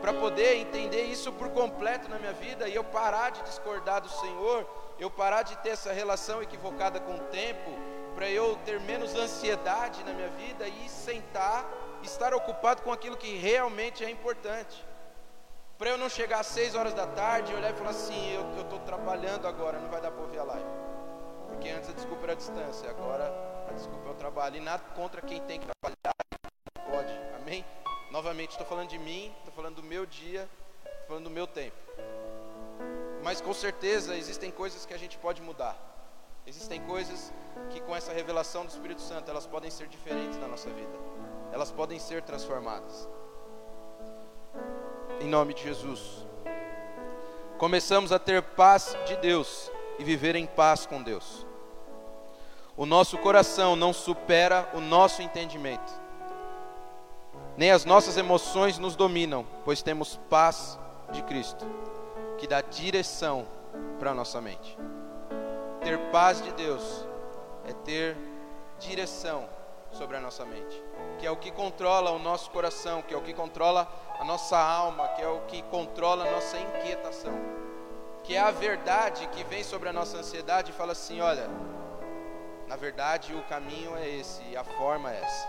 para 0.00 0.12
poder 0.12 0.56
entender 0.56 1.04
isso 1.04 1.32
por 1.32 1.50
completo 1.50 2.08
na 2.08 2.18
minha 2.18 2.32
vida 2.32 2.68
e 2.68 2.74
eu 2.74 2.84
parar 2.84 3.30
de 3.30 3.42
discordar 3.42 4.00
do 4.00 4.08
Senhor, 4.08 4.68
eu 4.98 5.10
parar 5.10 5.42
de 5.42 5.56
ter 5.58 5.70
essa 5.70 5.92
relação 5.92 6.42
equivocada 6.42 6.98
com 7.00 7.14
o 7.14 7.20
tempo, 7.30 7.70
para 8.14 8.28
eu 8.28 8.56
ter 8.64 8.80
menos 8.80 9.14
ansiedade 9.14 10.02
na 10.02 10.12
minha 10.12 10.28
vida 10.30 10.66
e 10.66 10.88
sentar, 10.88 11.70
estar 12.02 12.34
ocupado 12.34 12.82
com 12.82 12.92
aquilo 12.92 13.16
que 13.16 13.36
realmente 13.36 14.04
é 14.04 14.10
importante. 14.10 14.87
Para 15.78 15.90
eu 15.90 15.96
não 15.96 16.08
chegar 16.08 16.40
às 16.40 16.48
6 16.48 16.74
horas 16.74 16.92
da 16.92 17.06
tarde 17.06 17.52
e 17.52 17.54
olhar 17.54 17.70
e 17.70 17.74
falar 17.74 17.90
assim, 17.90 18.34
eu 18.34 18.62
estou 18.62 18.80
trabalhando 18.80 19.46
agora, 19.46 19.78
não 19.78 19.88
vai 19.88 20.00
dar 20.00 20.10
para 20.10 20.22
ouvir 20.22 20.40
a 20.40 20.42
live. 20.42 20.66
Porque 21.46 21.68
antes 21.68 21.88
a 21.88 21.92
desculpa 21.92 22.24
era 22.24 22.32
a 22.32 22.34
distância, 22.34 22.90
agora 22.90 23.32
a 23.70 23.72
desculpa 23.72 24.08
é 24.08 24.10
o 24.10 24.14
trabalho. 24.16 24.56
E 24.56 24.60
nada 24.60 24.82
contra 24.96 25.22
quem 25.22 25.40
tem 25.42 25.60
que 25.60 25.68
trabalhar, 25.68 26.14
pode, 26.84 27.12
amém? 27.40 27.64
Novamente, 28.10 28.50
estou 28.50 28.66
falando 28.66 28.88
de 28.88 28.98
mim, 28.98 29.32
estou 29.38 29.52
falando 29.54 29.76
do 29.76 29.82
meu 29.84 30.04
dia, 30.04 30.48
estou 30.84 31.06
falando 31.06 31.24
do 31.24 31.30
meu 31.30 31.46
tempo. 31.46 31.76
Mas 33.22 33.40
com 33.40 33.54
certeza 33.54 34.16
existem 34.16 34.50
coisas 34.50 34.84
que 34.84 34.92
a 34.92 34.98
gente 34.98 35.16
pode 35.16 35.40
mudar. 35.40 35.76
Existem 36.44 36.80
coisas 36.86 37.32
que 37.70 37.80
com 37.80 37.94
essa 37.94 38.12
revelação 38.12 38.66
do 38.66 38.70
Espírito 38.70 39.00
Santo 39.00 39.30
elas 39.30 39.46
podem 39.46 39.70
ser 39.70 39.86
diferentes 39.86 40.38
na 40.38 40.48
nossa 40.48 40.70
vida. 40.70 40.98
Elas 41.52 41.70
podem 41.70 42.00
ser 42.00 42.22
transformadas 42.22 43.08
em 45.20 45.28
nome 45.28 45.54
de 45.54 45.62
Jesus. 45.62 46.26
Começamos 47.58 48.12
a 48.12 48.18
ter 48.18 48.42
paz 48.42 48.96
de 49.06 49.16
Deus 49.16 49.70
e 49.98 50.04
viver 50.04 50.36
em 50.36 50.46
paz 50.46 50.86
com 50.86 51.02
Deus. 51.02 51.46
O 52.76 52.86
nosso 52.86 53.18
coração 53.18 53.74
não 53.74 53.92
supera 53.92 54.70
o 54.74 54.80
nosso 54.80 55.20
entendimento, 55.20 55.92
nem 57.56 57.72
as 57.72 57.84
nossas 57.84 58.16
emoções 58.16 58.78
nos 58.78 58.94
dominam, 58.94 59.44
pois 59.64 59.82
temos 59.82 60.16
paz 60.30 60.78
de 61.10 61.22
Cristo, 61.22 61.66
que 62.38 62.46
dá 62.46 62.60
direção 62.60 63.46
para 63.98 64.12
a 64.12 64.14
nossa 64.14 64.40
mente. 64.40 64.78
Ter 65.82 65.98
paz 66.10 66.40
de 66.40 66.52
Deus 66.52 67.04
é 67.66 67.72
ter 67.72 68.16
direção 68.78 69.48
sobre 69.90 70.16
a 70.16 70.20
nossa 70.20 70.44
mente, 70.44 70.80
que 71.18 71.26
é 71.26 71.30
o 71.30 71.36
que 71.36 71.50
controla 71.50 72.12
o 72.12 72.18
nosso 72.18 72.50
coração, 72.50 73.02
que 73.02 73.12
é 73.12 73.16
o 73.16 73.22
que 73.22 73.34
controla 73.34 73.88
a 74.18 74.24
nossa 74.24 74.58
alma, 74.58 75.06
que 75.08 75.22
é 75.22 75.28
o 75.28 75.40
que 75.42 75.62
controla 75.62 76.26
a 76.26 76.30
nossa 76.30 76.58
inquietação, 76.58 77.32
que 78.24 78.34
é 78.34 78.40
a 78.40 78.50
verdade 78.50 79.26
que 79.28 79.44
vem 79.44 79.62
sobre 79.62 79.88
a 79.88 79.92
nossa 79.92 80.18
ansiedade 80.18 80.70
e 80.72 80.74
fala 80.74 80.92
assim: 80.92 81.20
olha, 81.20 81.48
na 82.66 82.76
verdade 82.76 83.34
o 83.34 83.42
caminho 83.44 83.96
é 83.96 84.08
esse 84.08 84.56
a 84.56 84.64
forma 84.64 85.12
é 85.12 85.20
essa. 85.20 85.48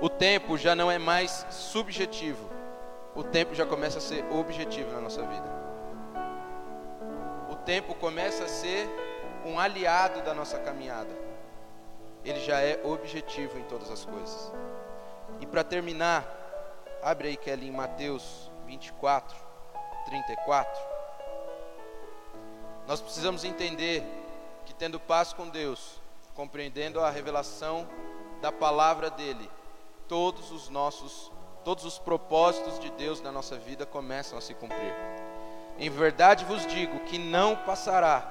O 0.00 0.08
tempo 0.08 0.56
já 0.56 0.74
não 0.74 0.90
é 0.90 0.98
mais 0.98 1.44
subjetivo, 1.50 2.48
o 3.14 3.22
tempo 3.22 3.54
já 3.54 3.66
começa 3.66 3.98
a 3.98 4.00
ser 4.00 4.24
objetivo 4.32 4.92
na 4.92 5.00
nossa 5.00 5.22
vida. 5.22 5.64
O 7.50 7.56
tempo 7.56 7.94
começa 7.94 8.44
a 8.44 8.48
ser 8.48 8.88
um 9.44 9.58
aliado 9.58 10.22
da 10.22 10.32
nossa 10.32 10.58
caminhada. 10.58 11.10
Ele 12.24 12.40
já 12.40 12.60
é 12.60 12.80
objetivo 12.82 13.58
em 13.58 13.62
todas 13.64 13.90
as 13.90 14.04
coisas. 14.04 14.52
E 15.40 15.46
para 15.46 15.62
terminar, 15.62 16.43
Abre 17.04 17.28
aí, 17.28 17.36
Kelly, 17.36 17.68
em 17.68 17.70
Mateus 17.70 18.50
24, 18.64 19.36
34. 20.06 20.82
Nós 22.86 22.98
precisamos 23.02 23.44
entender 23.44 24.02
que, 24.64 24.72
tendo 24.72 24.98
paz 24.98 25.30
com 25.30 25.46
Deus, 25.46 26.00
compreendendo 26.34 26.98
a 27.00 27.10
revelação 27.10 27.86
da 28.40 28.50
palavra 28.50 29.10
dele, 29.10 29.50
todos 30.08 30.50
os 30.50 30.70
nossos, 30.70 31.30
todos 31.62 31.84
os 31.84 31.98
propósitos 31.98 32.80
de 32.80 32.88
Deus 32.92 33.20
na 33.20 33.30
nossa 33.30 33.58
vida 33.58 33.84
começam 33.84 34.38
a 34.38 34.40
se 34.40 34.54
cumprir. 34.54 34.94
Em 35.78 35.90
verdade 35.90 36.46
vos 36.46 36.66
digo 36.66 37.00
que 37.00 37.18
não 37.18 37.54
passará 37.54 38.26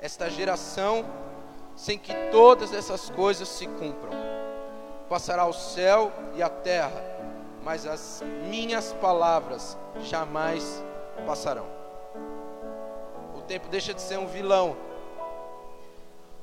esta 0.00 0.28
geração 0.28 1.06
sem 1.76 1.96
que 1.96 2.12
todas 2.32 2.74
essas 2.74 3.08
coisas 3.10 3.46
se 3.46 3.68
cumpram. 3.68 4.12
Passará 5.08 5.46
o 5.46 5.52
céu 5.52 6.12
e 6.34 6.42
a 6.42 6.48
terra 6.48 7.15
mas 7.66 7.84
as 7.84 8.22
minhas 8.48 8.92
palavras 8.92 9.76
jamais 10.02 10.84
passarão. 11.26 11.66
O 13.34 13.42
tempo 13.42 13.66
deixa 13.66 13.92
de 13.92 14.00
ser 14.00 14.20
um 14.20 14.28
vilão, 14.28 14.76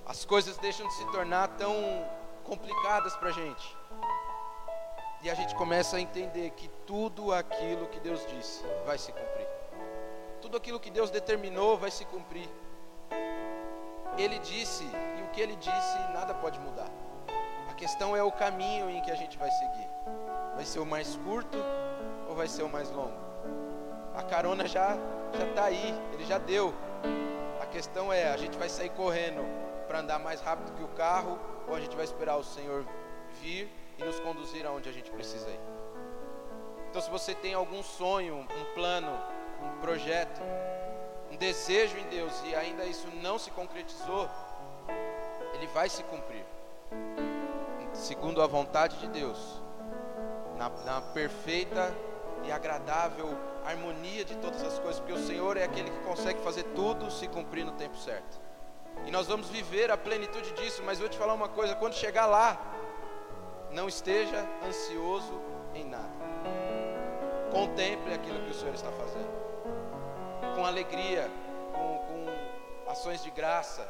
as 0.05 0.25
coisas 0.25 0.57
deixam 0.57 0.85
de 0.85 0.93
se 0.95 1.11
tornar 1.13 1.47
tão 1.57 1.73
complicadas 2.43 3.15
para 3.15 3.29
a 3.29 3.31
gente, 3.31 3.77
e 5.21 5.29
a 5.29 5.33
gente 5.33 5.55
começa 5.55 5.95
a 5.95 6.01
entender 6.01 6.49
que 6.57 6.67
tudo 6.85 7.31
aquilo 7.31 7.87
que 7.87 8.01
Deus 8.01 8.27
disse 8.27 8.61
vai 8.85 8.97
se 8.97 9.13
cumprir, 9.13 9.47
tudo 10.41 10.57
aquilo 10.57 10.77
que 10.77 10.91
Deus 10.91 11.09
determinou 11.09 11.77
vai 11.77 11.89
se 11.89 12.03
cumprir. 12.03 12.49
Ele 14.17 14.39
disse, 14.39 14.83
e 15.17 15.21
o 15.23 15.29
que 15.29 15.39
ele 15.39 15.55
disse, 15.55 15.99
nada 16.13 16.33
pode 16.33 16.59
mudar. 16.59 16.89
A 17.71 17.73
questão 17.75 18.13
é 18.13 18.21
o 18.21 18.31
caminho 18.31 18.89
em 18.89 19.01
que 19.01 19.09
a 19.09 19.15
gente 19.15 19.37
vai 19.37 19.49
seguir. 19.49 19.92
Vai 20.55 20.65
ser 20.65 20.79
o 20.79 20.85
mais 20.85 21.15
curto 21.17 21.57
ou 22.27 22.35
vai 22.35 22.47
ser 22.47 22.63
o 22.63 22.69
mais 22.69 22.89
longo? 22.91 23.17
A 24.15 24.23
carona 24.23 24.67
já 24.67 24.97
já 25.37 25.45
está 25.45 25.65
aí, 25.65 25.99
ele 26.13 26.25
já 26.25 26.37
deu. 26.37 26.73
A 27.59 27.65
questão 27.65 28.13
é, 28.13 28.31
a 28.31 28.37
gente 28.37 28.57
vai 28.57 28.69
sair 28.69 28.89
correndo 28.89 29.43
para 29.87 29.99
andar 29.99 30.19
mais 30.19 30.41
rápido 30.41 30.73
que 30.73 30.83
o 30.83 30.87
carro 30.89 31.39
ou 31.67 31.75
a 31.75 31.79
gente 31.79 31.95
vai 31.95 32.05
esperar 32.05 32.37
o 32.37 32.43
Senhor 32.43 32.85
vir 33.41 33.71
e 33.97 34.03
nos 34.03 34.19
conduzir 34.19 34.65
aonde 34.65 34.89
a 34.89 34.91
gente 34.91 35.09
precisa 35.09 35.49
ir? 35.49 35.59
Então, 36.89 37.01
se 37.01 37.09
você 37.09 37.33
tem 37.33 37.55
algum 37.55 37.81
sonho, 37.81 38.35
um 38.35 38.73
plano, 38.75 39.11
um 39.61 39.79
projeto, 39.81 40.41
um 41.31 41.35
desejo 41.35 41.97
em 41.97 42.07
Deus 42.09 42.33
e 42.45 42.55
ainda 42.55 42.85
isso 42.85 43.07
não 43.21 43.39
se 43.39 43.49
concretizou, 43.49 44.29
ele 45.55 45.65
vai 45.67 45.89
se 45.89 46.03
cumprir, 46.03 46.45
segundo 47.93 48.41
a 48.41 48.47
vontade 48.47 48.97
de 48.97 49.07
Deus 49.07 49.62
na, 50.63 50.69
na 50.85 51.01
perfeita 51.01 51.93
e 52.43 52.51
agradável 52.51 53.37
harmonia 53.65 54.23
de 54.25 54.35
todas 54.35 54.61
as 54.63 54.79
coisas, 54.79 54.99
porque 54.99 55.13
o 55.13 55.25
Senhor 55.25 55.57
é 55.57 55.63
aquele 55.63 55.89
que 55.89 55.99
consegue 55.99 56.41
fazer 56.41 56.63
tudo 56.75 57.09
se 57.11 57.27
cumprir 57.27 57.65
no 57.65 57.71
tempo 57.73 57.97
certo. 57.97 58.41
E 59.05 59.11
nós 59.11 59.27
vamos 59.27 59.49
viver 59.49 59.89
a 59.91 59.97
plenitude 59.97 60.51
disso, 60.53 60.83
mas 60.85 60.99
eu 60.99 61.03
vou 61.03 61.09
te 61.09 61.17
falar 61.17 61.33
uma 61.33 61.49
coisa: 61.49 61.75
quando 61.75 61.93
chegar 61.93 62.25
lá, 62.25 62.59
não 63.71 63.87
esteja 63.87 64.45
ansioso 64.65 65.41
em 65.73 65.85
nada. 65.85 66.11
contemple 67.51 68.13
aquilo 68.13 68.41
que 68.41 68.51
o 68.51 68.53
Senhor 68.53 68.75
está 68.75 68.91
fazendo. 68.91 69.43
Com 70.55 70.65
alegria, 70.65 71.29
com, 71.73 71.97
com 72.07 72.91
ações 72.91 73.23
de 73.23 73.31
graça, 73.31 73.87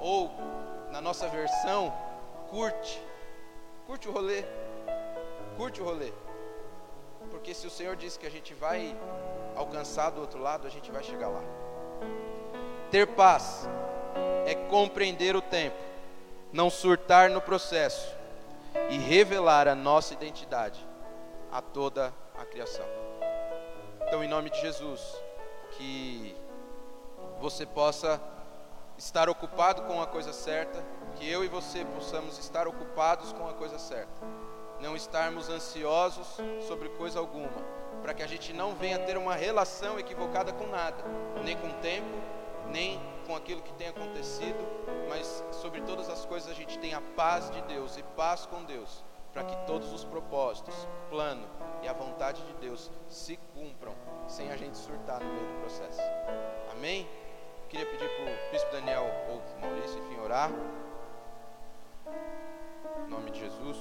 ou, 0.00 0.30
na 0.90 1.00
nossa 1.00 1.28
versão, 1.28 1.92
curte. 2.50 3.00
Curte 3.86 4.08
o 4.08 4.12
rolê. 4.12 4.44
Curte 5.56 5.80
o 5.80 5.84
rolê. 5.84 6.12
Porque 7.30 7.54
se 7.54 7.66
o 7.66 7.70
Senhor 7.70 7.96
disse 7.96 8.18
que 8.18 8.26
a 8.26 8.30
gente 8.30 8.54
vai 8.54 8.96
alcançar 9.56 10.10
do 10.10 10.20
outro 10.20 10.40
lado, 10.40 10.66
a 10.66 10.70
gente 10.70 10.90
vai 10.90 11.02
chegar 11.02 11.28
lá. 11.28 11.42
Ter 12.90 13.06
paz 13.06 13.68
é 14.46 14.54
compreender 14.54 15.34
o 15.36 15.40
tempo, 15.40 15.76
não 16.52 16.68
surtar 16.68 17.30
no 17.30 17.40
processo 17.40 18.14
e 18.90 18.98
revelar 18.98 19.68
a 19.68 19.74
nossa 19.74 20.14
identidade 20.14 20.86
a 21.50 21.60
toda 21.60 22.12
a 22.38 22.44
criação. 22.44 22.86
Então, 24.06 24.22
em 24.22 24.28
nome 24.28 24.50
de 24.50 24.60
Jesus, 24.60 25.00
que 25.72 26.36
você 27.40 27.64
possa 27.64 28.20
estar 28.96 29.28
ocupado 29.28 29.82
com 29.82 30.00
a 30.02 30.06
coisa 30.06 30.32
certa, 30.32 30.84
que 31.16 31.28
eu 31.28 31.44
e 31.44 31.48
você 31.48 31.84
possamos 31.84 32.38
estar 32.38 32.68
ocupados 32.68 33.32
com 33.32 33.48
a 33.48 33.52
coisa 33.54 33.78
certa, 33.78 34.12
não 34.82 34.96
estarmos 34.96 35.48
ansiosos 35.48 36.26
sobre 36.66 36.88
coisa 36.90 37.20
alguma, 37.20 37.62
para 38.02 38.12
que 38.12 38.22
a 38.22 38.26
gente 38.26 38.52
não 38.52 38.74
venha 38.74 38.98
ter 38.98 39.16
uma 39.16 39.34
relação 39.36 39.98
equivocada 39.98 40.52
com 40.52 40.66
nada, 40.66 41.04
nem 41.44 41.56
com 41.56 41.68
o 41.68 41.74
tempo, 41.74 42.08
nem 42.68 43.00
com 43.24 43.36
aquilo 43.36 43.62
que 43.62 43.72
tem 43.74 43.88
acontecido, 43.88 44.58
mas 45.08 45.44
sobre 45.52 45.80
todas 45.82 46.10
as 46.10 46.26
coisas 46.26 46.50
a 46.50 46.54
gente 46.54 46.80
tem 46.80 46.94
a 46.94 47.00
paz 47.00 47.48
de 47.50 47.62
Deus 47.62 47.96
e 47.96 48.02
paz 48.16 48.44
com 48.44 48.64
Deus, 48.64 49.04
para 49.32 49.44
que 49.44 49.56
todos 49.66 49.92
os 49.92 50.04
propósitos, 50.04 50.74
plano 51.08 51.46
e 51.80 51.88
a 51.88 51.92
vontade 51.92 52.42
de 52.42 52.52
Deus 52.54 52.90
se 53.08 53.38
cumpram, 53.54 53.94
sem 54.26 54.50
a 54.50 54.56
gente 54.56 54.76
surtar 54.76 55.20
no 55.20 55.32
meio 55.32 55.46
do 55.46 55.60
processo. 55.60 56.02
Amém? 56.72 57.08
Queria 57.68 57.86
pedir 57.86 58.08
para 58.08 58.24
o 58.24 58.50
Bispo 58.50 58.72
Daniel 58.72 59.04
ou 59.30 59.40
Maurício, 59.60 59.98
enfim, 60.00 60.20
orar. 60.20 60.50
Em 63.06 63.10
nome 63.10 63.30
de 63.30 63.40
Jesus. 63.40 63.78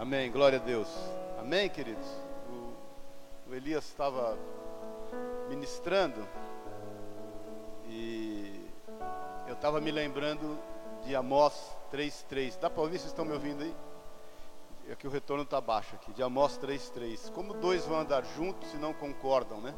Amém, 0.00 0.32
glória 0.32 0.58
a 0.58 0.62
Deus. 0.62 0.88
Amém, 1.38 1.68
queridos. 1.68 2.06
O, 2.48 3.50
o 3.50 3.54
Elias 3.54 3.84
estava 3.84 4.34
ministrando 5.46 6.26
e 7.86 8.66
eu 9.46 9.52
estava 9.52 9.78
me 9.78 9.90
lembrando 9.90 10.58
de 11.04 11.14
Amós 11.14 11.76
3:3. 11.92 12.58
Dá 12.58 12.70
para 12.70 12.80
ouvir? 12.80 12.98
Vocês 12.98 13.10
estão 13.10 13.26
me 13.26 13.34
ouvindo 13.34 13.62
aí? 13.62 13.76
É 14.88 14.96
que 14.96 15.06
o 15.06 15.10
retorno 15.10 15.42
está 15.42 15.60
baixo 15.60 15.94
aqui. 15.96 16.14
De 16.14 16.22
Amós 16.22 16.56
3:3. 16.56 17.30
Como 17.34 17.52
dois 17.52 17.84
vão 17.84 18.00
andar 18.00 18.24
juntos 18.24 18.70
se 18.70 18.78
não 18.78 18.94
concordam, 18.94 19.60
né? 19.60 19.74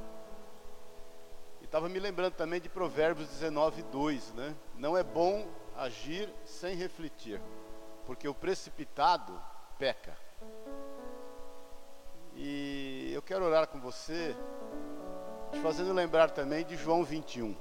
E 1.60 1.64
estava 1.64 1.88
me 1.88 1.98
lembrando 1.98 2.34
também 2.34 2.60
de 2.60 2.68
Provérbios 2.68 3.28
19:2, 3.28 4.32
né? 4.34 4.54
Não 4.76 4.96
é 4.96 5.02
bom 5.02 5.44
agir 5.76 6.32
sem 6.44 6.76
refletir, 6.76 7.42
porque 8.06 8.28
o 8.28 8.34
precipitado 8.34 9.50
peca. 9.82 10.16
E 12.36 13.10
eu 13.12 13.20
quero 13.20 13.44
orar 13.44 13.66
com 13.66 13.80
você, 13.80 14.36
te 15.50 15.58
fazendo 15.58 15.92
lembrar 15.92 16.30
também 16.30 16.64
de 16.64 16.76
João 16.76 17.02
21. 17.02 17.56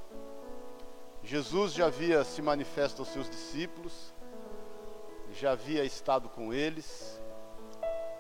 Jesus 1.24 1.74
já 1.74 1.88
havia 1.88 2.24
se 2.24 2.40
manifestado 2.40 3.02
aos 3.02 3.10
seus 3.10 3.28
discípulos, 3.28 4.14
já 5.32 5.54
havia 5.54 5.84
estado 5.84 6.30
com 6.30 6.54
eles. 6.54 7.20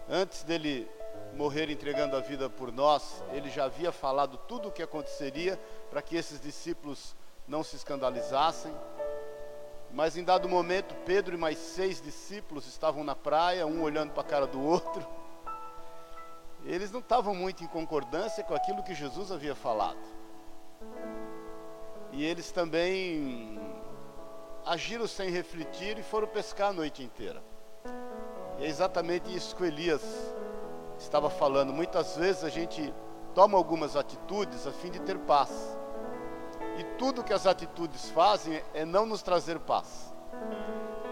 Antes 0.10 0.41
dele 0.41 0.89
morrer 1.36 1.70
entregando 1.70 2.18
a 2.18 2.22
vida 2.22 2.49
por 2.49 2.72
nós, 2.72 3.24
ele 3.32 3.52
já 3.52 3.66
havia 3.66 3.91
falado 3.91 4.36
tudo 4.47 4.70
o 4.70 4.72
que 4.72 4.82
aconteceria 4.82 5.60
para 5.91 6.02
que 6.02 6.16
esses 6.16 6.41
discípulos 6.41 7.16
não 7.47 7.64
se 7.64 7.76
escandalizassem. 7.76 8.74
Mas 9.94 10.16
em 10.16 10.24
dado 10.24 10.48
momento, 10.48 10.96
Pedro 11.06 11.36
e 11.36 11.38
mais 11.38 11.58
seis 11.58 12.02
discípulos 12.02 12.66
estavam 12.66 13.04
na 13.04 13.16
praia, 13.16 13.68
um 13.68 13.82
olhando 13.82 14.12
para 14.12 14.22
a 14.22 14.26
cara 14.26 14.48
do 14.48 14.62
outro. 14.62 15.06
Eles 16.64 16.92
não 16.92 17.00
estavam 17.00 17.36
muito 17.36 17.64
em 17.64 17.68
concordância 17.68 18.44
com 18.44 18.54
aquilo 18.54 18.84
que 18.84 18.94
Jesus 18.94 19.32
havia 19.32 19.56
falado. 19.56 20.00
E 22.12 22.24
eles 22.24 22.52
também 22.52 23.60
agiram 24.66 25.08
sem 25.08 25.30
refletir 25.30 25.98
e 25.98 26.04
foram 26.04 26.28
pescar 26.28 26.70
a 26.70 26.74
noite 26.74 27.04
inteira. 27.04 27.42
E 28.60 28.64
é 28.64 28.68
exatamente 28.68 29.34
isso 29.36 29.56
que 29.56 29.64
Elias 29.64 30.04
estava 31.00 31.30
falando. 31.30 31.74
Muitas 31.74 32.16
vezes 32.16 32.44
a 32.44 32.50
gente 32.50 32.94
toma 33.34 33.58
algumas 33.58 33.96
atitudes 33.96 34.68
a 34.68 34.72
fim 34.72 34.92
de 34.92 35.00
ter 35.02 35.18
paz. 35.20 35.78
E 36.82 36.84
tudo 36.98 37.24
que 37.24 37.32
as 37.32 37.46
atitudes 37.46 38.10
fazem 38.10 38.60
é 38.74 38.84
não 38.84 39.06
nos 39.06 39.22
trazer 39.22 39.60
paz. 39.60 40.12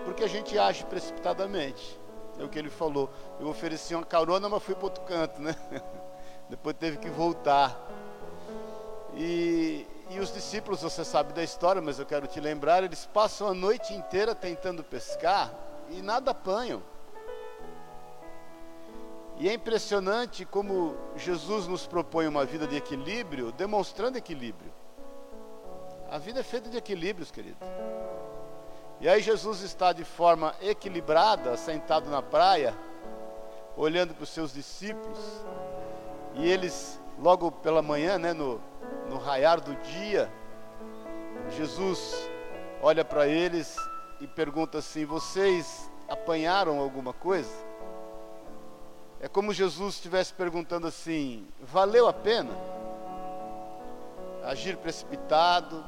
Porque 0.04 0.24
a 0.24 0.28
gente 0.28 0.58
age 0.58 0.84
precipitadamente. 0.86 2.00
É 2.40 2.44
o 2.44 2.50
que 2.50 2.58
ele 2.58 2.72
falou. 2.72 3.08
Eu 3.40 3.48
ofereci 3.48 3.94
uma 3.94 4.04
carona, 4.04 4.50
mas 4.50 4.64
fui 4.64 4.74
para 4.74 4.86
outro 4.86 5.04
canto, 5.04 5.40
né? 5.40 5.56
Depois 6.50 6.76
teve 6.76 6.98
que 6.98 7.08
voltar. 7.08 7.80
E, 9.14 9.86
e 10.10 10.20
os 10.20 10.34
discípulos, 10.34 10.82
você 10.82 11.06
sabe 11.06 11.34
da 11.34 11.44
história, 11.44 11.80
mas 11.80 12.00
eu 12.00 12.06
quero 12.08 12.26
te 12.26 12.40
lembrar, 12.40 12.84
eles 12.84 13.06
passam 13.06 13.48
a 13.48 13.54
noite 13.54 13.94
inteira 13.94 14.34
tentando 14.34 14.84
pescar 14.84 15.54
e 15.92 16.02
nada 16.02 16.32
apanham. 16.32 16.82
E 19.38 19.48
é 19.48 19.54
impressionante 19.54 20.46
como 20.46 20.98
Jesus 21.16 21.68
nos 21.68 21.86
propõe 21.86 22.28
uma 22.28 22.44
vida 22.44 22.66
de 22.66 22.76
equilíbrio, 22.76 23.52
demonstrando 23.52 24.18
equilíbrio. 24.18 24.69
A 26.12 26.18
vida 26.18 26.40
é 26.40 26.44
feita 26.44 26.70
de 26.70 26.78
equilíbrios, 26.78 27.30
querido. 27.30 27.58
E 29.00 29.08
aí 29.08 29.22
Jesus 29.22 29.62
está 29.62 29.94
de 29.94 30.04
forma 30.04 30.56
equilibrada, 30.60 31.56
sentado 31.56 32.10
na 32.10 32.22
praia, 32.22 32.76
olhando 33.78 34.16
para 34.16 34.24
os 34.24 34.30
seus 34.30 34.52
discípulos, 34.52 35.20
e 36.34 36.50
eles, 36.50 37.00
logo 37.20 37.52
pela 37.52 37.82
manhã, 37.84 38.18
né, 38.18 38.34
no, 38.34 38.60
no 39.08 39.18
raiar 39.18 39.62
do 39.62 39.76
dia, 39.76 40.32
Jesus 41.52 42.30
olha 42.82 43.06
para 43.06 43.28
eles 43.28 43.76
e 44.20 44.26
pergunta 44.26 44.80
assim: 44.80 45.06
Vocês 45.06 45.90
apanharam 46.08 46.80
alguma 46.80 47.14
coisa? 47.14 47.54
É 49.22 49.28
como 49.28 49.54
Jesus 49.54 49.96
estivesse 49.96 50.34
perguntando 50.34 50.88
assim: 50.88 51.48
Valeu 51.62 52.08
a 52.08 52.14
pena 52.14 52.52
agir 54.44 54.76
precipitado, 54.78 55.86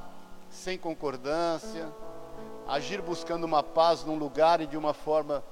sem 0.51 0.77
concordância, 0.77 1.91
agir 2.67 3.01
buscando 3.01 3.45
uma 3.45 3.63
paz 3.63 4.03
num 4.03 4.17
lugar 4.17 4.61
e 4.61 4.67
de 4.67 4.77
uma 4.77 4.93
forma 4.93 5.43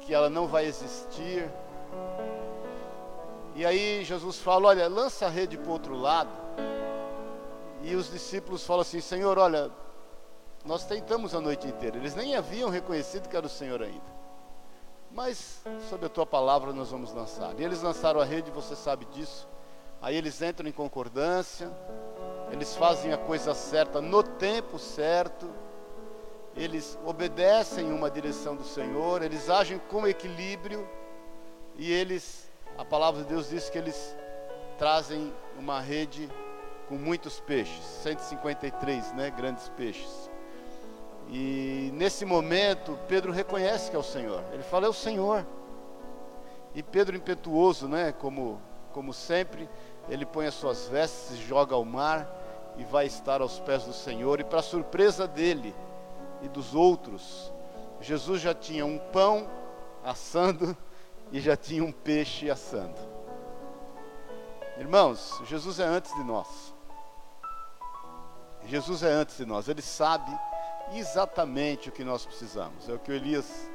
que 0.00 0.14
ela 0.14 0.30
não 0.30 0.46
vai 0.46 0.64
existir. 0.64 1.50
E 3.54 3.66
aí 3.66 4.04
Jesus 4.04 4.38
fala: 4.38 4.68
Olha, 4.68 4.88
lança 4.88 5.26
a 5.26 5.28
rede 5.28 5.58
para 5.58 5.68
o 5.68 5.72
outro 5.72 5.94
lado. 5.94 6.30
E 7.82 7.94
os 7.94 8.10
discípulos 8.10 8.64
falam 8.64 8.82
assim: 8.82 9.00
Senhor, 9.00 9.36
olha, 9.38 9.70
nós 10.64 10.84
tentamos 10.84 11.34
a 11.34 11.40
noite 11.40 11.66
inteira. 11.66 11.96
Eles 11.96 12.14
nem 12.14 12.36
haviam 12.36 12.70
reconhecido 12.70 13.28
que 13.28 13.36
era 13.36 13.46
o 13.46 13.50
Senhor 13.50 13.82
ainda. 13.82 14.22
Mas, 15.10 15.62
sob 15.90 16.06
a 16.06 16.08
tua 16.08 16.24
palavra, 16.24 16.72
nós 16.72 16.90
vamos 16.90 17.12
lançar. 17.12 17.58
E 17.58 17.64
eles 17.64 17.82
lançaram 17.82 18.20
a 18.20 18.24
rede, 18.24 18.50
você 18.50 18.74
sabe 18.74 19.04
disso. 19.06 19.46
Aí 20.00 20.16
eles 20.16 20.40
entram 20.40 20.68
em 20.68 20.72
concordância, 20.72 21.70
eles 22.52 22.76
fazem 22.76 23.14
a 23.14 23.16
coisa 23.16 23.54
certa 23.54 24.00
no 24.00 24.22
tempo 24.22 24.78
certo, 24.78 25.50
eles 26.54 26.98
obedecem 27.02 27.90
uma 27.90 28.10
direção 28.10 28.54
do 28.54 28.62
Senhor, 28.62 29.22
eles 29.22 29.48
agem 29.48 29.80
com 29.90 30.06
equilíbrio 30.06 30.86
e 31.76 31.90
eles, 31.90 32.46
a 32.76 32.84
palavra 32.84 33.22
de 33.22 33.28
Deus 33.28 33.48
diz 33.48 33.70
que 33.70 33.78
eles 33.78 34.14
trazem 34.76 35.32
uma 35.58 35.80
rede 35.80 36.28
com 36.90 36.96
muitos 36.96 37.40
peixes, 37.40 37.82
153, 38.02 39.14
né, 39.14 39.30
grandes 39.30 39.70
peixes. 39.70 40.30
E 41.30 41.90
nesse 41.94 42.26
momento, 42.26 42.98
Pedro 43.08 43.32
reconhece 43.32 43.88
que 43.88 43.96
é 43.96 43.98
o 43.98 44.02
Senhor. 44.02 44.44
Ele 44.52 44.62
fala: 44.62 44.86
"É 44.86 44.90
o 44.90 44.92
Senhor". 44.92 45.46
E 46.74 46.82
Pedro 46.82 47.16
impetuoso, 47.16 47.88
né, 47.88 48.12
como 48.12 48.60
como 48.92 49.14
sempre, 49.14 49.70
ele 50.08 50.26
põe 50.26 50.46
as 50.46 50.52
suas 50.54 50.86
vestes, 50.86 51.38
joga 51.38 51.74
ao 51.74 51.82
mar 51.82 52.41
e 52.76 52.84
vai 52.84 53.06
estar 53.06 53.40
aos 53.40 53.58
pés 53.60 53.84
do 53.84 53.92
Senhor. 53.92 54.40
E 54.40 54.44
para 54.44 54.62
surpresa 54.62 55.26
dele 55.26 55.74
e 56.42 56.48
dos 56.48 56.74
outros, 56.74 57.52
Jesus 58.00 58.40
já 58.40 58.54
tinha 58.54 58.84
um 58.84 58.98
pão 58.98 59.48
assando 60.04 60.76
e 61.30 61.40
já 61.40 61.56
tinha 61.56 61.84
um 61.84 61.92
peixe 61.92 62.50
assando. 62.50 62.98
Irmãos, 64.78 65.40
Jesus 65.46 65.78
é 65.78 65.84
antes 65.84 66.14
de 66.14 66.24
nós. 66.24 66.74
Jesus 68.64 69.02
é 69.02 69.10
antes 69.12 69.36
de 69.36 69.44
nós. 69.44 69.68
Ele 69.68 69.82
sabe 69.82 70.30
exatamente 70.92 71.88
o 71.88 71.92
que 71.92 72.04
nós 72.04 72.24
precisamos. 72.24 72.88
É 72.88 72.92
o 72.92 72.98
que 72.98 73.10
o 73.10 73.14
Elias 73.14 73.70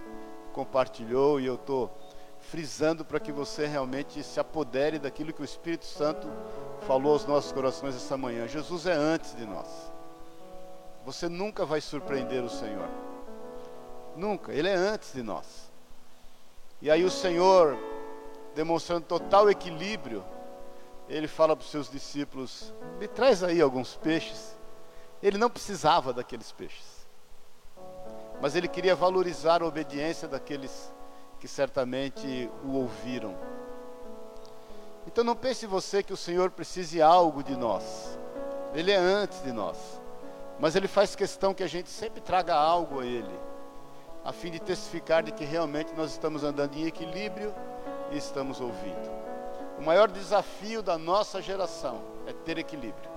compartilhou 0.53 1.39
e 1.39 1.45
eu 1.45 1.55
estou 1.55 1.95
frisando 2.49 3.03
para 3.03 3.19
que 3.19 3.31
você 3.31 3.67
realmente 3.67 4.23
se 4.23 4.39
apodere 4.39 4.97
daquilo 4.97 5.33
que 5.33 5.41
o 5.41 5.45
Espírito 5.45 5.85
Santo 5.85 6.27
falou 6.87 7.13
aos 7.13 7.25
nossos 7.25 7.51
corações 7.51 7.95
essa 7.95 8.17
manhã. 8.17 8.47
Jesus 8.47 8.85
é 8.85 8.93
antes 8.93 9.35
de 9.35 9.45
nós. 9.45 9.67
Você 11.05 11.27
nunca 11.27 11.65
vai 11.65 11.81
surpreender 11.81 12.43
o 12.43 12.49
Senhor. 12.49 12.87
Nunca. 14.15 14.53
Ele 14.53 14.69
é 14.69 14.75
antes 14.75 15.13
de 15.13 15.21
nós. 15.21 15.71
E 16.81 16.89
aí 16.89 17.03
o 17.03 17.11
Senhor, 17.11 17.77
demonstrando 18.55 19.05
total 19.05 19.49
equilíbrio, 19.49 20.23
ele 21.09 21.27
fala 21.27 21.55
para 21.55 21.63
os 21.63 21.71
seus 21.71 21.89
discípulos: 21.89 22.73
Me 22.99 23.07
traz 23.07 23.43
aí 23.43 23.61
alguns 23.61 23.95
peixes. 23.95 24.55
Ele 25.21 25.37
não 25.37 25.49
precisava 25.49 26.13
daqueles 26.13 26.51
peixes. 26.51 27.05
Mas 28.41 28.55
ele 28.55 28.67
queria 28.67 28.95
valorizar 28.95 29.61
a 29.61 29.65
obediência 29.65 30.27
daqueles 30.27 30.91
que 31.39 31.47
certamente 31.47 32.49
o 32.63 32.73
ouviram. 32.73 33.35
Então 35.05 35.23
não 35.23 35.35
pense 35.35 35.65
você 35.65 36.03
que 36.03 36.13
o 36.13 36.17
Senhor 36.17 36.51
precise 36.51 37.01
algo 37.01 37.43
de 37.43 37.55
nós. 37.55 38.17
Ele 38.73 38.91
é 38.91 38.97
antes 38.97 39.41
de 39.41 39.51
nós. 39.51 39.77
Mas 40.59 40.75
ele 40.75 40.87
faz 40.87 41.15
questão 41.15 41.53
que 41.53 41.63
a 41.63 41.67
gente 41.67 41.89
sempre 41.89 42.19
traga 42.19 42.55
algo 42.55 42.99
a 42.99 43.05
ele, 43.05 43.39
a 44.25 44.33
fim 44.33 44.49
de 44.49 44.59
testificar 44.59 45.21
de 45.21 45.31
que 45.31 45.45
realmente 45.45 45.93
nós 45.95 46.11
estamos 46.11 46.43
andando 46.43 46.75
em 46.75 46.87
equilíbrio 46.87 47.53
e 48.11 48.17
estamos 48.17 48.59
ouvindo. 48.59 49.09
O 49.77 49.83
maior 49.83 50.09
desafio 50.09 50.81
da 50.81 50.97
nossa 50.97 51.41
geração 51.41 52.01
é 52.25 52.33
ter 52.33 52.57
equilíbrio. 52.57 53.09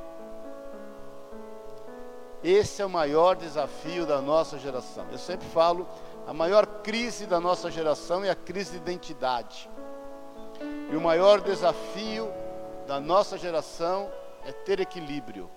Esse 2.45 2.81
é 2.83 2.87
o 2.87 2.91
maior 2.91 3.37
desafio 3.37 4.07
da 4.07 4.21
nossa 4.21 4.59
geração. 4.59 5.07
Eu 5.11 5.19
sempre 5.19 5.47
falo, 5.49 5.87
a 6.27 6.33
maior 6.33 6.67
crise 6.91 7.25
da 7.25 7.39
nossa 7.39 7.71
geração 7.71 8.25
é 8.25 8.31
a 8.31 8.35
crise 8.35 8.73
de 8.73 8.79
identidade. 8.79 9.71
E 10.91 10.97
o 10.97 11.01
maior 11.01 11.41
desafio 11.41 12.29
da 12.85 12.99
nossa 12.99 13.39
geração 13.39 14.11
é 14.45 14.51
ter 14.51 14.81
equilíbrio. 14.81 15.49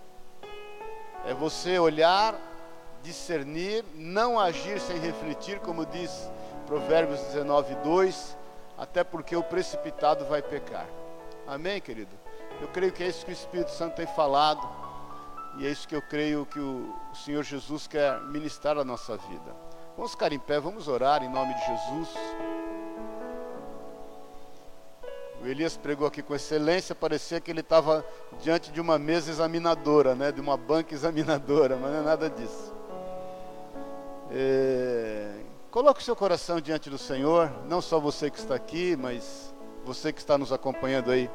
É 1.26 1.34
você 1.34 1.80
olhar, 1.80 2.36
discernir, 3.02 3.84
não 3.96 4.40
agir 4.40 4.80
sem 4.80 5.00
refletir, 5.00 5.60
como 5.60 5.88
diz 5.88 6.30
Provérbios 6.68 7.20
19, 7.22 7.74
2, 7.78 8.38
até 8.78 9.04
porque 9.04 9.36
o 9.36 9.42
precipitado 9.42 10.26
vai 10.26 10.44
pecar. 10.44 10.86
Amém, 11.48 11.82
querido? 11.82 12.16
Eu 12.62 12.68
creio 12.68 12.94
que 12.94 13.04
é 13.04 13.08
isso 13.08 13.26
que 13.26 13.32
o 13.32 13.34
Espírito 13.34 13.72
Santo 13.72 13.96
tem 13.96 14.06
falado 14.06 14.62
e 15.58 15.66
é 15.66 15.70
isso 15.72 15.88
que 15.88 15.96
eu 15.96 16.02
creio 16.04 16.46
que 16.46 16.60
o, 16.60 16.94
Senhor 17.26 17.42
Jesus 17.42 17.88
quer 17.88 18.22
ministrar 18.22 18.78
à 18.78 18.84
nossa 18.84 19.18
vida. 19.18 19.73
Vamos 19.96 20.12
ficar 20.12 20.34
em 20.34 20.40
pé, 20.40 20.60
vamos 20.60 20.88
orar 20.88 21.24
em 21.24 21.30
nome 21.30 21.54
de 21.54 21.66
Jesus. 21.66 22.10
O 25.42 25.46
Elias 25.46 25.78
pregou 25.78 26.08
aqui 26.08 26.22
com 26.22 26.34
excelência, 26.34 26.96
parecia 26.96 27.40
que 27.40 27.52
ele 27.52 27.60
estava 27.60 28.06
diante 28.42 28.72
de 28.72 28.80
uma 28.80 28.98
mesa 28.98 29.30
examinadora, 29.30 30.16
né? 30.16 30.32
de 30.32 30.42
uma 30.42 30.58
banca 30.58 30.94
examinadora, 30.94 31.76
mas 31.76 31.92
não 31.92 32.00
é 32.00 32.04
nada 32.04 32.30
disso. 32.30 32.74
É... 34.32 35.32
Coloque 35.70 36.02
o 36.02 36.04
seu 36.04 36.16
coração 36.16 36.62
diante 36.62 36.90
do 36.90 36.98
Senhor, 36.98 37.52
não 37.68 37.82
só 37.82 38.00
você 38.00 38.30
que 38.30 38.40
está 38.40 38.56
aqui, 38.56 38.96
mas 38.96 39.54
você 39.84 40.14
que 40.14 40.20
está 40.20 40.38
nos 40.38 40.54
acompanhando 40.54 41.12
aí 41.12 41.30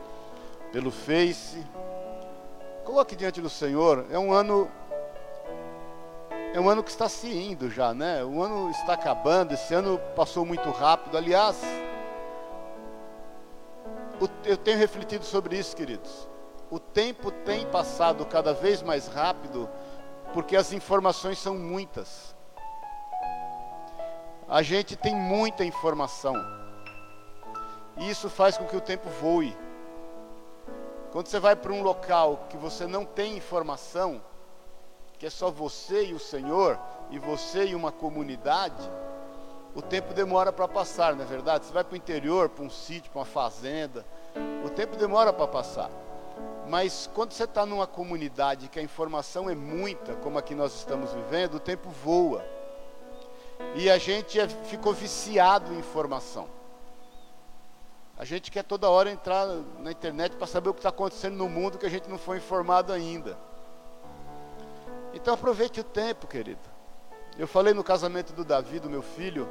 pelo 0.73 0.91
Face, 0.91 1.65
Coloque 2.89 3.15
diante 3.15 3.43
do 3.43 3.51
Senhor. 3.51 4.07
É 4.11 4.19
um 4.19 4.33
ano 4.33 4.67
é 6.59 6.61
um 6.61 6.69
ano 6.69 6.83
que 6.83 6.91
está 6.91 7.09
se 7.09 7.29
indo 7.29 7.71
já, 7.71 7.95
né? 7.95 8.25
O 8.25 8.43
ano 8.43 8.69
está 8.71 8.95
acabando, 8.95 9.55
esse 9.55 9.73
ano 9.73 9.97
passou 10.17 10.45
muito 10.45 10.69
rápido. 10.73 11.17
Aliás, 11.17 11.57
eu 14.45 14.57
tenho 14.57 14.77
refletido 14.77 15.25
sobre 15.25 15.57
isso, 15.57 15.77
queridos. 15.77 16.29
O 16.69 16.81
tempo 16.81 17.31
tem 17.31 17.65
passado 17.65 18.27
cada 18.27 18.53
vez 18.53 18.83
mais 18.83 19.07
rápido 19.07 19.71
porque 20.35 20.57
as 20.57 20.73
informações 20.73 21.39
são 21.39 21.57
muitas. 21.57 22.35
A 24.49 24.61
gente 24.61 24.97
tem 24.97 25.15
muita 25.15 25.65
informação. 25.65 26.35
E 27.99 28.11
isso 28.11 28.29
faz 28.29 28.59
com 28.59 28.65
que 28.65 28.77
o 28.77 28.81
tempo 28.81 29.09
voe. 29.21 29.57
Quando 31.13 31.29
você 31.29 31.39
vai 31.39 31.55
para 31.55 31.73
um 31.73 31.83
local 31.83 32.49
que 32.51 32.57
você 32.57 32.85
não 32.85 33.05
tem 33.05 33.37
informação, 33.37 34.21
que 35.19 35.27
é 35.27 35.31
só 35.31 35.51
você 35.51 36.07
e 36.07 36.15
o 36.15 36.19
Senhor, 36.19 36.79
e 37.11 37.19
você 37.19 37.67
e 37.67 37.75
uma 37.75 37.91
comunidade, 37.91 38.89
o 39.75 39.83
tempo 39.83 40.15
demora 40.15 40.53
para 40.53 40.69
passar, 40.69 41.15
não 41.15 41.23
é 41.23 41.27
verdade? 41.27 41.67
Você 41.67 41.73
vai 41.73 41.85
para 41.85 41.95
o 41.95 41.97
interior, 41.97 42.49
para 42.49 42.65
um 42.65 42.71
sítio, 42.71 43.11
para 43.11 43.21
uma 43.21 43.25
fazenda, 43.25 44.05
o 44.65 44.71
tempo 44.71 44.97
demora 44.97 45.33
para 45.33 45.47
passar. 45.47 45.91
Mas 46.69 47.09
quando 47.15 47.33
você 47.33 47.45
está 47.45 47.65
numa 47.65 47.87
comunidade 47.87 48.69
que 48.69 48.79
a 48.79 48.83
informação 48.83 49.49
é 49.49 49.55
muita, 49.55 50.15
como 50.17 50.39
aqui 50.39 50.55
nós 50.55 50.75
estamos 50.75 51.13
vivendo, 51.13 51.55
o 51.55 51.61
tempo 51.61 51.89
voa. 51.89 52.45
E 53.75 53.91
a 53.91 53.99
gente 53.99 54.39
é, 54.39 54.49
ficou 54.49 54.93
viciado 54.93 55.73
em 55.73 55.79
informação. 55.79 56.49
A 58.17 58.25
gente 58.25 58.51
quer 58.51 58.65
toda 58.65 58.91
hora 58.91 59.11
entrar 59.11 59.47
na 59.79 59.91
internet 59.91 60.37
para 60.37 60.47
saber 60.47 60.69
o 60.69 60.75
que 60.75 60.81
está 60.81 60.91
acontecendo 60.91 61.37
no 61.37 61.49
mundo 61.49 61.79
que 61.79 61.87
a 61.87 61.91
gente 61.91 62.09
não 62.09 62.19
foi 62.19 62.39
informado 62.39 62.93
ainda. 62.93 63.39
Então 65.15 65.35
aproveite 65.35 65.81
o 65.81 65.85
tempo, 65.85 66.27
querido. 66.27 66.61
Eu 67.39 67.47
falei 67.47 67.73
no 67.73 67.85
casamento 67.85 68.33
do 68.33 68.45
Davi, 68.45 68.81
do 68.81 68.91
meu 68.91 69.03
filho, 69.03 69.49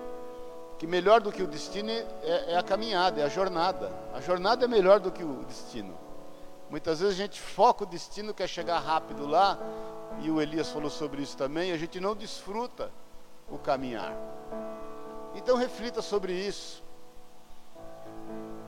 que 0.78 0.86
melhor 0.86 1.22
do 1.22 1.32
que 1.32 1.42
o 1.42 1.48
destino 1.48 1.90
é, 1.90 2.06
é 2.54 2.58
a 2.58 2.64
caminhada, 2.64 3.22
é 3.22 3.24
a 3.24 3.30
jornada. 3.30 3.92
A 4.14 4.22
jornada 4.22 4.66
é 4.66 4.68
melhor 4.68 5.00
do 5.00 5.12
que 5.12 5.24
o 5.24 5.44
destino. 5.46 5.98
Muitas 6.70 7.00
vezes 7.00 7.16
a 7.16 7.18
gente 7.18 7.40
foca 7.40 7.84
o 7.84 7.88
destino, 7.88 8.34
quer 8.34 8.48
chegar 8.48 8.80
rápido 8.80 9.26
lá, 9.26 9.58
e 10.22 10.30
o 10.30 10.42
Elias 10.42 10.70
falou 10.70 10.90
sobre 10.90 11.22
isso 11.22 11.38
também, 11.38 11.72
a 11.72 11.78
gente 11.78 12.00
não 12.00 12.16
desfruta 12.16 12.92
o 13.50 13.58
caminhar. 13.58 14.14
Então 15.34 15.56
reflita 15.56 16.02
sobre 16.02 16.34
isso 16.34 16.84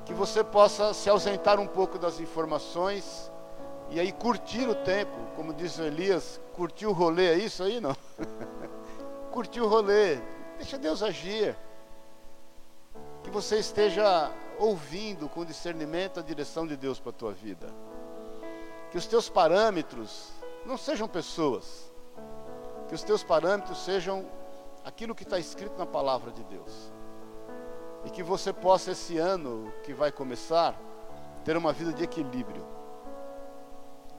que 0.05 0.13
você 0.13 0.43
possa 0.43 0.93
se 0.93 1.09
ausentar 1.09 1.59
um 1.59 1.67
pouco 1.67 1.99
das 1.99 2.19
informações 2.19 3.28
e 3.91 3.99
aí 3.99 4.11
curtir 4.11 4.67
o 4.67 4.75
tempo, 4.75 5.17
como 5.35 5.53
diz 5.53 5.77
o 5.77 5.83
Elias, 5.83 6.39
curtir 6.53 6.85
o 6.85 6.91
rolê, 6.91 7.27
é 7.27 7.37
isso 7.37 7.63
aí 7.63 7.79
não? 7.79 7.95
curtir 9.31 9.61
o 9.61 9.67
rolê, 9.67 10.17
deixa 10.57 10.77
Deus 10.77 11.01
agir. 11.01 11.55
Que 13.23 13.29
você 13.29 13.57
esteja 13.57 14.31
ouvindo 14.57 15.27
com 15.27 15.43
discernimento 15.43 16.19
a 16.19 16.23
direção 16.23 16.67
de 16.67 16.75
Deus 16.75 16.99
para 16.99 17.09
a 17.09 17.13
tua 17.13 17.31
vida. 17.31 17.67
Que 18.91 18.97
os 18.97 19.05
teus 19.05 19.29
parâmetros 19.29 20.29
não 20.65 20.77
sejam 20.77 21.07
pessoas, 21.07 21.91
que 22.87 22.95
os 22.95 23.03
teus 23.03 23.23
parâmetros 23.23 23.83
sejam 23.83 24.25
aquilo 24.83 25.15
que 25.15 25.23
está 25.23 25.39
escrito 25.39 25.77
na 25.77 25.85
palavra 25.85 26.31
de 26.31 26.43
Deus 26.43 26.91
e 28.05 28.09
que 28.09 28.23
você 28.23 28.53
possa 28.53 28.91
esse 28.91 29.17
ano 29.17 29.71
que 29.83 29.93
vai 29.93 30.11
começar 30.11 30.79
ter 31.43 31.57
uma 31.57 31.73
vida 31.73 31.91
de 31.93 32.03
equilíbrio. 32.03 32.65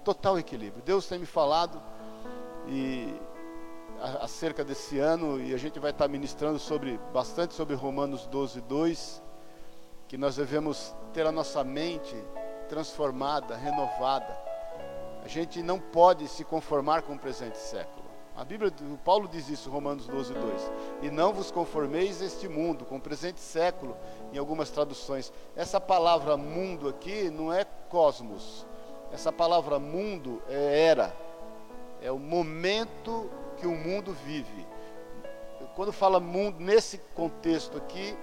Total 0.05 0.38
equilíbrio. 0.38 0.82
Deus 0.82 1.07
tem 1.07 1.18
me 1.18 1.26
falado 1.26 1.80
e 2.66 3.14
acerca 4.20 4.64
desse 4.64 4.98
ano 4.98 5.40
e 5.40 5.53
a 5.53 5.59
gente 5.59 5.78
vai 5.78 5.90
estar 5.90 6.09
ministrando 6.09 6.59
sobre 6.59 6.98
bastante 7.12 7.55
sobre 7.55 7.74
Romanos 7.74 8.26
12, 8.26 8.62
2, 8.62 9.22
que 10.09 10.16
nós 10.16 10.36
devemos 10.36 10.94
ter 11.12 11.26
a 11.26 11.32
nossa 11.32 11.62
mente 11.62 12.16
transformada, 12.68 13.57
renovada. 13.57 14.36
A 15.22 15.28
gente 15.28 15.62
não 15.62 15.78
pode 15.78 16.26
se 16.28 16.44
conformar 16.44 17.03
com 17.03 17.14
o 17.14 17.18
presente 17.18 17.59
século. 17.59 18.09
A 18.36 18.44
Bíblia, 18.44 18.72
o 18.90 18.96
Paulo 18.96 19.28
diz 19.28 19.51
isso, 19.51 19.68
Romanos 19.68 20.07
12, 20.07 20.32
2. 20.32 20.72
E 21.03 21.11
não 21.11 21.32
vos 21.32 21.51
conformeis 21.51 22.22
este 22.22 22.48
mundo, 22.48 22.86
com 22.86 22.96
o 22.96 23.01
presente 23.01 23.38
século, 23.38 23.94
em 24.32 24.38
algumas 24.38 24.70
traduções. 24.70 25.30
Essa 25.55 25.78
palavra 25.78 26.38
mundo 26.38 26.88
aqui 26.88 27.28
não 27.28 27.53
é 27.53 27.64
cosmos. 27.64 28.64
Essa 29.12 29.32
palavra 29.32 29.78
mundo 29.78 30.42
é 30.48 30.86
era. 30.86 31.14
É 32.02 32.11
o 32.11 32.18
momento 32.18 33.30
que 33.56 33.66
o 33.66 33.74
mundo 33.74 34.12
vive. 34.24 34.66
Quando 35.74 35.92
fala 35.92 36.18
mundo, 36.20 36.61
nesse 36.61 36.98
contexto 37.14 37.76
aqui, 37.76 38.16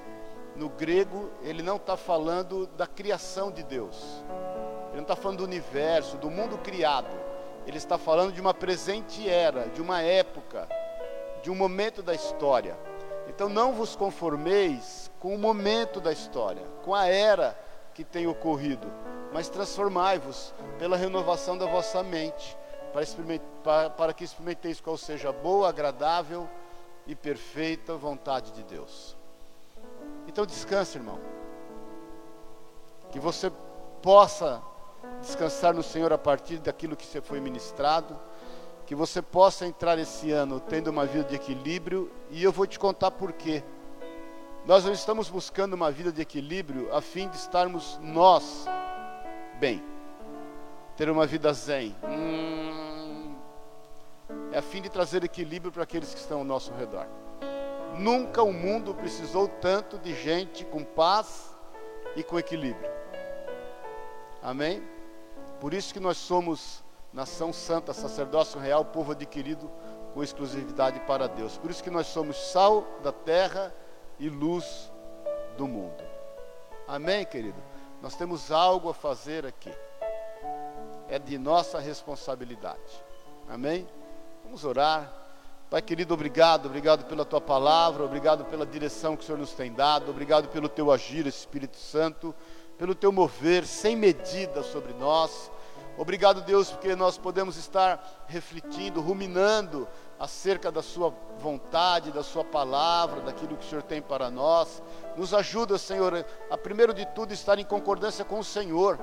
no 0.56 0.70
grego, 0.70 1.30
ele 1.42 1.62
não 1.62 1.78
está 1.78 1.96
falando 1.96 2.68
da 2.68 2.88
criação 2.88 3.52
de 3.52 3.64
Deus. 3.64 4.24
Ele 4.88 4.98
não 4.98 5.04
está 5.04 5.16
falando 5.16 5.40
do 5.40 5.44
universo, 5.44 6.18
do 6.18 6.30
mundo 6.30 6.58
criado 6.58 7.28
ele 7.68 7.78
está 7.78 7.98
falando 7.98 8.32
de 8.32 8.40
uma 8.40 8.54
presente 8.54 9.30
era, 9.30 9.68
de 9.68 9.82
uma 9.82 10.02
época, 10.02 10.70
de 11.44 11.52
um 11.52 11.56
momento 11.56 12.02
da 12.02 12.16
história. 12.16 12.78
Então 13.28 13.50
não 13.50 13.74
vos 13.74 13.94
conformeis 13.94 15.12
com 15.20 15.36
o 15.36 15.38
momento 15.38 16.00
da 16.00 16.14
história, 16.14 16.64
com 16.86 16.96
a 16.96 17.08
era 17.08 17.60
que 17.94 18.06
tem 18.06 18.26
ocorrido, 18.26 18.88
mas 19.34 19.50
transformai-vos 19.50 20.54
pela 20.80 20.98
renovação 20.98 21.58
da 21.58 21.66
vossa 21.66 22.02
mente, 22.04 22.58
para, 22.94 23.06
para, 23.64 23.90
para 23.90 24.14
que 24.14 24.24
experimenteis 24.24 24.80
qual 24.80 24.98
seja 24.98 25.30
a 25.30 25.34
boa, 25.34 25.70
agradável 25.70 26.50
e 27.06 27.16
perfeita 27.16 27.96
vontade 27.96 28.52
de 28.52 28.64
Deus. 28.64 29.16
Então 30.28 30.46
descanse, 30.46 30.98
irmão. 30.98 31.20
que 33.12 33.20
você 33.20 33.52
possa 34.02 34.62
descansar 35.22 35.74
no 35.74 35.84
Senhor 35.84 36.12
a 36.12 36.18
partir 36.18 36.58
daquilo 36.58 36.96
que 36.96 37.06
você 37.06 37.22
foi 37.22 37.40
ministrado, 37.40 38.20
que 38.86 38.96
você 38.96 39.22
possa 39.22 39.66
entrar 39.66 39.98
esse 39.98 40.32
ano 40.32 40.60
tendo 40.60 40.90
uma 40.90 41.06
vida 41.06 41.24
de 41.24 41.36
equilíbrio, 41.36 42.12
e 42.30 42.44
eu 42.44 42.52
vou 42.52 42.68
te 42.68 42.78
contar 42.78 43.12
por 43.12 43.34
quê. 43.34 43.64
Nós 44.66 44.84
não 44.84 44.92
estamos 44.92 45.30
buscando 45.30 45.74
uma 45.74 45.90
vida 45.90 46.12
de 46.12 46.22
equilíbrio 46.22 46.94
a 46.94 47.02
fim 47.02 47.30
de 47.30 47.38
estarmos 47.38 47.98
nós 48.02 48.66
bem, 49.60 49.84
ter 50.96 51.10
uma 51.10 51.26
vida 51.26 51.52
zen. 51.54 51.96
Hum, 52.04 53.36
é 54.52 54.60
a 54.60 54.62
fim 54.62 54.82
de 54.82 54.90
trazer 54.90 55.24
equilíbrio 55.24 55.72
para 55.72 55.84
aqueles 55.84 56.14
que 56.14 56.20
estão 56.20 56.40
ao 56.40 56.44
nosso 56.44 56.74
redor. 56.74 57.08
Nunca 57.98 58.44
o 58.44 58.54
mundo 58.54 58.94
precisou 58.94 59.48
tanto 59.48 59.98
de 59.98 60.14
gente 60.14 60.64
com 60.66 60.84
paz 60.84 61.56
e 62.16 62.24
com 62.24 62.38
equilíbrio. 62.38 62.92
Amém? 64.42 64.82
Por 65.60 65.74
isso 65.74 65.94
que 65.94 66.00
nós 66.00 66.18
somos 66.18 66.84
nação 67.12 67.52
santa, 67.52 67.94
sacerdócio 67.94 68.60
real, 68.60 68.86
povo 68.86 69.14
adquirido 69.14 69.72
com 70.14 70.24
exclusividade 70.24 71.00
para 71.02 71.28
Deus. 71.28 71.58
Por 71.58 71.72
isso 71.72 71.84
que 71.84 71.90
nós 71.90 72.08
somos 72.08 72.38
sal 72.52 72.86
da 73.02 73.12
terra 73.12 73.74
e 74.20 74.30
luz 74.30 74.92
do 75.58 75.68
mundo. 75.68 76.04
Amém, 76.88 77.26
querido? 77.26 77.62
Nós 78.08 78.16
temos 78.16 78.54
algo 78.54 78.88
a 78.88 78.94
fazer 78.94 79.46
aqui. 79.46 79.70
É 81.10 81.20
de 81.20 81.38
nossa 81.38 81.78
responsabilidade. 81.78 83.04
Amém? 83.50 83.86
Vamos 84.46 84.64
orar. 84.64 85.12
Pai 85.70 85.82
querido, 85.82 86.14
obrigado, 86.14 86.68
obrigado 86.68 87.04
pela 87.04 87.26
tua 87.26 87.42
palavra, 87.42 88.06
obrigado 88.06 88.46
pela 88.46 88.66
direção 88.66 89.18
que 89.18 89.24
o 89.24 89.26
Senhor 89.26 89.38
nos 89.38 89.52
tem 89.52 89.74
dado, 89.74 90.10
obrigado 90.10 90.48
pelo 90.48 90.70
teu 90.70 90.90
agir, 90.90 91.28
Espírito 91.28 91.76
Santo, 91.76 92.34
pelo 92.78 92.96
teu 92.96 93.12
mover 93.12 93.66
sem 93.66 93.94
medida 93.94 94.64
sobre 94.64 94.94
nós. 94.94 95.52
Obrigado, 95.98 96.40
Deus, 96.44 96.72
porque 96.72 96.96
nós 96.96 97.18
podemos 97.18 97.58
estar 97.58 98.24
refletindo, 98.30 99.02
ruminando 99.02 99.86
acerca 100.20 100.72
da 100.72 100.82
Sua 100.82 101.14
vontade, 101.40 102.12
da 102.12 102.24
Sua 102.24 102.44
palavra, 102.44 103.22
daquilo 103.22 103.56
que 103.58 103.66
o 103.66 103.70
Senhor 103.70 103.84
tem 103.84 104.02
para 104.02 104.30
nós. 104.30 104.82
Nos 105.16 105.34
ajuda, 105.34 105.78
Senhor, 105.78 106.26
a 106.50 106.58
primeiro 106.58 106.94
de 106.94 107.06
tudo 107.08 107.34
estar 107.34 107.60
em 107.60 107.66
concordância 107.66 108.26
com 108.26 108.40
o 108.40 108.44
Senhor 108.44 109.00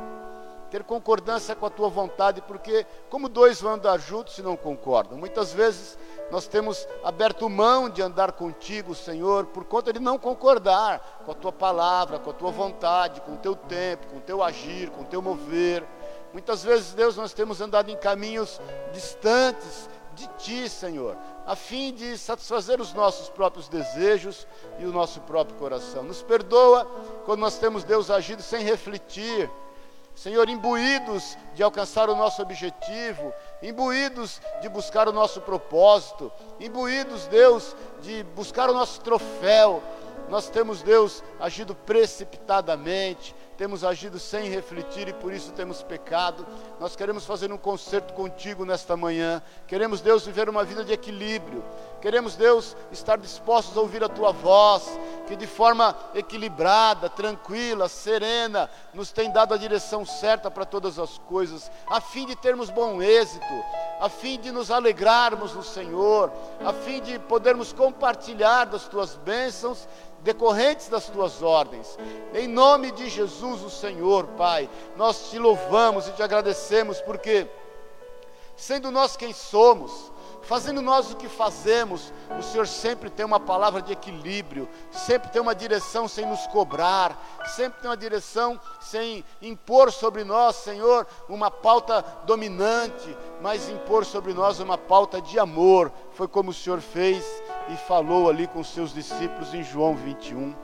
ter 0.75 0.83
concordância 0.83 1.55
com 1.55 1.67
a 1.67 1.71
tua 1.71 1.89
vontade, 1.89 2.41
porque 2.41 2.85
como 3.09 3.29
dois 3.29 3.61
vão 3.61 3.75
andar 3.75 3.97
juntos 3.97 4.35
se 4.35 4.43
não 4.43 4.57
concordam? 4.57 5.17
Muitas 5.17 5.53
vezes 5.53 5.97
nós 6.33 6.49
temos 6.49 6.89
aberto 7.05 7.49
mão 7.49 7.89
de 7.89 8.03
andar 8.03 8.33
contigo, 8.33 8.93
Senhor, 8.93 9.47
por 9.47 9.65
conta 9.65 9.93
de 9.93 10.01
não 10.01 10.19
concordar 10.19 11.23
com 11.25 11.31
a 11.31 11.35
tua 11.35 11.53
palavra, 11.53 12.19
com 12.19 12.31
a 12.31 12.33
tua 12.33 12.51
vontade, 12.51 13.21
com 13.21 13.35
o 13.35 13.37
teu 13.37 13.55
tempo, 13.55 14.09
com 14.09 14.17
o 14.17 14.21
teu 14.21 14.43
agir, 14.43 14.91
com 14.91 15.03
o 15.03 15.05
teu 15.05 15.23
mover. 15.23 15.87
Muitas 16.33 16.65
vezes, 16.65 16.93
Deus, 16.93 17.17
nós 17.17 17.33
temos 17.33 17.61
andado 17.61 17.89
em 17.89 17.97
caminhos 17.97 18.61
distantes 18.93 19.89
de 20.15 20.27
ti, 20.39 20.69
Senhor, 20.69 21.17
a 21.47 21.55
fim 21.55 21.93
de 21.93 22.17
satisfazer 22.17 22.81
os 22.81 22.93
nossos 22.93 23.29
próprios 23.29 23.69
desejos 23.69 24.47
e 24.79 24.85
o 24.85 24.93
nosso 24.93 25.21
próprio 25.23 25.59
coração. 25.59 26.03
Nos 26.03 26.23
perdoa 26.23 26.85
quando 27.25 27.41
nós 27.41 27.59
temos, 27.59 27.85
Deus, 27.85 28.11
agido 28.11 28.43
sem 28.43 28.65
refletir 28.65 29.51
Senhor, 30.15 30.49
imbuídos 30.49 31.37
de 31.55 31.63
alcançar 31.63 32.09
o 32.09 32.15
nosso 32.15 32.41
objetivo, 32.41 33.33
imbuídos 33.61 34.41
de 34.63 34.69
buscar 34.69 35.09
o 35.09 35.13
nosso 35.13 35.41
propósito, 35.41 36.31
imbuídos, 36.61 37.27
Deus, 37.27 37.75
de 38.01 38.23
buscar 38.23 38.71
o 38.71 38.75
nosso 38.75 39.01
troféu, 39.01 39.83
nós 40.29 40.49
temos, 40.49 40.83
Deus, 40.83 41.23
agido 41.39 41.75
precipitadamente, 41.75 43.35
temos 43.57 43.85
agido 43.85 44.19
sem 44.19 44.49
refletir 44.49 45.09
e 45.09 45.13
por 45.13 45.33
isso 45.33 45.53
temos 45.53 45.83
pecado. 45.83 46.47
Nós 46.81 46.97
queremos 46.97 47.25
fazer 47.25 47.53
um 47.53 47.59
concerto 47.59 48.13
contigo 48.15 48.65
nesta 48.65 48.97
manhã. 48.97 49.43
Queremos, 49.67 50.01
Deus, 50.01 50.27
viver 50.27 50.49
uma 50.49 50.65
vida 50.65 50.85
de 50.85 50.93
equilíbrio. 50.93 51.65
Queremos, 52.01 52.37
Deus, 52.37 52.77
estar 52.93 53.17
dispostos 53.17 53.77
a 53.77 53.81
ouvir 53.81 54.05
a 54.05 54.09
tua 54.09 54.33
voz, 54.33 54.99
que 55.27 55.35
de 55.37 55.47
forma 55.47 55.97
equilibrada, 56.15 57.09
tranquila, 57.09 57.89
serena, 57.89 58.69
nos 58.93 59.11
tem 59.11 59.31
dado 59.31 59.55
a 59.55 59.57
direção 59.57 60.05
certa 60.05 60.51
para 60.51 60.67
todas 60.67 60.99
as 60.99 61.17
coisas, 61.17 61.71
a 61.87 62.01
fim 62.01 62.27
de 62.27 62.37
termos 62.37 62.69
bom 62.69 63.01
êxito, 63.01 63.45
a 64.01 64.09
fim 64.09 64.39
de 64.39 64.51
nos 64.53 64.71
alegrarmos 64.71 65.55
no 65.55 65.63
Senhor, 65.63 66.31
a 66.63 66.73
fim 66.73 67.01
de 67.01 67.19
podermos 67.21 67.73
compartilhar 67.73 68.67
das 68.67 68.87
tuas 68.87 69.17
bênçãos 69.17 69.89
decorrentes 70.25 70.89
das 70.89 71.07
tuas 71.07 71.43
ordens. 71.43 71.99
Em 72.33 72.49
nome 72.49 72.91
de 72.91 73.09
Jesus, 73.09 73.63
o 73.63 73.71
Senhor, 73.71 74.27
Pai, 74.29 74.69
nós 74.97 75.31
te 75.31 75.39
louvamos 75.39 76.09
e 76.09 76.13
te 76.13 76.23
agradecemos 76.23 77.01
porque, 77.03 77.47
sendo 78.57 78.91
nós 78.91 79.17
quem 79.17 79.35
somos, 79.35 80.11
fazendo 80.43 80.81
nós 80.81 81.13
o 81.13 81.17
que 81.17 81.29
fazemos, 81.29 82.13
o 82.39 82.43
Senhor 82.43 82.67
sempre 82.67 83.11
tem 83.11 83.25
uma 83.25 83.39
palavra 83.39 83.83
de 83.83 83.93
equilíbrio, 83.93 84.69
sempre 84.91 85.31
tem 85.31 85.43
uma 85.43 85.55
direção 85.55 86.09
sem 86.09 86.25
nos 86.25 86.47
cobrar, 86.47 87.19
sempre 87.55 87.81
tem 87.81 87.91
uma 87.91 87.97
direção 87.97 88.59
sem 88.81 89.23
impor 89.43 89.93
sobre 89.93 90.25
nós, 90.25 90.57
Senhor, 90.57 91.07
uma 91.29 91.51
pauta 91.51 92.03
dominante, 92.25 93.15
mas 93.43 93.69
impor 93.69 94.07
sobre 94.07 94.33
nós 94.33 94.59
uma 94.59 94.79
pauta 94.79 95.21
de 95.21 95.39
amor. 95.39 95.93
Foi 96.13 96.27
como 96.27 96.51
o 96.51 96.55
Senhor 96.55 96.81
fez 96.81 97.44
e 97.69 97.77
falou 97.77 98.29
ali 98.29 98.47
com 98.47 98.63
seus 98.63 98.93
discípulos 98.93 99.55
em 99.55 99.63
João 99.63 99.95
21. 99.95 100.55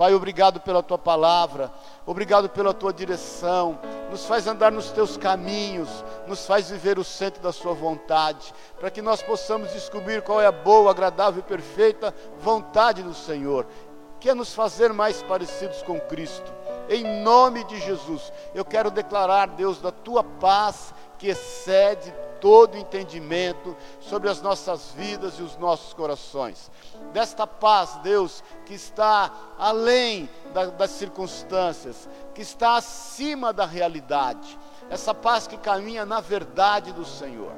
Pai, 0.00 0.14
obrigado 0.14 0.60
pela 0.60 0.82
tua 0.82 0.96
palavra, 0.96 1.70
obrigado 2.06 2.48
pela 2.48 2.72
tua 2.72 2.90
direção, 2.90 3.78
nos 4.10 4.24
faz 4.24 4.46
andar 4.46 4.72
nos 4.72 4.90
teus 4.90 5.18
caminhos, 5.18 5.90
nos 6.26 6.46
faz 6.46 6.70
viver 6.70 6.98
o 6.98 7.04
centro 7.04 7.42
da 7.42 7.52
Sua 7.52 7.74
vontade, 7.74 8.54
para 8.78 8.90
que 8.90 9.02
nós 9.02 9.22
possamos 9.22 9.70
descobrir 9.74 10.22
qual 10.22 10.40
é 10.40 10.46
a 10.46 10.52
boa, 10.52 10.90
agradável 10.90 11.40
e 11.40 11.42
perfeita 11.42 12.14
vontade 12.40 13.02
do 13.02 13.12
Senhor, 13.12 13.66
que 14.18 14.30
é 14.30 14.34
nos 14.34 14.54
fazer 14.54 14.90
mais 14.90 15.22
parecidos 15.22 15.82
com 15.82 16.00
Cristo. 16.00 16.50
Em 16.88 17.22
nome 17.22 17.62
de 17.64 17.78
Jesus, 17.78 18.32
eu 18.54 18.64
quero 18.64 18.90
declarar, 18.90 19.48
Deus, 19.48 19.82
da 19.82 19.92
tua 19.92 20.24
paz 20.24 20.94
que 21.18 21.28
excede 21.28 22.10
todo 22.40 22.76
entendimento 22.76 23.76
sobre 24.00 24.28
as 24.28 24.40
nossas 24.40 24.92
vidas 24.92 25.34
e 25.38 25.42
os 25.42 25.56
nossos 25.56 25.92
corações. 25.92 26.70
Desta 27.12 27.46
paz, 27.46 27.96
Deus, 28.02 28.42
que 28.64 28.74
está 28.74 29.32
além 29.58 30.28
da, 30.52 30.66
das 30.66 30.90
circunstâncias, 30.90 32.08
que 32.34 32.42
está 32.42 32.76
acima 32.76 33.52
da 33.52 33.66
realidade, 33.66 34.58
essa 34.88 35.14
paz 35.14 35.46
que 35.46 35.56
caminha 35.56 36.04
na 36.04 36.20
verdade 36.20 36.92
do 36.92 37.04
Senhor. 37.04 37.52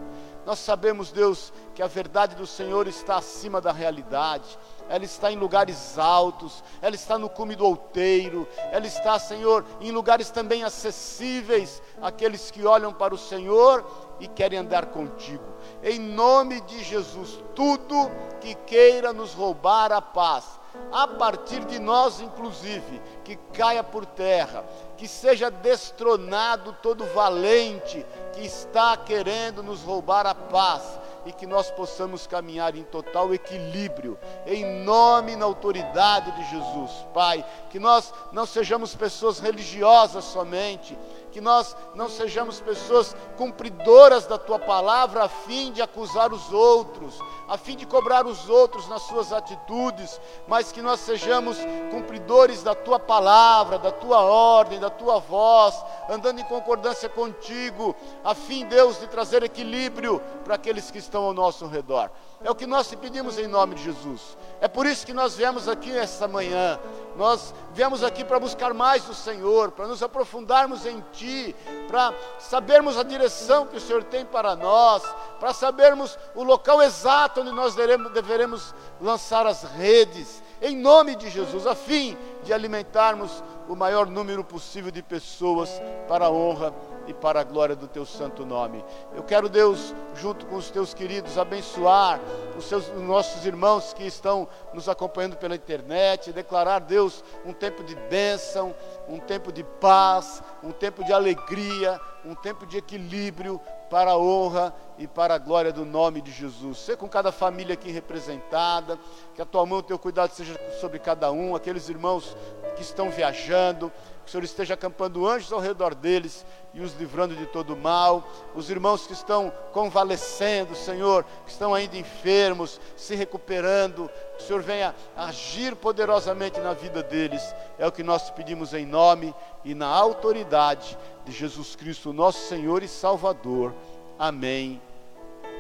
Nós 0.45 0.59
sabemos, 0.59 1.13
Deus, 1.13 1.53
que 1.73 1.83
a 1.83 1.87
verdade 1.87 2.35
do 2.35 2.47
Senhor 2.47 2.89
está 2.89 3.17
acima 3.17 3.61
da 3.61 3.71
realidade, 3.71 4.59
ela 4.89 5.05
está 5.05 5.31
em 5.31 5.37
lugares 5.37 5.97
altos, 5.99 6.65
ela 6.83 6.97
está 6.97 7.17
no 7.17 7.31
cume 7.31 7.55
do 7.55 7.65
outeiro, 7.65 8.47
ela 8.73 8.87
está, 8.87 9.19
Senhor, 9.19 9.65
em 9.81 9.93
lugares 9.93 10.31
também 10.31 10.65
acessíveis 10.65 11.81
àqueles 12.01 12.51
que 12.51 12.67
olham 12.67 12.93
para 12.93 13.15
o 13.15 13.19
Senhor 13.19 13.85
e 14.23 14.29
querem 14.29 14.61
andar 14.61 14.87
contigo. 14.87 15.43
Em 15.83 15.99
nome 15.99 16.61
de 16.61 16.83
Jesus, 16.85 17.43
tudo 17.57 18.09
que 18.41 18.55
queira 18.55 19.13
nos 19.13 19.35
roubar 19.35 19.91
a 19.91 20.01
paz, 20.01 20.61
a 20.93 21.09
partir 21.09 21.65
de 21.65 21.81
nós, 21.81 22.21
inclusive, 22.21 23.03
que 23.25 23.35
caia 23.53 23.83
por 23.83 24.07
terra, 24.07 24.65
que 24.97 25.09
seja 25.09 25.51
destronado 25.51 26.73
todo 26.81 27.05
valente 27.07 28.07
que 28.33 28.47
está 28.47 28.97
querendo 28.97 29.61
nos 29.61 29.83
roubar 29.83 30.25
a 30.25 30.35
paz 30.37 31.01
e 31.25 31.33
que 31.33 31.47
nós 31.47 31.71
possamos 31.71 32.27
caminhar 32.27 32.77
em 32.77 32.83
total 32.83 33.33
equilíbrio, 33.35 34.19
em 34.47 34.65
nome 34.85 35.33
e 35.33 35.37
na 35.37 35.45
autoridade 35.45 36.33
de 36.33 36.51
Jesus, 36.51 36.91
Pai. 37.13 37.45
Que 37.71 37.79
nós 37.79 38.13
não 38.33 38.47
sejamos 38.47 38.95
pessoas 38.95 39.39
religiosas 39.39 40.25
somente, 40.25 40.97
que 41.33 41.41
nós 41.41 41.75
não 41.95 42.09
sejamos 42.09 42.61
pessoas 42.61 43.17
cumpridoras 43.37 44.27
da 44.27 44.39
tua 44.39 44.59
palavra 44.59 45.25
a 45.25 45.29
fim 45.29 45.73
de 45.73 45.81
acusar 45.81 46.33
os 46.33 46.53
outros, 46.53 47.19
a 47.49 47.57
fim 47.57 47.75
de 47.75 47.87
cobrar 47.87 48.27
os 48.27 48.49
outros 48.49 48.87
nas 48.87 49.03
suas 49.03 49.33
atitudes, 49.33 50.21
mas 50.47 50.71
que 50.71 50.83
nós 50.83 51.01
sejamos 51.01 51.57
cumpridores 51.91 52.63
da 52.63 52.75
tua 52.75 53.01
palavra, 53.01 53.79
da 53.79 53.91
tua 53.91 54.21
ordem, 54.21 54.79
da 54.79 54.91
tua 54.91 55.19
voz, 55.19 55.75
andando 56.09 56.41
em 56.41 56.45
concordância 56.45 57.09
contigo, 57.09 57.97
a 58.23 58.35
fim, 58.35 58.67
Deus, 58.67 59.01
de 59.01 59.07
trazer 59.07 59.43
equilíbrio 59.43 60.21
para 60.45 60.55
aqueles 60.55 60.91
que 60.91 60.99
estão 60.99 61.25
ao 61.25 61.33
nosso 61.33 61.67
redor. 61.67 62.11
É 62.45 62.51
o 62.51 62.55
que 62.55 62.67
nós 62.67 62.89
te 62.89 62.97
pedimos 62.97 63.39
em 63.39 63.47
nome 63.47 63.77
de 63.77 63.85
Jesus. 63.85 64.37
É 64.63 64.69
por 64.69 64.87
isso 64.87 65.05
que 65.05 65.13
nós 65.13 65.35
viemos 65.35 65.69
aqui 65.69 65.91
essa 65.91 66.29
manhã. 66.29 66.79
Nós 67.17 67.53
viemos 67.73 68.05
aqui 68.05 68.25
para 68.25 68.39
buscar 68.39 68.73
mais 68.73 69.03
do 69.03 69.13
Senhor, 69.13 69.73
para 69.73 69.89
nos 69.89 70.05
aprofundarmos 70.05 70.87
em 70.87 71.03
Ti, 71.11 71.53
para 71.89 72.15
sabermos 72.39 72.97
a 72.97 73.03
direção 73.03 73.67
que 73.67 73.77
o 73.77 73.81
Senhor 73.81 74.05
tem 74.05 74.25
para 74.25 74.55
nós, 74.55 75.03
para 75.41 75.53
sabermos 75.53 76.17
o 76.33 76.45
local 76.45 76.81
exato 76.81 77.41
onde 77.41 77.51
nós 77.51 77.75
deveremos 77.75 78.73
lançar 79.01 79.49
as 79.49 79.65
redes 79.65 80.41
em 80.61 80.77
nome 80.77 81.17
de 81.17 81.29
Jesus, 81.29 81.67
a 81.67 81.75
fim 81.75 82.17
de 82.45 82.53
alimentarmos 82.53 83.43
o 83.69 83.75
maior 83.75 84.07
número 84.07 84.45
possível 84.45 84.93
de 84.93 85.03
pessoas 85.03 85.69
para 86.07 86.27
a 86.27 86.31
honra 86.31 86.73
e 87.07 87.15
para 87.15 87.41
a 87.41 87.45
glória 87.45 87.75
do 87.75 87.89
teu 87.89 88.05
santo 88.05 88.45
nome. 88.45 88.85
Eu 89.15 89.23
quero, 89.23 89.49
Deus, 89.49 89.95
junto 90.15 90.47
com 90.47 90.57
os 90.57 90.71
teus 90.71 90.95
queridos, 90.95 91.39
abençoar 91.39 92.21
os, 92.57 92.65
seus, 92.65 92.89
os 92.89 93.03
nossos 93.03 93.45
irmãos 93.45 93.93
que 93.93 94.05
estão 94.05 94.49
nos 94.73 94.89
acompanhando 94.89 95.37
pela 95.37 95.55
internet, 95.55 96.33
declarar, 96.33 96.79
Deus, 96.81 97.25
um 97.45 97.53
tempo 97.53 97.83
de 97.83 97.95
bênção, 97.95 98.75
um 99.09 99.19
tempo 99.19 99.53
de 99.53 99.65
paz, 99.65 100.43
um 100.63 100.71
tempo 100.71 101.05
de 101.05 101.13
alegria, 101.13 102.01
um 102.25 102.35
tempo 102.35 102.67
de 102.67 102.79
equilíbrio 102.79 103.61
para 103.91 104.13
a 104.13 104.19
honra 104.19 104.75
e 104.99 105.07
para 105.07 105.35
a 105.35 105.39
glória 105.39 105.73
do 105.73 105.85
nome 105.85 106.21
de 106.21 106.31
Jesus. 106.31 106.79
Ser 106.79 106.97
com 106.97 107.09
cada 107.09 107.33
família 107.33 107.75
aqui 107.75 107.91
representada, 107.91 108.99
que 109.35 109.43
a 109.43 109.47
tua 109.47 109.65
mão, 109.67 109.79
o 109.79 109.83
teu 109.83 109.99
cuidado 109.99 110.31
seja 110.31 110.59
sobre 110.81 110.99
cada 110.99 111.31
um, 111.33 111.55
aqueles 111.55 111.89
irmãos 111.89 112.37
que 112.77 112.83
estão 112.83 113.11
viajando, 113.11 113.93
que 114.25 114.29
o 114.29 114.31
Senhor 114.31 114.45
esteja 114.45 114.75
acampando 114.75 115.27
anjos 115.27 115.53
ao 115.53 115.59
redor 115.61 115.95
deles 115.95 116.47
e 116.73 116.81
os 116.81 116.95
livrando 116.95 117.35
de 117.35 117.47
todo 117.47 117.77
mal. 117.77 118.23
Os 118.55 118.71
irmãos 118.71 119.07
que 119.07 119.13
estão 119.13 119.53
convalescendo, 119.73 120.75
Senhor, 120.75 121.25
que 121.45 121.51
estão 121.51 121.75
ainda 121.75 121.97
enfermos, 121.97 122.81
se 122.97 123.15
recuperando, 123.15 124.09
que 124.37 124.45
o 124.45 124.47
Senhor 124.47 124.63
venha 124.63 124.95
agir 125.17 125.75
poderosamente 125.75 126.61
na 126.61 126.73
vida 126.73 127.03
deles. 127.03 127.43
É 127.79 127.87
o 127.87 127.93
que 127.93 128.03
nós 128.03 128.31
pedimos 128.31 128.73
em 128.75 128.87
nome 128.87 129.35
e 129.65 129.75
na 129.75 129.89
autoridade 129.89 130.97
de 131.25 131.33
Jesus 131.33 131.75
Cristo, 131.77 132.13
nosso 132.13 132.47
Senhor 132.49 132.83
e 132.83 132.89
Salvador. 132.89 133.75
Amém 134.23 134.81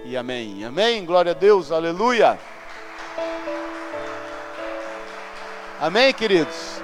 e 0.04 0.16
amém. 0.16 0.64
Amém. 0.64 1.04
Glória 1.04 1.32
a 1.32 1.34
Deus. 1.34 1.72
Aleluia. 1.72 2.38
Amém, 5.80 6.14
queridos. 6.14 6.80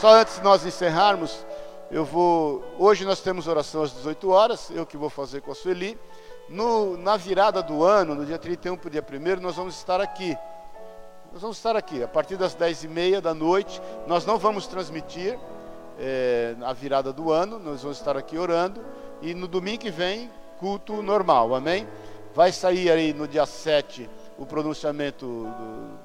Só 0.00 0.14
antes 0.14 0.36
de 0.36 0.44
nós 0.44 0.64
encerrarmos, 0.64 1.44
eu 1.90 2.04
vou. 2.04 2.64
Hoje 2.78 3.04
nós 3.04 3.20
temos 3.20 3.48
oração 3.48 3.82
às 3.82 3.92
18 3.94 4.30
horas, 4.30 4.70
eu 4.70 4.86
que 4.86 4.96
vou 4.96 5.10
fazer 5.10 5.40
com 5.40 5.50
a 5.50 5.56
Sueli. 5.56 5.98
No, 6.48 6.96
na 6.96 7.16
virada 7.16 7.64
do 7.64 7.82
ano, 7.82 8.14
no 8.14 8.24
dia 8.24 8.38
31 8.38 8.76
para 8.76 8.86
o 8.86 8.90
dia 8.90 9.04
1, 9.04 9.40
nós 9.40 9.56
vamos 9.56 9.76
estar 9.76 10.00
aqui. 10.00 10.38
Nós 11.32 11.42
vamos 11.42 11.56
estar 11.56 11.74
aqui, 11.74 12.00
a 12.00 12.06
partir 12.06 12.36
das 12.36 12.54
10h30 12.54 13.20
da 13.20 13.34
noite. 13.34 13.82
Nós 14.06 14.24
não 14.24 14.38
vamos 14.38 14.68
transmitir 14.68 15.36
é, 15.98 16.54
a 16.62 16.72
virada 16.72 17.12
do 17.12 17.32
ano, 17.32 17.58
nós 17.58 17.82
vamos 17.82 17.98
estar 17.98 18.16
aqui 18.16 18.38
orando. 18.38 18.80
E 19.20 19.34
no 19.34 19.48
domingo 19.48 19.80
que 19.80 19.90
vem, 19.90 20.30
culto 20.58 21.02
normal, 21.02 21.54
amém? 21.54 21.86
Vai 22.34 22.52
sair 22.52 22.90
aí 22.90 23.12
no 23.12 23.26
dia 23.26 23.46
7 23.46 24.08
o 24.36 24.46
pronunciamento 24.46 25.26
do, 25.26 25.98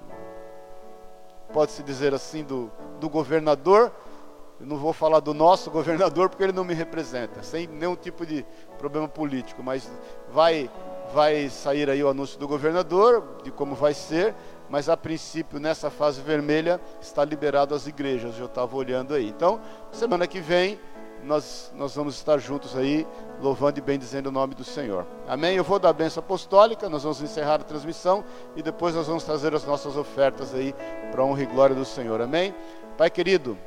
pode-se 1.53 1.83
dizer 1.83 2.13
assim, 2.13 2.43
do, 2.43 2.71
do 2.99 3.09
governador. 3.09 3.91
Eu 4.59 4.65
não 4.65 4.77
vou 4.77 4.93
falar 4.93 5.19
do 5.19 5.33
nosso 5.33 5.69
governador 5.69 6.29
porque 6.29 6.43
ele 6.43 6.53
não 6.53 6.63
me 6.63 6.73
representa, 6.73 7.43
sem 7.43 7.67
nenhum 7.67 7.95
tipo 7.95 8.25
de 8.25 8.45
problema 8.77 9.07
político, 9.07 9.61
mas 9.61 9.89
vai, 10.31 10.69
vai 11.13 11.49
sair 11.49 11.89
aí 11.89 12.03
o 12.03 12.09
anúncio 12.09 12.39
do 12.39 12.47
governador, 12.47 13.37
de 13.43 13.51
como 13.51 13.75
vai 13.75 13.93
ser, 13.93 14.33
mas 14.69 14.89
a 14.89 14.95
princípio, 14.95 15.59
nessa 15.59 15.89
fase 15.89 16.21
vermelha, 16.21 16.79
está 17.01 17.23
liberado 17.25 17.75
as 17.75 17.87
igrejas, 17.87 18.39
eu 18.39 18.45
estava 18.45 18.75
olhando 18.75 19.13
aí. 19.13 19.27
Então, 19.27 19.59
semana 19.91 20.25
que 20.25 20.39
vem, 20.39 20.79
nós, 21.23 21.71
nós 21.75 21.95
vamos 21.95 22.15
estar 22.15 22.37
juntos 22.37 22.75
aí, 22.75 23.07
louvando 23.41 23.79
e 23.79 23.81
bendizendo 23.81 24.29
o 24.29 24.31
nome 24.31 24.53
do 24.53 24.63
Senhor. 24.63 25.05
Amém? 25.27 25.55
Eu 25.55 25.63
vou 25.63 25.79
dar 25.79 25.89
a 25.89 25.93
benção 25.93 26.21
apostólica, 26.21 26.89
nós 26.89 27.03
vamos 27.03 27.21
encerrar 27.21 27.55
a 27.55 27.63
transmissão 27.63 28.23
e 28.55 28.61
depois 28.61 28.93
nós 28.93 29.07
vamos 29.07 29.23
trazer 29.23 29.53
as 29.55 29.65
nossas 29.65 29.95
ofertas 29.97 30.53
aí 30.53 30.75
para 31.11 31.21
a 31.21 31.25
honra 31.25 31.43
e 31.43 31.45
glória 31.45 31.75
do 31.75 31.85
Senhor. 31.85 32.21
Amém? 32.21 32.53
Pai 32.97 33.09
querido, 33.09 33.57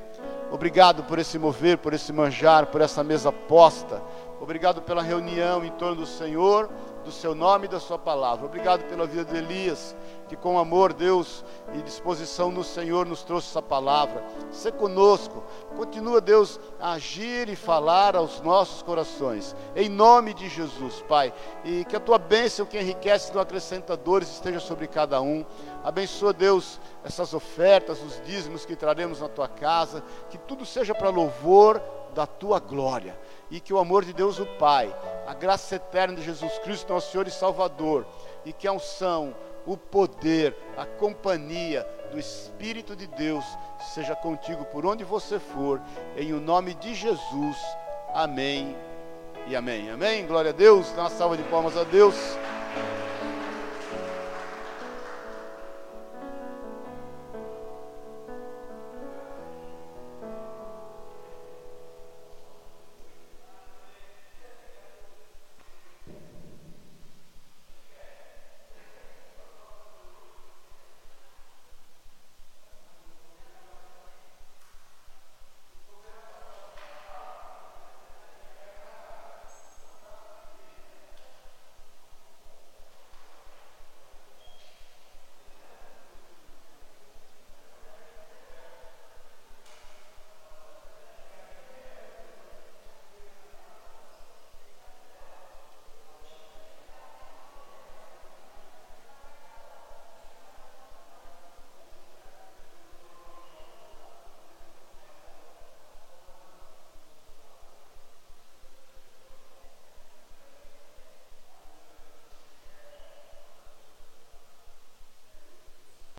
obrigado 0.50 1.02
por 1.04 1.18
esse 1.18 1.38
mover, 1.38 1.78
por 1.78 1.92
esse 1.92 2.12
manjar, 2.12 2.66
por 2.66 2.80
essa 2.80 3.02
mesa 3.02 3.32
posta. 3.32 4.02
Obrigado 4.40 4.82
pela 4.82 5.02
reunião 5.02 5.64
em 5.64 5.70
torno 5.72 5.96
do 5.96 6.06
Senhor, 6.06 6.68
do 7.04 7.10
seu 7.10 7.34
nome 7.34 7.64
e 7.64 7.68
da 7.68 7.80
sua 7.80 7.98
palavra. 7.98 8.44
Obrigado 8.44 8.84
pela 8.84 9.06
vida 9.06 9.24
de 9.24 9.36
Elias 9.36 9.96
que 10.28 10.36
com 10.36 10.58
amor, 10.58 10.92
Deus, 10.92 11.44
e 11.74 11.82
disposição 11.82 12.50
no 12.50 12.64
Senhor 12.64 13.06
nos 13.06 13.22
trouxe 13.22 13.48
essa 13.48 13.62
palavra. 13.62 14.24
Ser 14.50 14.72
conosco, 14.72 15.42
continua, 15.76 16.20
Deus, 16.20 16.58
a 16.80 16.92
agir 16.92 17.48
e 17.48 17.56
falar 17.56 18.16
aos 18.16 18.40
nossos 18.40 18.82
corações, 18.82 19.54
em 19.74 19.88
nome 19.88 20.34
de 20.34 20.48
Jesus, 20.48 21.02
Pai. 21.08 21.32
E 21.64 21.84
que 21.84 21.96
a 21.96 22.00
tua 22.00 22.18
bênção, 22.18 22.66
que 22.66 22.78
enriquece 22.78 23.32
no 23.32 23.40
acrescentadores, 23.40 24.30
esteja 24.30 24.60
sobre 24.60 24.86
cada 24.86 25.20
um. 25.20 25.44
Abençoa, 25.84 26.32
Deus, 26.32 26.80
essas 27.04 27.32
ofertas, 27.32 28.02
os 28.02 28.20
dízimos 28.24 28.64
que 28.64 28.74
traremos 28.74 29.20
na 29.20 29.28
tua 29.28 29.48
casa, 29.48 30.02
que 30.30 30.38
tudo 30.38 30.66
seja 30.66 30.94
para 30.94 31.10
louvor 31.10 31.80
da 32.14 32.26
tua 32.26 32.58
glória. 32.58 33.16
E 33.48 33.60
que 33.60 33.72
o 33.72 33.78
amor 33.78 34.04
de 34.04 34.12
Deus, 34.12 34.40
o 34.40 34.46
Pai, 34.46 34.92
a 35.26 35.34
graça 35.34 35.76
eterna 35.76 36.16
de 36.16 36.22
Jesus 36.22 36.58
Cristo, 36.58 36.92
nosso 36.92 37.12
Senhor 37.12 37.28
e 37.28 37.30
Salvador, 37.30 38.04
e 38.44 38.52
que 38.52 38.66
a 38.66 38.72
unção, 38.72 39.34
o 39.66 39.76
poder, 39.76 40.56
a 40.76 40.86
companhia 40.86 41.86
do 42.10 42.18
Espírito 42.18 42.94
de 42.94 43.06
Deus 43.06 43.44
seja 43.94 44.14
contigo 44.14 44.64
por 44.66 44.86
onde 44.86 45.04
você 45.04 45.38
for, 45.38 45.80
em 46.16 46.32
o 46.32 46.40
nome 46.40 46.74
de 46.74 46.94
Jesus. 46.94 47.56
Amém 48.14 48.76
e 49.48 49.56
amém. 49.56 49.90
Amém. 49.90 50.26
Glória 50.26 50.50
a 50.50 50.54
Deus. 50.54 50.90
Dá 50.92 51.02
uma 51.02 51.10
salva 51.10 51.36
de 51.36 51.42
palmas 51.44 51.76
a 51.76 51.84
Deus. 51.84 52.14